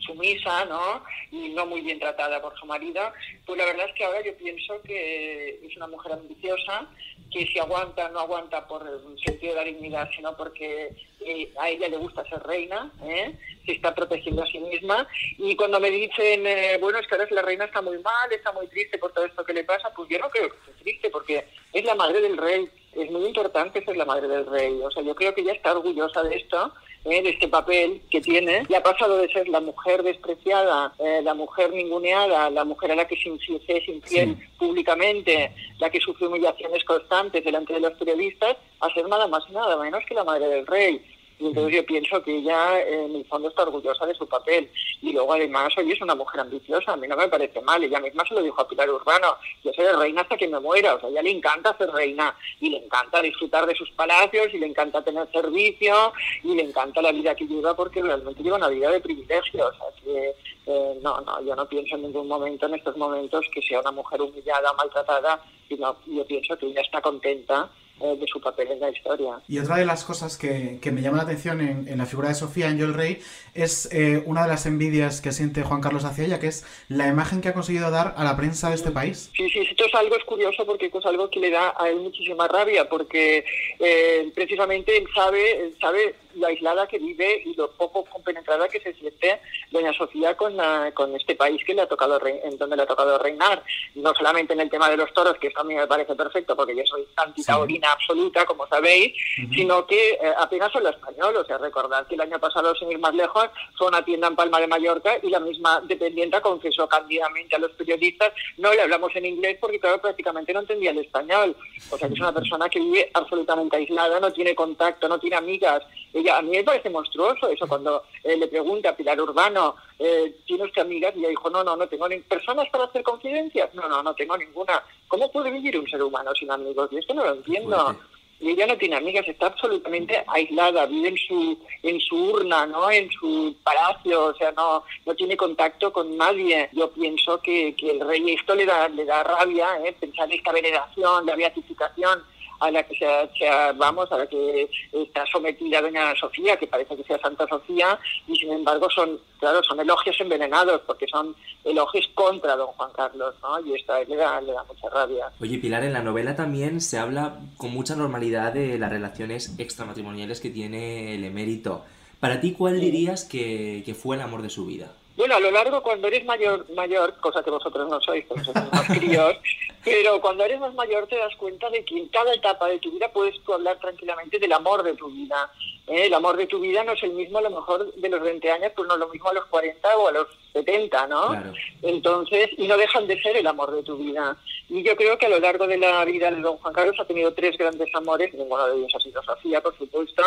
[0.00, 1.02] sumisa, ¿no?
[1.30, 3.00] Y no muy bien tratada por su marido.
[3.46, 6.86] Pues la verdad es que ahora yo pienso que es una mujer ambiciosa,
[7.30, 11.68] que si aguanta, no aguanta por el sentido de la dignidad, sino porque eh, a
[11.68, 13.34] ella le gusta ser reina, ¿eh?
[13.66, 15.06] se está protegiendo a sí misma.
[15.36, 18.52] Y cuando me dicen, eh, bueno, es que ahora la reina está muy mal, está
[18.52, 21.10] muy triste por todo esto que le pasa, pues yo no creo que esté triste,
[21.10, 22.68] porque es la madre del rey.
[22.94, 24.80] Es muy importante ser la madre del rey.
[24.82, 26.72] O sea, yo creo que ella está orgullosa de esto,
[27.04, 27.22] ¿eh?
[27.22, 28.62] de este papel que tiene.
[28.68, 32.96] Y ha pasado de ser la mujer despreciada, eh, la mujer ninguneada, la mujer a
[32.96, 33.28] la que se
[33.68, 39.26] es infiel públicamente, la que sufre humillaciones constantes delante de los periodistas, a ser nada
[39.26, 41.02] más y nada menos que la madre del rey.
[41.38, 44.70] Y entonces yo pienso que ella eh, en el fondo está orgullosa de su papel.
[45.00, 47.82] Y luego además hoy es una mujer ambiciosa, a mí no me parece mal.
[47.82, 50.94] Ella misma se lo dijo a Pilar Urbano, yo seré reina hasta que me muera.
[50.94, 54.52] O sea, a ella le encanta ser reina y le encanta disfrutar de sus palacios
[54.52, 56.12] y le encanta tener servicio
[56.42, 59.68] y le encanta la vida que lleva porque realmente lleva una vida de privilegio.
[59.68, 60.34] O sea, que
[60.66, 63.92] eh, no, no, yo no pienso en ningún momento en estos momentos que sea una
[63.92, 67.70] mujer humillada o maltratada, sino yo pienso que ella está contenta
[68.00, 69.40] de su papel en la historia.
[69.48, 72.28] Y otra de las cosas que, que me llama la atención en, en la figura
[72.28, 73.20] de Sofía en Yo el Rey
[73.54, 77.08] es eh, una de las envidias que siente Juan Carlos hacia ella, que es la
[77.08, 79.30] imagen que ha conseguido dar a la prensa de este país.
[79.36, 81.96] Sí, sí, esto es algo es curioso porque es algo que le da a él
[81.96, 83.44] muchísima rabia porque
[83.78, 88.80] eh, precisamente él sabe, él sabe lo aislada que vive y lo poco compenetrada que
[88.80, 89.40] se siente
[89.70, 92.86] doña Sofía con, la- con este país que le ha tocado en donde le ha
[92.86, 93.62] tocado reinar,
[93.94, 96.56] no solamente en el tema de los toros, que esto a mí me parece perfecto
[96.56, 99.12] porque yo soy antitaurina absoluta, como sabéis,
[99.54, 102.98] sino que eh, apenas habla español, o sea, recordad que el año pasado, sin ir
[102.98, 103.46] más lejos,
[103.76, 107.70] fue una tienda en Palma de Mallorca y la misma dependienta confesó cándidamente a los
[107.72, 111.56] periodistas, no le hablamos en inglés porque claro, prácticamente no entendía el español,
[111.90, 115.36] o sea, que es una persona que vive absolutamente aislada, no tiene contacto, no tiene
[115.36, 115.82] amigas,
[116.12, 120.36] ella a mí me parece monstruoso eso cuando eh, le pregunta a Pilar Urbano, eh,
[120.46, 121.14] ¿tiene usted amigas?
[121.16, 123.74] Y ella dijo, no, no, no tengo ni personas para hacer confidencias.
[123.74, 124.82] No, no, no tengo ninguna.
[125.08, 126.88] ¿Cómo puede vivir un ser humano sin amigos?
[126.92, 127.96] Y esto no lo entiendo.
[128.40, 132.90] y ella no tiene amigas, está absolutamente aislada, vive en su, en su urna, ¿no?
[132.90, 136.68] En su palacio, o sea, no, no tiene contacto con nadie.
[136.72, 139.94] Yo pienso que, que el rey esto le da, le da rabia, ¿eh?
[139.98, 142.22] Pensar en esta veneración, la beatificación
[142.60, 146.56] a la que se, ha- se ha- vamos, a la que está sometida doña Sofía,
[146.56, 151.06] que parece que sea Santa Sofía, y sin embargo son, claro, son elogios envenenados, porque
[151.06, 153.60] son elogios contra don Juan Carlos, ¿no?
[153.66, 155.30] Y esto a él le da, le da mucha rabia.
[155.40, 160.40] Oye, Pilar, en la novela también se habla con mucha normalidad de las relaciones extramatrimoniales
[160.40, 161.84] que tiene el emérito.
[162.20, 164.92] Para ti, ¿cuál dirías que, que fue el amor de su vida?
[165.16, 168.56] Bueno, a lo largo, cuando eres mayor, mayor, cosa que vosotros no sois, porque sois
[168.72, 169.34] más críos,
[169.88, 172.90] pero cuando eres más mayor te das cuenta de que en cada etapa de tu
[172.90, 175.50] vida puedes tú hablar tranquilamente del amor de tu vida.
[175.86, 176.06] ¿eh?
[176.06, 178.50] El amor de tu vida no es el mismo a lo mejor de los 20
[178.50, 181.28] años, pues no es lo mismo a los 40 o a los 70, ¿no?
[181.28, 181.52] Claro.
[181.82, 184.36] Entonces, y no dejan de ser el amor de tu vida.
[184.68, 187.06] Y yo creo que a lo largo de la vida de don Juan Carlos ha
[187.06, 190.22] tenido tres grandes amores, ninguno de ellos ha sido Sofía, por supuesto.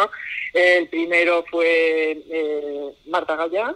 [0.53, 3.75] El primero fue eh, Marta Gallá,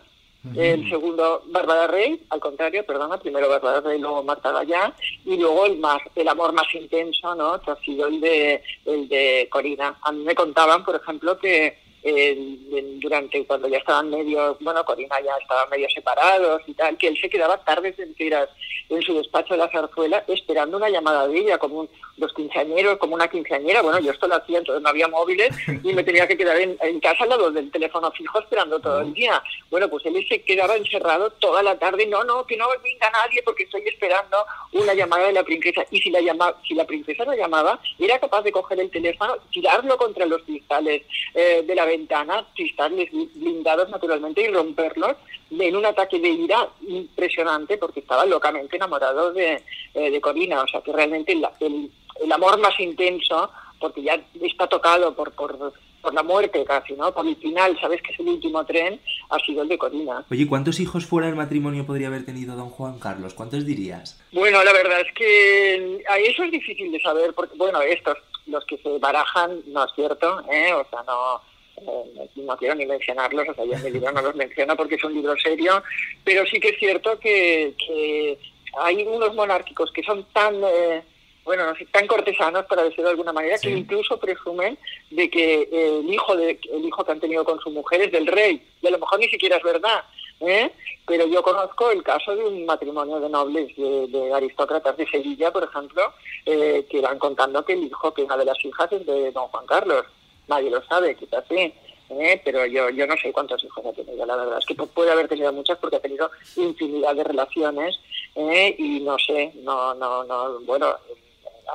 [0.53, 4.93] el segundo, Bárbara Rey, al contrario, perdona, primero Bárbara Rey, luego Marta Gallá,
[5.25, 7.59] y luego el más, el amor más intenso, ¿no?
[7.61, 9.97] Que ha sido el de, el de Corina.
[10.01, 12.57] A mí me contaban, por ejemplo, que eh,
[13.01, 17.17] durante cuando ya estaban medio, bueno, Corina ya estaban medio separados y tal, que él
[17.19, 18.47] se quedaba tardes enteras
[18.89, 22.97] en su despacho de la zarzuela esperando una llamada de ella, como un- los quinceañeros,
[22.97, 23.81] como una quinceañera.
[23.81, 25.49] Bueno, yo esto lo hacía, entonces no había móviles
[25.83, 29.01] y me tenía que quedar en, en casa al lado del teléfono fijo esperando todo
[29.01, 29.41] el día.
[29.69, 32.05] Bueno, pues él se quedaba encerrado toda la tarde.
[32.05, 34.37] No, no, que no venga nadie porque estoy esperando
[34.71, 35.83] una llamada de la princesa.
[35.91, 39.35] Y si la, llama, si la princesa no llamaba, era capaz de coger el teléfono,
[39.51, 41.01] tirarlo contra los cristales
[41.33, 45.15] eh, de la ventana, cristales blindados naturalmente, y romperlos
[45.51, 49.63] en un ataque de ira impresionante porque estaba locamente enamorado de,
[49.93, 50.61] eh, de Corina.
[50.61, 51.91] O sea que realmente el, el-
[52.23, 57.13] el amor más intenso, porque ya está tocado por, por, por la muerte casi, ¿no?
[57.13, 60.23] Por el final, sabes que es el último tren, ha sido el de Corina.
[60.31, 63.33] Oye, ¿cuántos hijos fuera del matrimonio podría haber tenido don Juan Carlos?
[63.33, 64.17] ¿Cuántos dirías?
[64.31, 68.63] Bueno, la verdad es que a eso es difícil de saber, porque, bueno, estos, los
[68.65, 70.71] que se barajan, no es cierto, ¿eh?
[70.73, 71.41] O sea, no,
[71.87, 74.95] eh, no quiero ni mencionarlos, o sea, yo en mi libro no los menciono porque
[74.95, 75.83] es un libro serio,
[76.23, 78.37] pero sí que es cierto que, que
[78.77, 80.55] hay unos monárquicos que son tan...
[80.63, 81.03] eh,
[81.45, 84.79] bueno, no sé, tan cortesanos, para decirlo de alguna manera, que incluso presumen
[85.11, 88.25] de que el hijo de el hijo que han tenido con su mujer es del
[88.25, 90.03] rey, y a lo mejor ni siquiera es verdad,
[90.39, 90.71] ¿eh?
[91.05, 95.51] pero yo conozco el caso de un matrimonio de nobles, de, de aristócratas de Sevilla,
[95.51, 96.13] por ejemplo,
[96.47, 99.47] eh, que van contando que el hijo, que una de las hijas es de don
[99.49, 100.03] Juan Carlos,
[100.47, 101.73] nadie lo sabe, quizás sí.
[102.09, 102.41] ¿eh?
[102.45, 105.11] pero yo yo no sé cuántos hijos ha tenido, la verdad es que pu- puede
[105.11, 107.99] haber tenido muchos porque ha tenido infinidad de relaciones
[108.35, 108.75] ¿eh?
[108.77, 110.87] y no sé, no, no, no, bueno,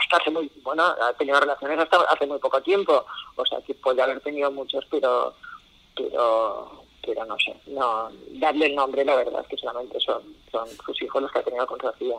[0.00, 3.74] hasta hace muy, bueno, ha tenido relaciones hasta hace muy poco tiempo, o sea que
[3.74, 5.34] puede haber tenido muchos, pero,
[5.96, 6.70] pero,
[7.04, 10.22] pero no sé, no, darle el nombre, la verdad es que solamente son,
[10.52, 12.18] son sus hijos los que ha tenido con Sofía,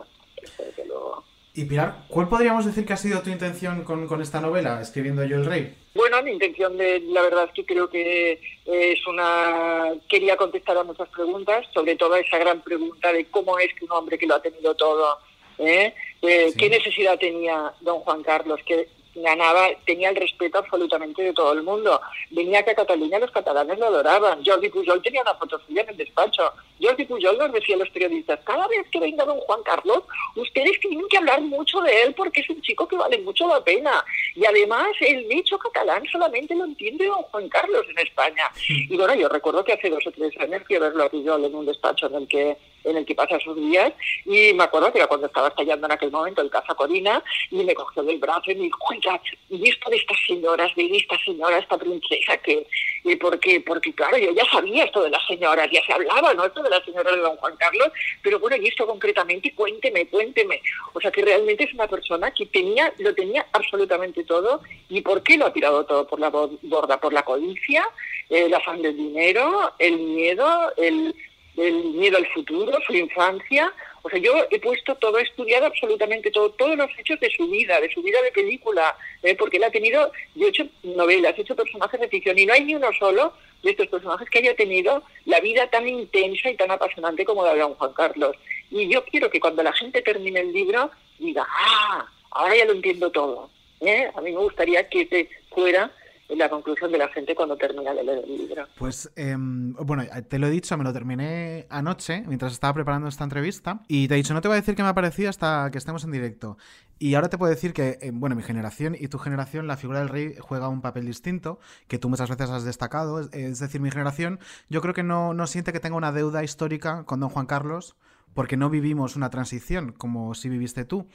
[0.58, 1.24] desde luego.
[1.54, 5.22] Y Pilar, ¿cuál podríamos decir que ha sido tu intención con, con esta novela, escribiendo
[5.24, 5.74] Yo el Rey?
[5.94, 10.84] Bueno, mi intención de, la verdad es que creo que es una, quería contestar a
[10.84, 14.26] muchas preguntas, sobre todo a esa gran pregunta de cómo es que un hombre que
[14.26, 15.18] lo ha tenido todo,
[15.58, 15.94] ¿eh?
[16.22, 18.60] Eh, ¿qué necesidad tenía don Juan Carlos?
[18.64, 22.00] Que ganaba, tenía el respeto absolutamente de todo el mundo.
[22.30, 24.44] Venía que a Cataluña los catalanes lo adoraban.
[24.44, 26.52] Jordi Pujol tenía una foto suya en el despacho.
[26.80, 30.02] Jordi Pujol nos decía a los periodistas, cada vez que venga don Juan Carlos,
[30.36, 33.62] ustedes tienen que hablar mucho de él porque es un chico que vale mucho la
[33.62, 34.04] pena.
[34.34, 38.50] Y además el dicho catalán solamente lo entiende don Juan Carlos en España.
[38.68, 41.44] Y bueno, yo recuerdo que hace dos o tres años fui a verlo a Pujol
[41.44, 43.92] en un despacho en el que en el que pasa sus días
[44.24, 47.64] y me acuerdo que era cuando estaba estallando en aquel momento el Casa Corina y
[47.64, 51.16] me cogió del brazo y me dijo, oiga, ¿y esto de estas señoras, de esta
[51.24, 52.66] señora, esta princesa que,
[53.04, 56.44] y porque, porque claro, yo ya sabía esto de las señoras, ya se hablaba, ¿no?
[56.44, 57.88] Esto de las señoras de don Juan Carlos,
[58.22, 60.60] pero bueno, y esto concretamente, cuénteme, cuénteme.
[60.94, 65.22] O sea que realmente es una persona que tenía, lo tenía absolutamente todo y ¿por
[65.22, 67.00] qué lo ha tirado todo por la bo- borda?
[67.00, 67.84] Por la codicia,
[68.30, 71.14] eh, el afán del dinero, el miedo, el
[71.56, 73.72] el miedo al futuro, su infancia.
[74.02, 77.48] O sea, yo he puesto todo, he estudiado absolutamente todo, todos los hechos de su
[77.48, 79.36] vida, de su vida de película, ¿eh?
[79.36, 82.52] porque él ha tenido, yo he hecho novelas, he hecho personajes de ficción y no
[82.52, 86.56] hay ni uno solo de estos personajes que haya tenido la vida tan intensa y
[86.56, 88.36] tan apasionante como la de don Juan Carlos.
[88.70, 92.72] Y yo quiero que cuando la gente termine el libro diga, ah, ahora ya lo
[92.72, 93.50] entiendo todo.
[93.80, 94.10] ¿eh?
[94.14, 95.92] A mí me gustaría que ese fuera
[96.36, 98.66] la conclusión de la gente cuando termina de leer el libro.
[98.78, 103.24] Pues, em, bueno, te lo he dicho, me lo terminé anoche mientras estaba preparando esta
[103.24, 105.70] entrevista y te he dicho, no te voy a decir qué me ha parecido hasta
[105.70, 106.56] que estemos en directo.
[106.98, 109.98] Y ahora te puedo decir que, eh, bueno, mi generación y tu generación, la figura
[109.98, 113.20] del rey juega un papel distinto, que tú muchas veces has destacado.
[113.20, 114.38] Es, es decir, mi generación,
[114.68, 117.96] yo creo que no, no siente que tenga una deuda histórica con don Juan Carlos,
[118.34, 121.08] porque no vivimos una transición como si viviste tú.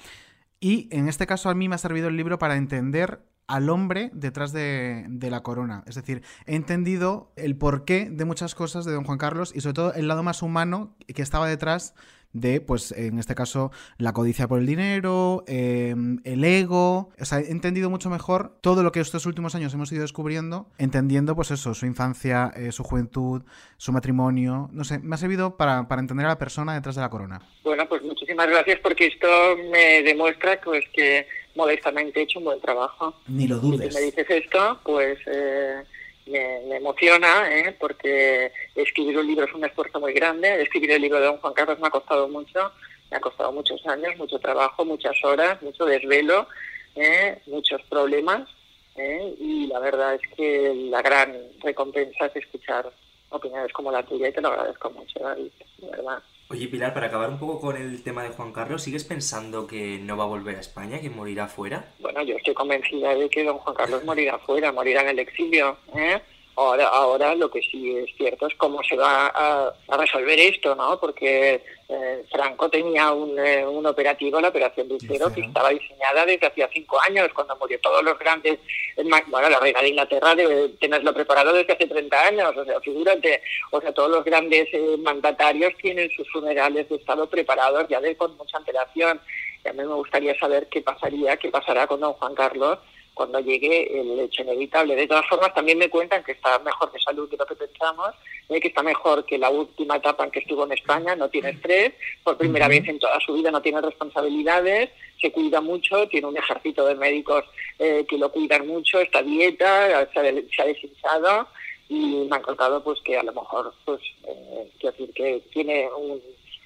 [0.59, 4.09] Y en este caso a mí me ha servido el libro para entender al hombre
[4.13, 5.83] detrás de, la corona.
[5.87, 9.73] Es decir, he entendido el porqué de muchas cosas de don Juan Carlos y sobre
[9.73, 11.93] todo el lado más humano que estaba detrás
[12.33, 17.09] de, pues en este caso, la codicia por el dinero, eh, el ego.
[17.19, 20.67] O sea, he entendido mucho mejor todo lo que estos últimos años hemos ido descubriendo,
[20.77, 23.43] entendiendo, pues eso, su infancia, eh, su juventud,
[23.77, 24.69] su matrimonio.
[24.71, 27.41] No sé, me ha servido para, para entender a la persona detrás de la corona.
[27.63, 29.27] Bueno, pues muchísimas gracias porque esto
[29.71, 31.25] me demuestra pues, que
[31.57, 33.15] modestamente he hecho un buen trabajo.
[33.27, 33.93] Ni lo Si dudes.
[33.93, 35.83] me dices esto, pues eh,
[36.27, 37.75] me, me emociona, ¿eh?
[37.79, 40.61] porque escribir un libro es un esfuerzo muy grande.
[40.61, 42.71] Escribir el libro de Don Juan Carlos me ha costado mucho,
[43.11, 46.47] me ha costado muchos años, mucho trabajo, muchas horas, mucho desvelo,
[46.95, 47.39] ¿eh?
[47.47, 48.47] muchos problemas.
[48.95, 49.35] ¿eh?
[49.39, 52.89] Y la verdad es que la gran recompensa es escuchar
[53.29, 55.51] opiniones como la tuya y te lo agradezco mucho, David,
[55.81, 56.23] verdad.
[56.49, 59.99] Oye, Pilar, para acabar un poco con el tema de Juan Carlos, ¿sigues pensando que
[59.99, 61.91] no va a volver a España, que morirá fuera?
[61.99, 65.77] Bueno, yo estoy convencida de que don Juan Carlos morirá fuera, morirá en el exilio.
[65.93, 66.21] ¿eh?
[66.59, 70.73] Ahora, ahora lo que sí es cierto es cómo se va a, a resolver esto,
[70.73, 70.99] ¿no?
[70.99, 76.47] Porque eh, Franco tenía un, eh, un operativo, la Operación Lucero, que estaba diseñada desde
[76.47, 78.57] hacía cinco años, cuando murió todos los grandes...
[79.05, 82.81] ma- Bueno, la reina de Inglaterra debe tenerlo preparado desde hace 30 años, o sea,
[82.81, 83.39] figúrate.
[83.71, 88.17] O sea, todos los grandes eh, mandatarios tienen sus funerales de Estado preparados ya de,
[88.17, 89.21] con mucha antelación.
[89.63, 92.79] Y a mí me gustaría saber qué pasaría, qué pasará con don Juan Carlos
[93.17, 94.95] cuando llegue el hecho inevitable.
[94.95, 98.11] De todas formas, también me cuentan que está mejor de salud de lo que pensamos,
[98.47, 101.49] eh, que está mejor que la última etapa en que estuvo en España, no tiene
[101.49, 106.27] estrés, por primera vez en toda su vida no tiene responsabilidades, se cuida mucho, tiene
[106.27, 107.43] un ejército de médicos
[107.79, 111.47] eh, que lo cuidan mucho, esta dieta, se ha, se ha deshinchado
[111.89, 115.89] y me han contado pues que a lo mejor, pues, eh, quiero decir que tiene
[115.97, 116.21] un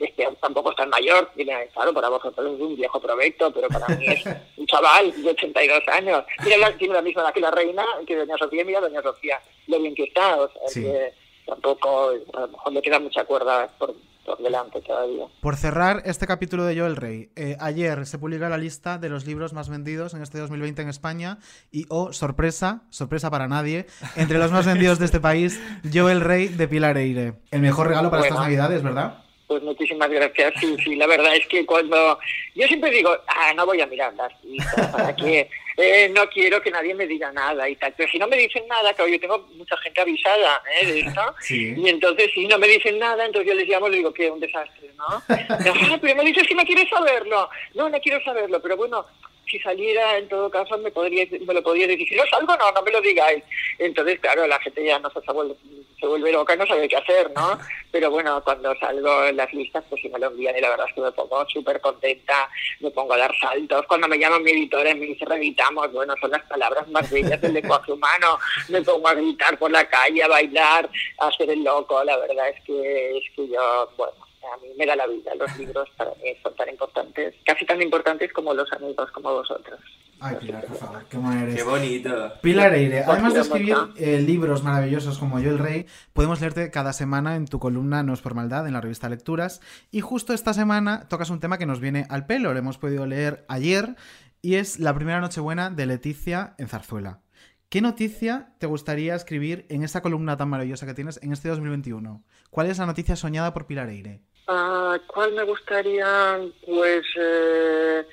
[0.06, 3.88] este tampoco es tan mayor, tiene, claro, para vosotros es un viejo provecho, pero para
[3.96, 4.24] mí es
[4.58, 6.24] un chaval de 82 años.
[6.44, 9.40] Tiene la, tiene la misma edad que la reina, que doña Sofía, mira doña Sofía,
[9.68, 10.82] lo bien que está, o sea, Sí.
[10.84, 11.14] que
[11.46, 13.94] tampoco, a lo mejor le queda mucha cuerda por,
[14.26, 15.26] por delante todavía.
[15.42, 19.10] Por cerrar este capítulo de Yo el Rey, eh, ayer se publica la lista de
[19.10, 21.40] los libros más vendidos en este 2020 en España
[21.72, 26.22] y, oh, sorpresa, sorpresa para nadie, entre los más vendidos de este país, Yo el
[26.22, 27.34] Rey de Pilar Eire.
[27.50, 29.21] El mejor regalo para estas navidades, ¿verdad?
[29.52, 30.54] Pues muchísimas gracias.
[30.62, 32.18] Sí, sí, la verdad es que cuando.
[32.56, 35.50] Yo siempre digo, ah, no voy a mirar las listas, ¿para qué?
[35.76, 37.94] Eh, no quiero que nadie me diga nada y tal.
[37.98, 40.86] Pero si no me dicen nada, claro, yo tengo mucha gente avisada ¿eh?
[40.86, 41.36] de esto.
[41.42, 41.74] Sí.
[41.76, 44.32] Y entonces, si no me dicen nada, entonces yo les llamo y les digo que
[44.32, 45.22] un desastre, ¿no?
[45.28, 47.50] Ah, pero me dices que no quieres saberlo.
[47.74, 49.06] No, no quiero saberlo, pero bueno.
[49.50, 52.08] Si saliera, en todo caso, me, podría, me lo podría decir.
[52.08, 53.44] Si no salgo, no, no me lo digáis.
[53.80, 55.56] Entonces, claro, la gente ya no se, se vuelve,
[56.02, 57.60] se vuelve loca, no sabe qué hacer, ¿no?
[57.92, 60.88] Pero bueno, cuando salgo en las listas, pues sí me lo envían y la verdad
[60.90, 62.50] es que me pongo súper contenta,
[62.80, 63.86] me pongo a dar saltos.
[63.86, 67.40] Cuando me llaman mi editora y me dice revitamos, bueno, son las palabras más bellas
[67.40, 68.40] del lenguaje humano.
[68.70, 72.04] Me pongo a gritar por la calle, a bailar, a hacer el loco.
[72.04, 75.34] La verdad es que, es que yo, bueno, a mí me da la vida.
[75.36, 79.80] Los libros para mí son tan importantes, casi tan importantes como los amigos, como vosotros.
[80.24, 81.56] Ay, Pilar, por favor, qué buena eres.
[81.56, 82.34] Qué bonito.
[82.42, 86.94] Pilar Eire, además de escribir eh, libros maravillosos como Yo el Rey, podemos leerte cada
[86.94, 89.62] semana en tu columna No es por maldad, en la revista Lecturas.
[89.90, 93.08] Y justo esta semana tocas un tema que nos viene al pelo, lo hemos podido
[93.08, 93.96] leer ayer,
[94.44, 97.22] y es la primera Nochebuena de Leticia en Zarzuela.
[97.70, 102.22] ¿Qué noticia te gustaría escribir en esta columna tan maravillosa que tienes en este 2021?
[102.50, 104.22] ¿Cuál es la noticia soñada por Pilar Eire?
[104.48, 106.40] Ah, ¿Cuál me gustaría?
[106.66, 108.04] Pues, eh,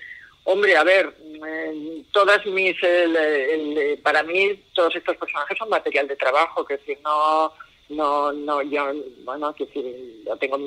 [0.45, 1.15] hombre, a ver,
[1.47, 6.77] eh, todas mis, el- el- para mí todos estos personajes son material de trabajo, que
[6.77, 7.53] decir, no,
[7.89, 8.93] no, no, yo,
[9.25, 10.59] bueno, que decir, yo tengo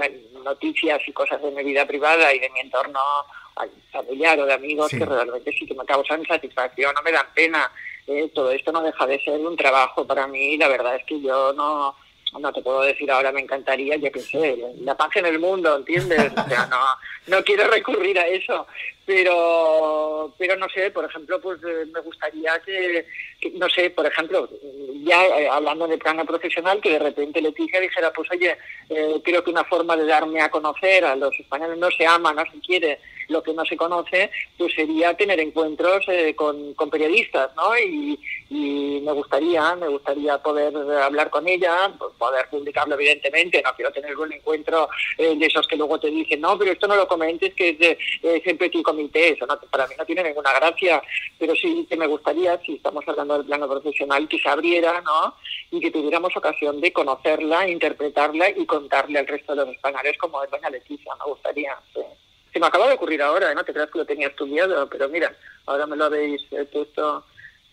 [0.44, 3.00] noticias y cosas de mi vida privada y de mi entorno
[3.92, 4.98] familiar o de amigos Sí.
[4.98, 7.72] que realmente sí que me causan satisfacción, no me dan pena.
[8.08, 11.22] Eh, todo esto no deja de ser un trabajo para mí, la verdad es que
[11.22, 11.96] yo no,
[12.40, 15.76] no te puedo decir ahora me encantaría, yo qué sé, la paz en el mundo,
[15.76, 16.32] ¿entiendes?
[16.32, 16.80] O sea, no,
[17.28, 18.68] no quiero recurrir a eso,
[19.06, 23.06] pero, pero no sé, por ejemplo, pues eh, me gustaría que,
[23.40, 24.50] que, no sé, por ejemplo,
[25.04, 28.58] ya eh, hablando de plano profesional, que de repente Leticia dijera, pues oye,
[28.90, 32.34] eh, creo que una forma de darme a conocer a los españoles no se ama,
[32.34, 33.00] no se quiere,
[33.32, 37.78] lo que no se conoce, pues sería tener encuentros eh, con, con periodistas, ¿no?
[37.78, 43.92] Y, y me gustaría, me gustaría poder hablar con ella, poder publicarlo evidentemente, no quiero
[43.92, 47.08] tener un encuentro eh, de esos que luego te dicen, no, pero esto no lo
[47.08, 50.54] comentes, que es, de, es en petit comité, eso no, para mí no tiene ninguna
[50.54, 51.02] gracia,
[51.40, 55.36] pero sí que me gustaría, si estamos hablando del plano profesional, que se abriera, ¿no?
[55.72, 60.44] Y que tuviéramos ocasión de conocerla, interpretarla y contarle al resto de los españoles como
[60.44, 61.78] es doña Leticia, me gustaría.
[61.94, 62.02] sí.
[62.54, 63.56] Se me acaba de ocurrir ahora, ¿eh?
[63.56, 65.32] no te creas que lo tenía estudiado, pero mira,
[65.66, 67.26] ahora me lo habéis eh, puesto...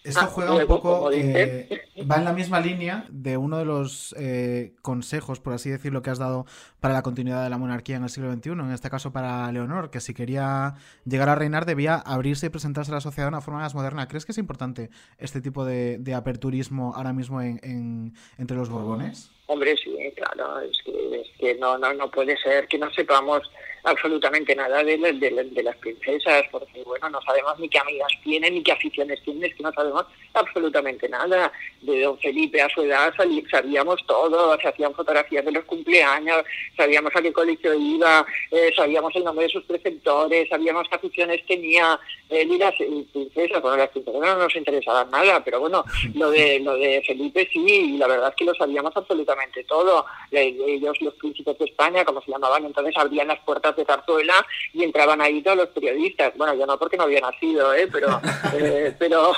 [0.05, 1.69] Esto Ah, juega un poco, eh,
[2.11, 6.11] va en la misma línea de uno de los eh, consejos, por así decirlo, que
[6.11, 6.47] has dado
[6.81, 9.91] para la continuidad de la monarquía en el siglo XXI, en este caso para Leonor,
[9.91, 10.75] que si quería
[11.05, 14.07] llegar a reinar debía abrirse y presentarse a la sociedad de una forma más moderna.
[14.07, 14.89] ¿Crees que es importante
[15.19, 19.33] este tipo de, de aperturismo ahora mismo en, en- entre los borbones?
[19.47, 23.43] Hombre, sí, claro, es que, es que no, no, no puede ser que no sepamos
[23.85, 28.55] absolutamente nada de, de de las princesas, porque bueno, no sabemos ni qué amigas tienen,
[28.55, 31.53] ni qué aficiones tienen, es que no sabemos absolutamente nada.
[31.81, 33.13] De don Felipe a su edad
[33.51, 36.43] sabíamos todo, se hacían fotografías de los cumpleaños,
[36.77, 41.45] sabíamos a qué colegio iba, eh, sabíamos el nombre de sus preceptores, sabíamos qué aficiones
[41.47, 41.99] tenía
[42.29, 45.85] él y las princesas, bueno, las princesas no nos interesaban nada, pero bueno,
[46.15, 47.65] lo de, lo de Felipe sí,
[47.95, 50.05] y la verdad es que lo sabíamos absolutamente todo.
[50.31, 54.47] Eh, Ellos, los príncipes de España, como se llamaban, entonces abrían las puertas de Zarzuela
[54.73, 56.36] y entraban ahí todos los periodistas.
[56.36, 57.89] Bueno, yo no porque no había nacido, ¿eh?
[57.90, 58.20] pero,
[58.55, 59.32] eh, pero,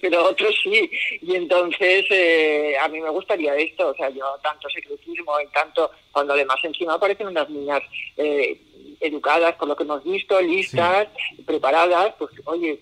[0.00, 0.90] pero otros sí.
[1.20, 5.90] Y entonces eh, a mí me gustaría esto, o sea, yo tanto secretismo y tanto,
[6.10, 7.82] cuando además encima aparecen unas niñas
[8.16, 8.60] eh,
[9.00, 11.08] educadas, por lo que hemos visto, listas,
[11.44, 12.78] preparadas, pues oye,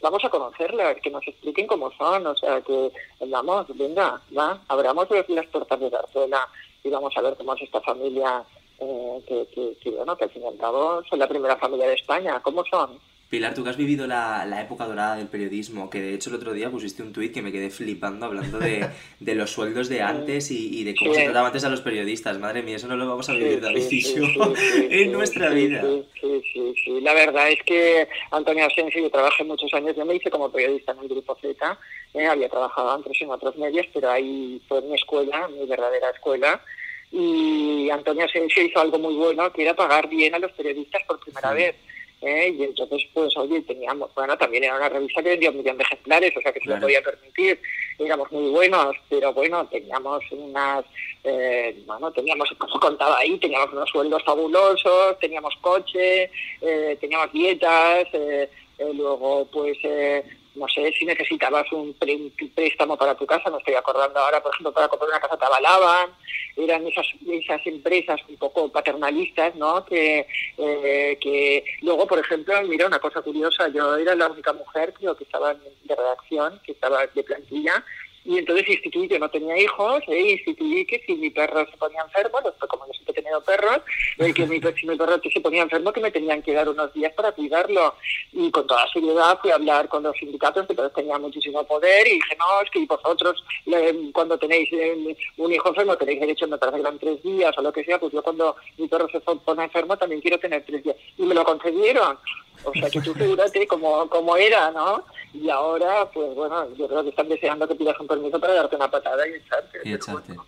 [0.00, 2.90] vamos a conocerlas, que nos expliquen cómo son, o sea, que
[3.26, 6.48] vamos, venga, va, abramos las puertas de Zarzuela
[6.84, 8.44] y vamos a ver cómo es esta familia,
[8.80, 11.88] eh, que, que, que, bueno, que al fin y al cabo son la primera familia
[11.88, 12.98] de España, ¿cómo son?
[13.30, 16.36] Pilar, tú que has vivido la, la época dorada del periodismo, que de hecho el
[16.36, 18.88] otro día pusiste un tuit que me quedé flipando hablando de,
[19.20, 21.18] de los sueldos de antes y, y de cómo Sí.
[21.18, 22.38] se trataba antes a los periodistas.
[22.38, 24.14] Madre mía, eso no lo vamos a vivir David sí, sí,
[24.90, 25.82] en nuestra vida.
[25.82, 27.00] Sí, sí, sí, sí.
[27.02, 30.92] La verdad es que Antonio Asensio, yo trabajé muchos años, yo me hice como periodista
[30.92, 31.78] en el Grupo Z,
[32.14, 36.62] eh, había trabajado antes en otros medios, pero ahí fue mi escuela, mi verdadera escuela,
[37.10, 41.20] y Antonio Asensio hizo algo muy bueno, que era pagar bien a los periodistas por
[41.20, 41.74] primera vez.
[42.20, 42.54] ¿eh?
[42.58, 45.84] Y entonces, pues, oye, teníamos, bueno, también era una revista que vendía un millón de
[45.84, 47.60] ejemplares, o sea que se lo podía permitir,
[47.98, 50.84] éramos muy buenos, pero bueno, teníamos unas,
[51.24, 56.30] eh, bueno, teníamos, como contaba ahí, teníamos unos sueldos fabulosos, teníamos coche,
[56.60, 60.24] eh, teníamos dietas, eh, eh, luego, pues, eh,
[60.58, 64.52] no sé, si necesitabas un, un préstamo para tu casa, me estoy acordando ahora, por
[64.52, 66.10] ejemplo, para comprar una casa te avalaban,
[66.56, 69.84] eran esas, esas empresas un poco paternalistas, ¿no?
[69.84, 70.26] Que,
[70.58, 75.16] eh, que luego, por ejemplo, mira una cosa curiosa, yo era la única mujer, creo
[75.16, 77.84] que estaba de redacción, que estaba de plantilla,
[78.28, 82.02] y entonces instituí, yo no tenía hijos, eh, instituí que si mi perro se ponía
[82.02, 82.38] enfermo,
[82.68, 83.80] como yo siempre he tenido perros,
[84.18, 86.92] eh, que mi, si mi perro se ponía enfermo, que me tenían que dar unos
[86.92, 87.94] días para cuidarlo.
[88.34, 92.06] Y con toda seriedad fui a hablar con los sindicatos, que todos tenían muchísimo poder,
[92.06, 96.46] y dije, no, es que vosotros, eh, cuando tenéis eh, un hijo enfermo, tenéis derecho,
[96.48, 99.20] me parece que tres días o lo que sea, pues yo cuando mi perro se
[99.20, 100.96] pone enfermo también quiero tener tres días.
[101.16, 102.18] Y me lo concedieron.
[102.64, 105.04] O sea, que tú figúrate cómo, cómo era, ¿no?
[105.34, 108.76] Y ahora, pues bueno, yo creo que están deseando que pidas un permiso para darte
[108.76, 109.78] una patada y echarte.
[109.84, 110.34] Y echarte.
[110.34, 110.44] No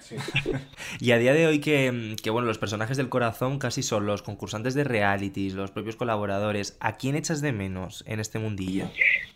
[0.00, 0.16] sé.
[1.00, 4.22] Y a día de hoy que, que, bueno, los personajes del corazón casi son los
[4.22, 6.76] concursantes de realities, los propios colaboradores.
[6.80, 8.86] ¿A quién echas de menos en este mundillo?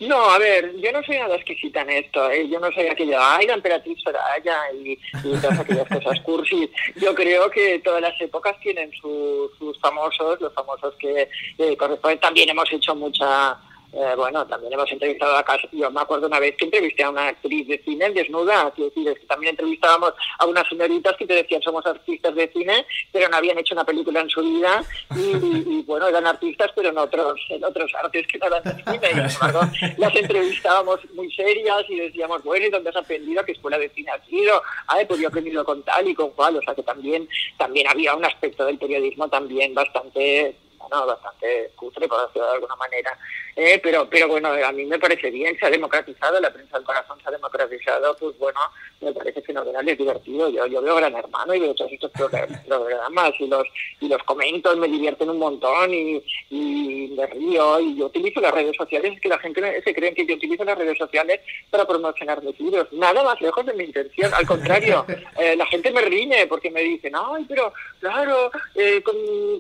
[0.01, 2.31] No, a ver, yo no soy nada exquisita en esto.
[2.31, 2.49] ¿eh?
[2.49, 4.99] Yo no soy aquella, ay, la emperatriz Soraya y, y
[5.41, 6.69] todas aquellas cosas cursis.
[6.97, 11.29] Yo creo que todas las épocas tienen su- sus famosos, los famosos que
[11.59, 12.18] eh, corresponden.
[12.21, 13.59] También hemos hecho mucha.
[13.91, 15.45] eh, bueno, también hemos entrevistado a.
[15.73, 18.73] Yo me acuerdo una vez que entrevisté a una actriz de cine desnuda.
[18.77, 23.29] Decir, que también entrevistábamos a unas señoritas que te decían somos artistas de cine, pero
[23.29, 24.85] no habían hecho una película en su vida.
[25.17, 29.09] Y, bueno, eran artistas, pero en otros, otros artes que no eran de cine.
[29.15, 29.61] Y embargo,
[29.97, 33.41] las entrevistábamos muy serias y decíamos, bueno, ¿y dónde has aprendido?
[33.41, 34.63] ¿A qué escuela de cine has ido?
[34.87, 36.57] Ay, pues yo he con tal y con cual.
[36.57, 37.27] O sea que también,
[37.57, 40.55] también había un aspecto del periodismo también bastante
[40.89, 43.19] bueno, bastante cutre, por decirlo de alguna manera.
[43.57, 46.87] Eh, pero, pero bueno, a mí me parece bien, se ha democratizado, la prensa del
[46.87, 48.61] corazón se ha democratizado, pues bueno,
[49.09, 50.49] me parece fenomenal, es divertido.
[50.51, 53.67] Yo, yo veo Gran Hermano y veo todos estos progra- programas y los,
[54.01, 57.81] y los comento, me divierten un montón y, y me río.
[57.81, 60.65] Y yo utilizo las redes sociales, es que la gente se cree que yo utilizo
[60.65, 61.41] las redes sociales
[61.71, 62.87] para promocionar mis libros.
[62.93, 65.05] Nada más lejos de mi intención, al contrario,
[65.39, 69.17] eh, la gente me riñe porque me dicen, ay, pero claro, eh, con-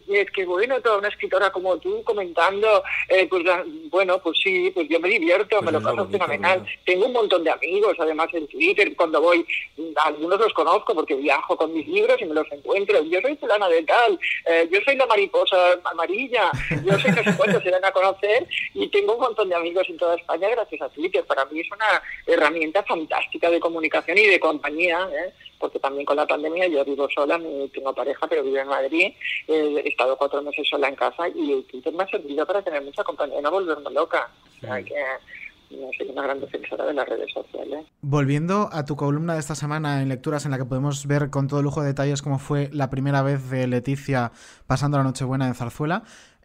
[0.09, 4.71] es que bueno, toda una escritora como tú comentando, eh, pues la- bueno, pues sí,
[4.75, 6.67] pues yo me divierto, me lo paso fenomenal.
[6.85, 9.38] Tengo un montón de amigos, además en Twitter, cuando voy,
[10.05, 13.03] algunos los conozco porque viajo con mis libros y me los encuentro.
[13.05, 16.51] Yo soy fulana de tal, eh, yo soy la mariposa amarilla,
[16.85, 19.89] yo soy no sé cuántos se dan a conocer y tengo un montón de amigos
[19.89, 21.25] en toda España gracias a Twitter.
[21.25, 25.33] Para mí es una herramienta fantástica de comunicación y de compañía, ¿eh?
[25.59, 29.13] porque también con la pandemia yo vivo sola, no tengo pareja, pero vivo en Madrid,
[29.49, 32.83] eh, he estado cuatro meses sola en casa y Twitter me ha servido para tener
[32.83, 34.31] mucha compañía y no volverme loca.
[34.57, 34.95] O sea que
[35.71, 37.87] no soy una gran defensora de las redes sociales.
[38.01, 41.47] Volviendo a tu columna de esta semana en lecturas en la que podemos ver con
[41.49, 44.33] todo lujo de detalles cómo fue la primera vez de Leticia
[44.67, 46.03] pasando la Nochebuena en Zarzuela.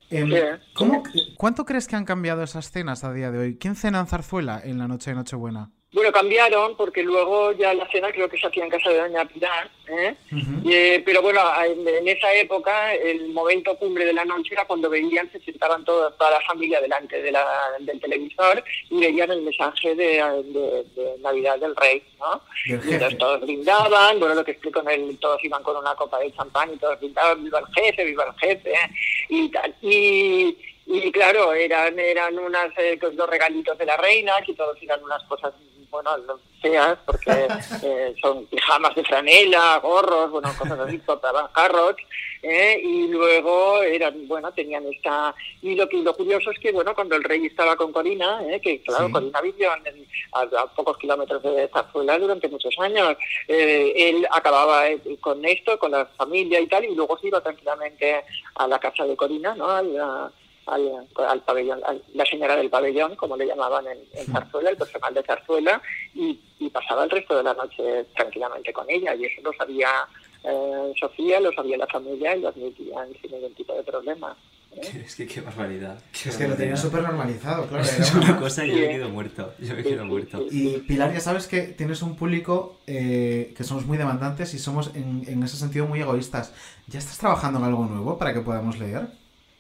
[0.10, 0.36] em, Sí.
[0.76, 1.02] ¿cómo-
[1.38, 3.58] ¿Cuánto crees que han cambiado esas cenas a día de hoy?
[3.58, 5.72] ¿Quién cena en Zarzuela en la noche de Nochebuena?
[5.94, 9.26] Bueno, cambiaron porque luego ya la cena creo que se hacía en casa de Doña
[9.26, 10.16] Pilar, ¿eh?
[10.66, 14.90] Eh, pero bueno, en, en esa época el momento cumbre de la noche era cuando
[14.90, 19.42] veían, se sentaban toda, toda la familia delante de la- del televisor y veían el
[19.44, 22.42] mensaje de, de- de Navidad del Rey, ¿no?
[22.66, 23.16] Jefe.
[23.16, 26.74] todos brindaban, bueno, lo que explico en el, todos iban con una copa de champán
[26.74, 28.90] y todos brindaban, viva el jefe, viva el jefe, ¿eh?
[29.30, 29.76] y tal.
[29.84, 30.58] Y,
[30.88, 35.22] y claro, eran eran unas eh, los regalitos de la reina, que todos eran unas
[35.26, 35.54] cosas,
[35.94, 37.48] bueno, no feas, porque
[37.84, 41.96] eh, son pijamas de franela, gorros, bueno, cosas así, portaban jarros,
[42.42, 42.80] ¿eh?
[42.84, 45.34] y luego eran, bueno, tenían esta...
[45.62, 48.60] Y lo, que, lo curioso es que, bueno, cuando el rey estaba con Corina, ¿eh?
[48.60, 49.12] que claro, Sí.
[49.14, 53.16] Corina vivió en- a, a pocos kilómetros de Zarzuela durante muchos años,
[53.48, 57.40] eh, él acababa eh, con esto, con la familia y tal, y luego se iba
[57.42, 58.24] tranquilamente
[58.56, 59.70] a la casa de Corina, ¿no?
[59.70, 60.32] A-
[60.68, 64.78] al, al pabellón, al- la señora del pabellón, como le llamaban en, en Zarzuela, el
[64.78, 65.82] personal de Zarzuela,
[66.14, 69.90] y, y pasaba el resto de la noche tranquilamente con ella, y eso lo sabía
[70.44, 74.36] eh, Sofía, lo sabía la familia y lo admitían sin ningún tipo de problema.
[74.76, 76.00] Es que qué barbaridad.
[76.12, 77.84] qué Es que lo tenían súper normalizado, claro.
[78.00, 79.54] Es una cosa y yo me quedo muerto.
[79.60, 80.44] Yo me quedo muerto.
[80.50, 84.90] Y Pilar, ya sabes que tienes un público eh, que somos muy demandantes y somos
[84.96, 86.54] en, en ese sentido muy egoístas.
[86.88, 89.04] ¿Ya estás trabajando en algo nuevo para que podamos leer?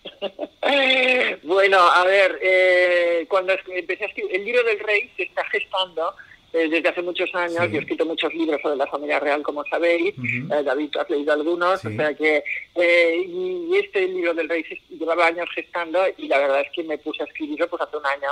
[1.44, 6.14] Bueno, a ver, eh, cuando empecé a escribir, el libro del rey se está gestando
[6.54, 7.58] eh, desde hace muchos años.
[7.66, 7.72] Sí.
[7.72, 10.18] Yo he escrito muchos libros sobre la familia real, como sabéis.
[10.18, 10.54] Ujú.
[10.54, 11.88] Eh, David, has leído algunos, Sí.
[11.88, 12.44] o sea que.
[12.76, 16.72] eh, y, y este libro del rey se llevaba años gestando y la verdad es
[16.72, 18.30] que me puse a escribirlo pues hace un año.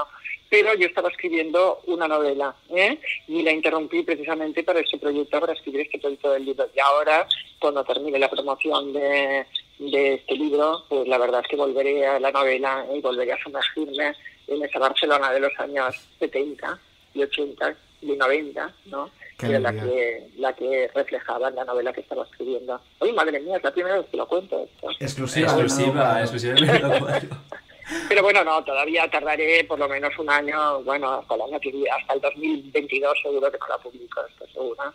[0.49, 2.97] Pero yo estaba escribiendo una novela ¿eh?
[3.27, 6.67] y la interrumpí precisamente para este proyecto, para escribir este proyecto del libro.
[6.75, 7.25] Y ahora,
[7.57, 9.45] cuando termine la promoción de,
[9.89, 13.41] de este libro, pues la verdad es que volveré a la novela y volveré a
[13.41, 14.13] sumergirme
[14.47, 16.79] en esa Barcelona de los años 70
[17.15, 19.09] y 80 y 90, ¿no?
[19.37, 22.79] Qué Que era la que, la que reflejaba en la novela que estaba escribiendo.
[22.99, 24.91] Oye, madre mía, es la primera vez que lo cuento esto.
[24.99, 25.47] Exclusiva.
[25.47, 27.29] Exclusiva, exclusiva Menudo Cuadro.
[28.07, 31.83] Pero bueno, no, todavía tardaré por lo menos un año, bueno, hasta el año que
[31.89, 34.93] hasta el 2022 seguro que no la publico, estoy segura.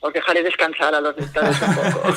[0.00, 2.14] Os dejaré descansar a los lectores un poco.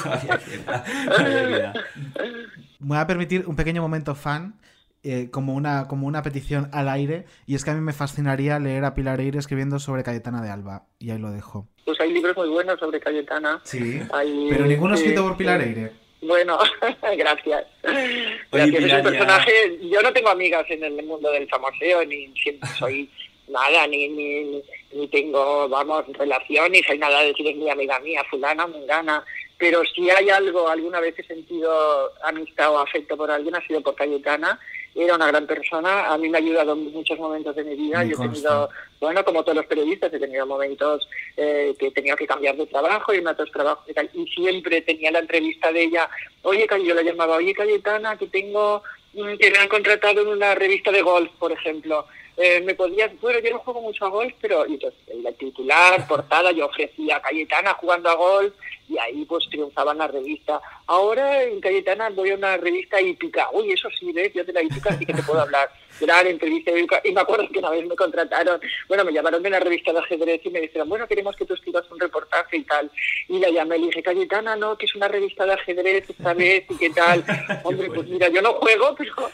[2.79, 4.55] Me voy a permitir un pequeño momento fan,
[5.03, 8.59] eh, como, una, como una petición al aire, y es que a mí me fascinaría
[8.59, 11.67] leer a Pilar Eire escribiendo sobre Cayetana de Alba, y ahí lo dejo.
[11.85, 13.59] Pues hay libros muy buenos sobre Cayetana.
[13.63, 15.61] Sí, Hay- pero ninguno sí, escrito por Pilar.
[15.61, 15.91] Eire.
[16.21, 16.57] Bueno,
[17.17, 17.65] gracias.
[17.83, 19.79] Oye, Gracias, es un ya- personaje.
[19.91, 23.09] Yo no tengo amigas en el mundo del famoseo, ni siempre soy
[23.49, 24.61] nada, ni, ni,
[24.93, 29.23] ni tengo, vamos, relación, ni soy nada de decir es mi amiga mía, fulana, mengana.
[29.57, 33.81] Pero si hay algo, alguna vez he sentido amistad o afecto por alguien, ha sido
[33.81, 34.59] por Cayetana.
[34.95, 38.03] Era una gran persona, a mí me ha ayudado en muchos momentos de mi vida.
[38.03, 41.07] Me Yo he tenido, bueno, como todos los periodistas, he tenido momentos
[41.37, 44.27] eh, que he tenido que cambiar de trabajo, irme a otros trabajos y tal, y
[44.27, 46.09] siempre tenía la entrevista de ella.
[46.43, 48.83] Oye, yo la llamaba, oye, Cayetana, que tengo,
[49.13, 52.05] mm, que me han contratado en una revista de golf, por ejemplo.
[52.35, 56.51] Eh, me podías, bueno, yo no juego mucho a golf, pero entonces la titular, portada,
[56.51, 58.53] yo ofrecía a Cayetana jugando a golf
[58.87, 60.61] y ahí pues triunfaba en la revista.
[60.87, 63.49] Ahora en Cayetana voy a una revista hípica.
[63.53, 64.33] Uy, eso sí, ¿ves?
[64.33, 65.69] Yo de la hípica sí que te puedo hablar.
[65.99, 67.01] Gran entrevista hípica.
[67.03, 69.99] Y me acuerdo que una vez me contrataron, bueno, me llamaron de una revista de
[69.99, 72.91] ajedrez y me dijeron, bueno, queremos que tú escribas un reportaje y tal.
[73.27, 76.33] Y la llamé y le dije, Cayetana, no, que es una revista de ajedrez esta
[76.33, 77.23] vez y qué tal.
[77.63, 79.31] Hombre, pues mira, yo no juego, pero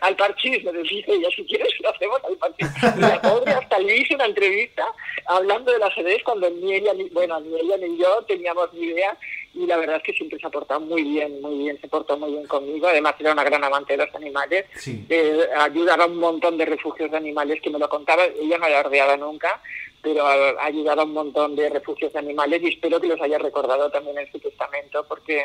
[0.00, 2.68] al parchís me decía ella, si quieres lo hacemos al parchís.
[2.96, 4.86] Y la pobre hasta le hice una entrevista
[5.26, 9.16] hablando del ajedrez cuando ni ella, ni, bueno, ni ella ni yo teníamos ni idea.
[9.54, 12.16] y la verdad es que siempre se ha portado muy bien, muy bien, se portó
[12.18, 12.86] muy bien conmigo.
[12.86, 14.66] Además era una gran amante de los animales.
[14.76, 15.04] Sí.
[15.08, 18.24] Eh, ayudaba a un montón de refugios de animales que me lo contaba.
[18.24, 19.60] Ella no alardeaba nunca,
[20.02, 23.38] pero ha, ayudado a un montón de refugios de animales y espero que los haya
[23.38, 25.42] recordado también en su testamento porque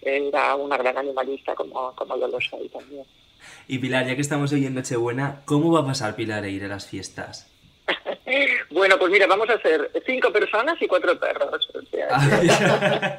[0.00, 3.04] era una gran animalista como, como yo lo soy también.
[3.68, 6.64] Y Pilar, ya que estamos hoy en Nochebuena, ¿cómo va a pasar Pilar e ir
[6.64, 7.51] a las fiestas?
[8.70, 11.68] Bueno, pues mira, vamos a ser cinco personas y cuatro perros.
[11.74, 12.08] O sea,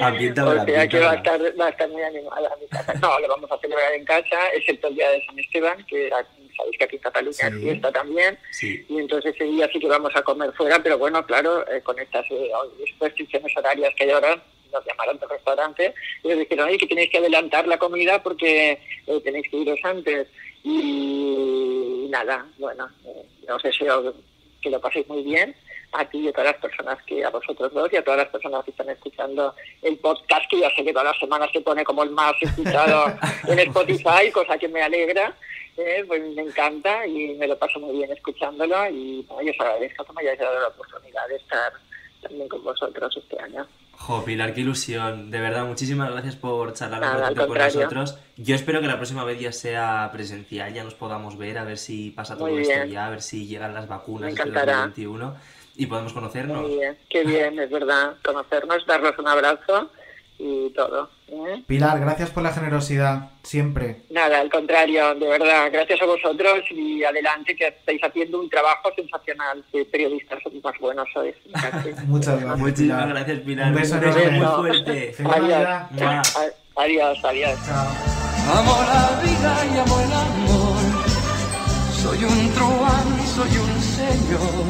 [0.00, 2.94] Ambienta o sea que va a, estar, va a estar muy animada mi casa.
[2.94, 6.10] No, lo vamos a celebrar en casa, excepto el día de San Esteban, que
[6.56, 8.38] sabéis que aquí en Cataluña es fiesta también.
[8.52, 8.84] Sí.
[8.88, 11.98] Y entonces ese día sí que vamos a comer fuera, pero bueno, claro, eh, con
[11.98, 12.50] estas eh,
[13.00, 14.42] restricciones horarias que hay ahora,
[14.72, 18.80] nos llamaron del restaurante y nos dijeron, oye, que tenéis que adelantar la comida porque
[19.06, 20.28] eh, tenéis que iros antes.
[20.64, 24.14] Y nada, bueno, eh, os deseo
[24.60, 25.54] que lo paséis muy bien
[25.92, 28.28] a ti y a todas las personas que, a vosotros dos y a todas las
[28.28, 31.84] personas que están escuchando el podcast, que ya sé que todas las semanas se pone
[31.84, 33.14] como el más escuchado
[33.48, 35.36] en Spotify, cosa que me alegra,
[35.76, 39.60] eh, pues me encanta y me lo paso muy bien escuchándolo y bueno, yo os
[39.60, 41.72] agradezco que me hayáis dado la oportunidad de estar
[42.22, 43.66] también con vosotros este año.
[44.06, 45.30] Jo, Pilar, qué ilusión.
[45.30, 48.18] De verdad, muchísimas gracias por charlar Nada, ratito con nosotros.
[48.36, 51.78] Yo espero que la próxima vez ya sea presencial, ya nos podamos ver, a ver
[51.78, 54.82] si pasa todo esto ya, a ver si llegan las vacunas encantará.
[54.82, 55.36] 2021
[55.76, 56.60] y podemos conocernos.
[56.60, 59.90] Muy bien, qué bien, es verdad, conocernos, darnos un abrazo
[60.38, 61.08] y todo.
[61.28, 61.62] ¿Eh?
[61.66, 64.02] Pilar, gracias por la generosidad, siempre.
[64.10, 68.90] Nada, al contrario, de verdad, gracias a vosotros y adelante que estáis haciendo un trabajo
[68.96, 69.64] sensacional.
[69.72, 71.34] Que periodistas sois más buenos sois.
[72.06, 72.58] Muchas gracias.
[72.58, 73.08] Muchísimas Pilar.
[73.08, 73.68] gracias, Pilar.
[73.68, 74.38] Un beso Un beso enorme.
[74.38, 75.12] muy fuerte.
[75.12, 75.50] Feliz Adiós.
[75.50, 76.22] Navidad.
[76.76, 77.58] Adiós, adiós.
[77.68, 81.04] Amo la vida y amo el amor.
[82.02, 84.64] Soy un truán, soy un señor.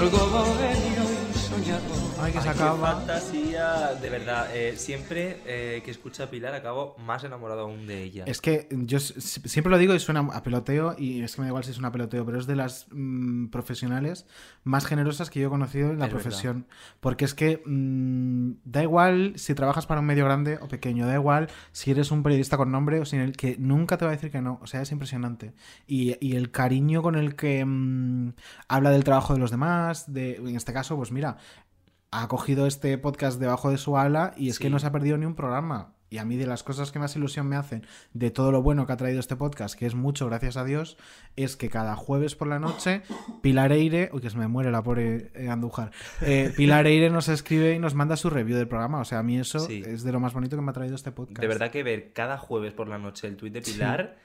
[0.00, 1.04] Algo bohemio
[1.34, 2.05] y soñador.
[2.26, 2.96] Que se Ay, qué acaba.
[2.96, 4.48] fantasía, de verdad.
[4.54, 8.24] eh, siempre eh, que escucho a Pilar acabo más enamorado aún de ella.
[8.26, 11.50] Es que yo siempre lo digo y suena a peloteo, y es que me da
[11.50, 14.26] igual si es una peloteo, pero es de las mm, profesionales
[14.64, 16.22] más generosas que yo he conocido en la Es verdad.
[16.24, 16.66] profesión.
[17.00, 21.14] Porque es que mm, da igual si trabajas para un medio grande o pequeño, da
[21.14, 24.14] igual si eres un periodista con nombre o sin el que nunca te va a
[24.14, 24.58] decir que no.
[24.62, 25.54] O sea, es impresionante.
[25.86, 28.32] Y, y el cariño con el que mm,
[28.68, 31.36] habla del trabajo de los demás, de, en este caso, pues mira,
[32.22, 35.18] ha cogido este podcast debajo de su ala y es que no se ha perdido
[35.18, 35.92] ni un programa.
[36.08, 37.84] Y a mí de las cosas que más ilusión me hacen
[38.14, 40.96] de todo lo bueno que ha traído este podcast, que es mucho, gracias a Dios,
[41.34, 43.02] es que cada jueves por la noche
[43.42, 45.90] Pilar Eire, uy que se me muere la pobre eh, Andújar,
[46.22, 49.00] eh, Pilar Eire nos escribe y nos manda su review del programa.
[49.00, 49.82] O sea, a mí eso Sí.
[49.84, 51.40] es de lo más bonito que me ha traído este podcast.
[51.40, 54.16] De verdad que ver cada jueves por la noche el tuit de Pilar,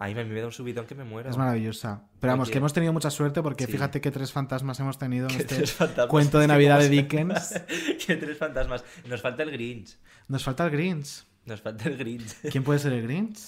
[0.00, 1.30] mí me, me da un subidón que me muero.
[1.30, 2.02] Es maravillosa.
[2.20, 3.72] Pero vamos, que hemos tenido mucha suerte porque Sí.
[3.72, 5.64] fíjate que tres fantasmas hemos tenido en este
[6.08, 7.60] cuento de Es Navidad de Dickens.
[8.06, 8.84] que tres fantasmas.
[9.08, 9.96] Nos falta el Grinch.
[10.28, 11.24] Nos falta el Grinch.
[11.46, 12.34] Nos falta el Grinch.
[12.50, 13.38] ¿Quién puede ser el Grinch?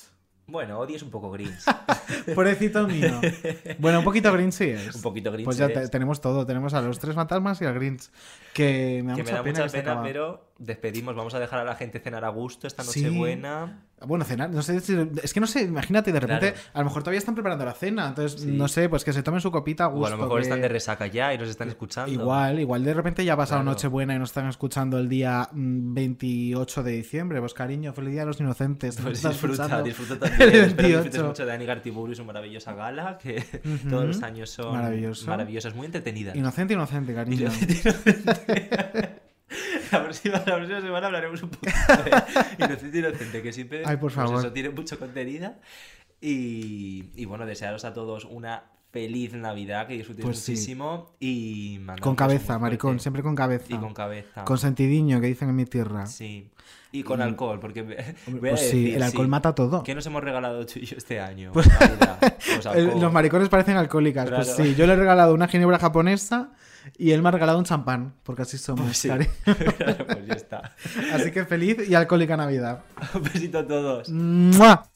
[0.48, 1.64] Bueno, odies un poco Grinch.
[2.34, 3.20] Pobrecito mío.
[3.78, 4.94] Bueno, un poquito Grinch sí es.
[4.94, 5.90] Un poquito Grinch Pues ya te- es.
[5.90, 6.46] tenemos todo.
[6.46, 8.08] Tenemos a los tres fantasmas y al Grinch.
[8.54, 10.06] Que me da que mucha me da pena mucha que se pena, acaba.
[10.06, 11.14] pero despedimos.
[11.14, 13.08] Vamos a dejar a la gente cenar a gusto esta noche Sí.
[13.16, 13.82] buena.
[14.06, 16.68] Bueno, cenar, no sé, es que no sé, imagínate, de repente, Claro.
[16.74, 18.48] a lo mejor todavía están preparando la cena, entonces, Sí.
[18.52, 20.04] no sé, pues que se tomen su copita a gusto.
[20.04, 22.12] O a lo mejor que- están de resaca ya y nos están escuchando.
[22.12, 23.70] Igual, igual de repente ya ha pasado Claro.
[23.70, 27.40] Nochebuena y nos están escuchando el día mm, 28 de diciembre.
[27.40, 28.98] Pues cariño, feliz día de los inocentes.
[29.00, 30.42] Pues disfruta, escuchando disfruta también.
[30.50, 31.26] Espero que disfrutes 28.
[31.26, 33.42] mucho de Ani Gartiburu y su maravillosa gala, que
[33.88, 34.72] todos los años son
[35.26, 36.36] maravillosas, muy entretenidas.
[36.36, 37.48] Inocente, inocente, cariño.
[39.92, 42.10] La próxima, la próxima semana hablaremos un poco de
[42.64, 44.38] Inocente Inocente, que siempre Ay, por pues favor.
[44.40, 45.54] eso, tiene mucho contenido.
[46.20, 50.52] Y, y bueno, desearos a todos una feliz Navidad, que disfrutéis Pues sí.
[50.52, 51.14] muchísimo.
[51.20, 53.66] Y mandaros Con cabeza, maricón, siempre con cabeza.
[53.68, 54.44] Y con cabeza.
[54.44, 56.06] Con sentidiño, que dicen en mi tierra.
[56.06, 56.50] Sí.
[56.92, 59.82] Y con Y- alcohol, porque pues sí, decir, el alcohol mata todo.
[59.82, 61.52] ¿Qué nos hemos regalado tú y yo este año?
[61.52, 62.18] Pues- Navidad?
[62.18, 62.64] Pues
[63.00, 64.28] los maricones parecen alcohólicas.
[64.30, 64.64] Pues Claro.
[64.64, 66.52] sí, yo le he regalado una ginebra japonesa
[66.96, 68.86] y él me ha regalado un champán, porque así somos.
[68.86, 69.08] Pues sí.
[69.08, 69.26] cari.
[69.76, 70.74] Claro, pues ya está.
[71.12, 72.82] Así que feliz y alcohólica Navidad.
[73.14, 74.08] Un besito a todos.
[74.10, 74.86] ¡Mua!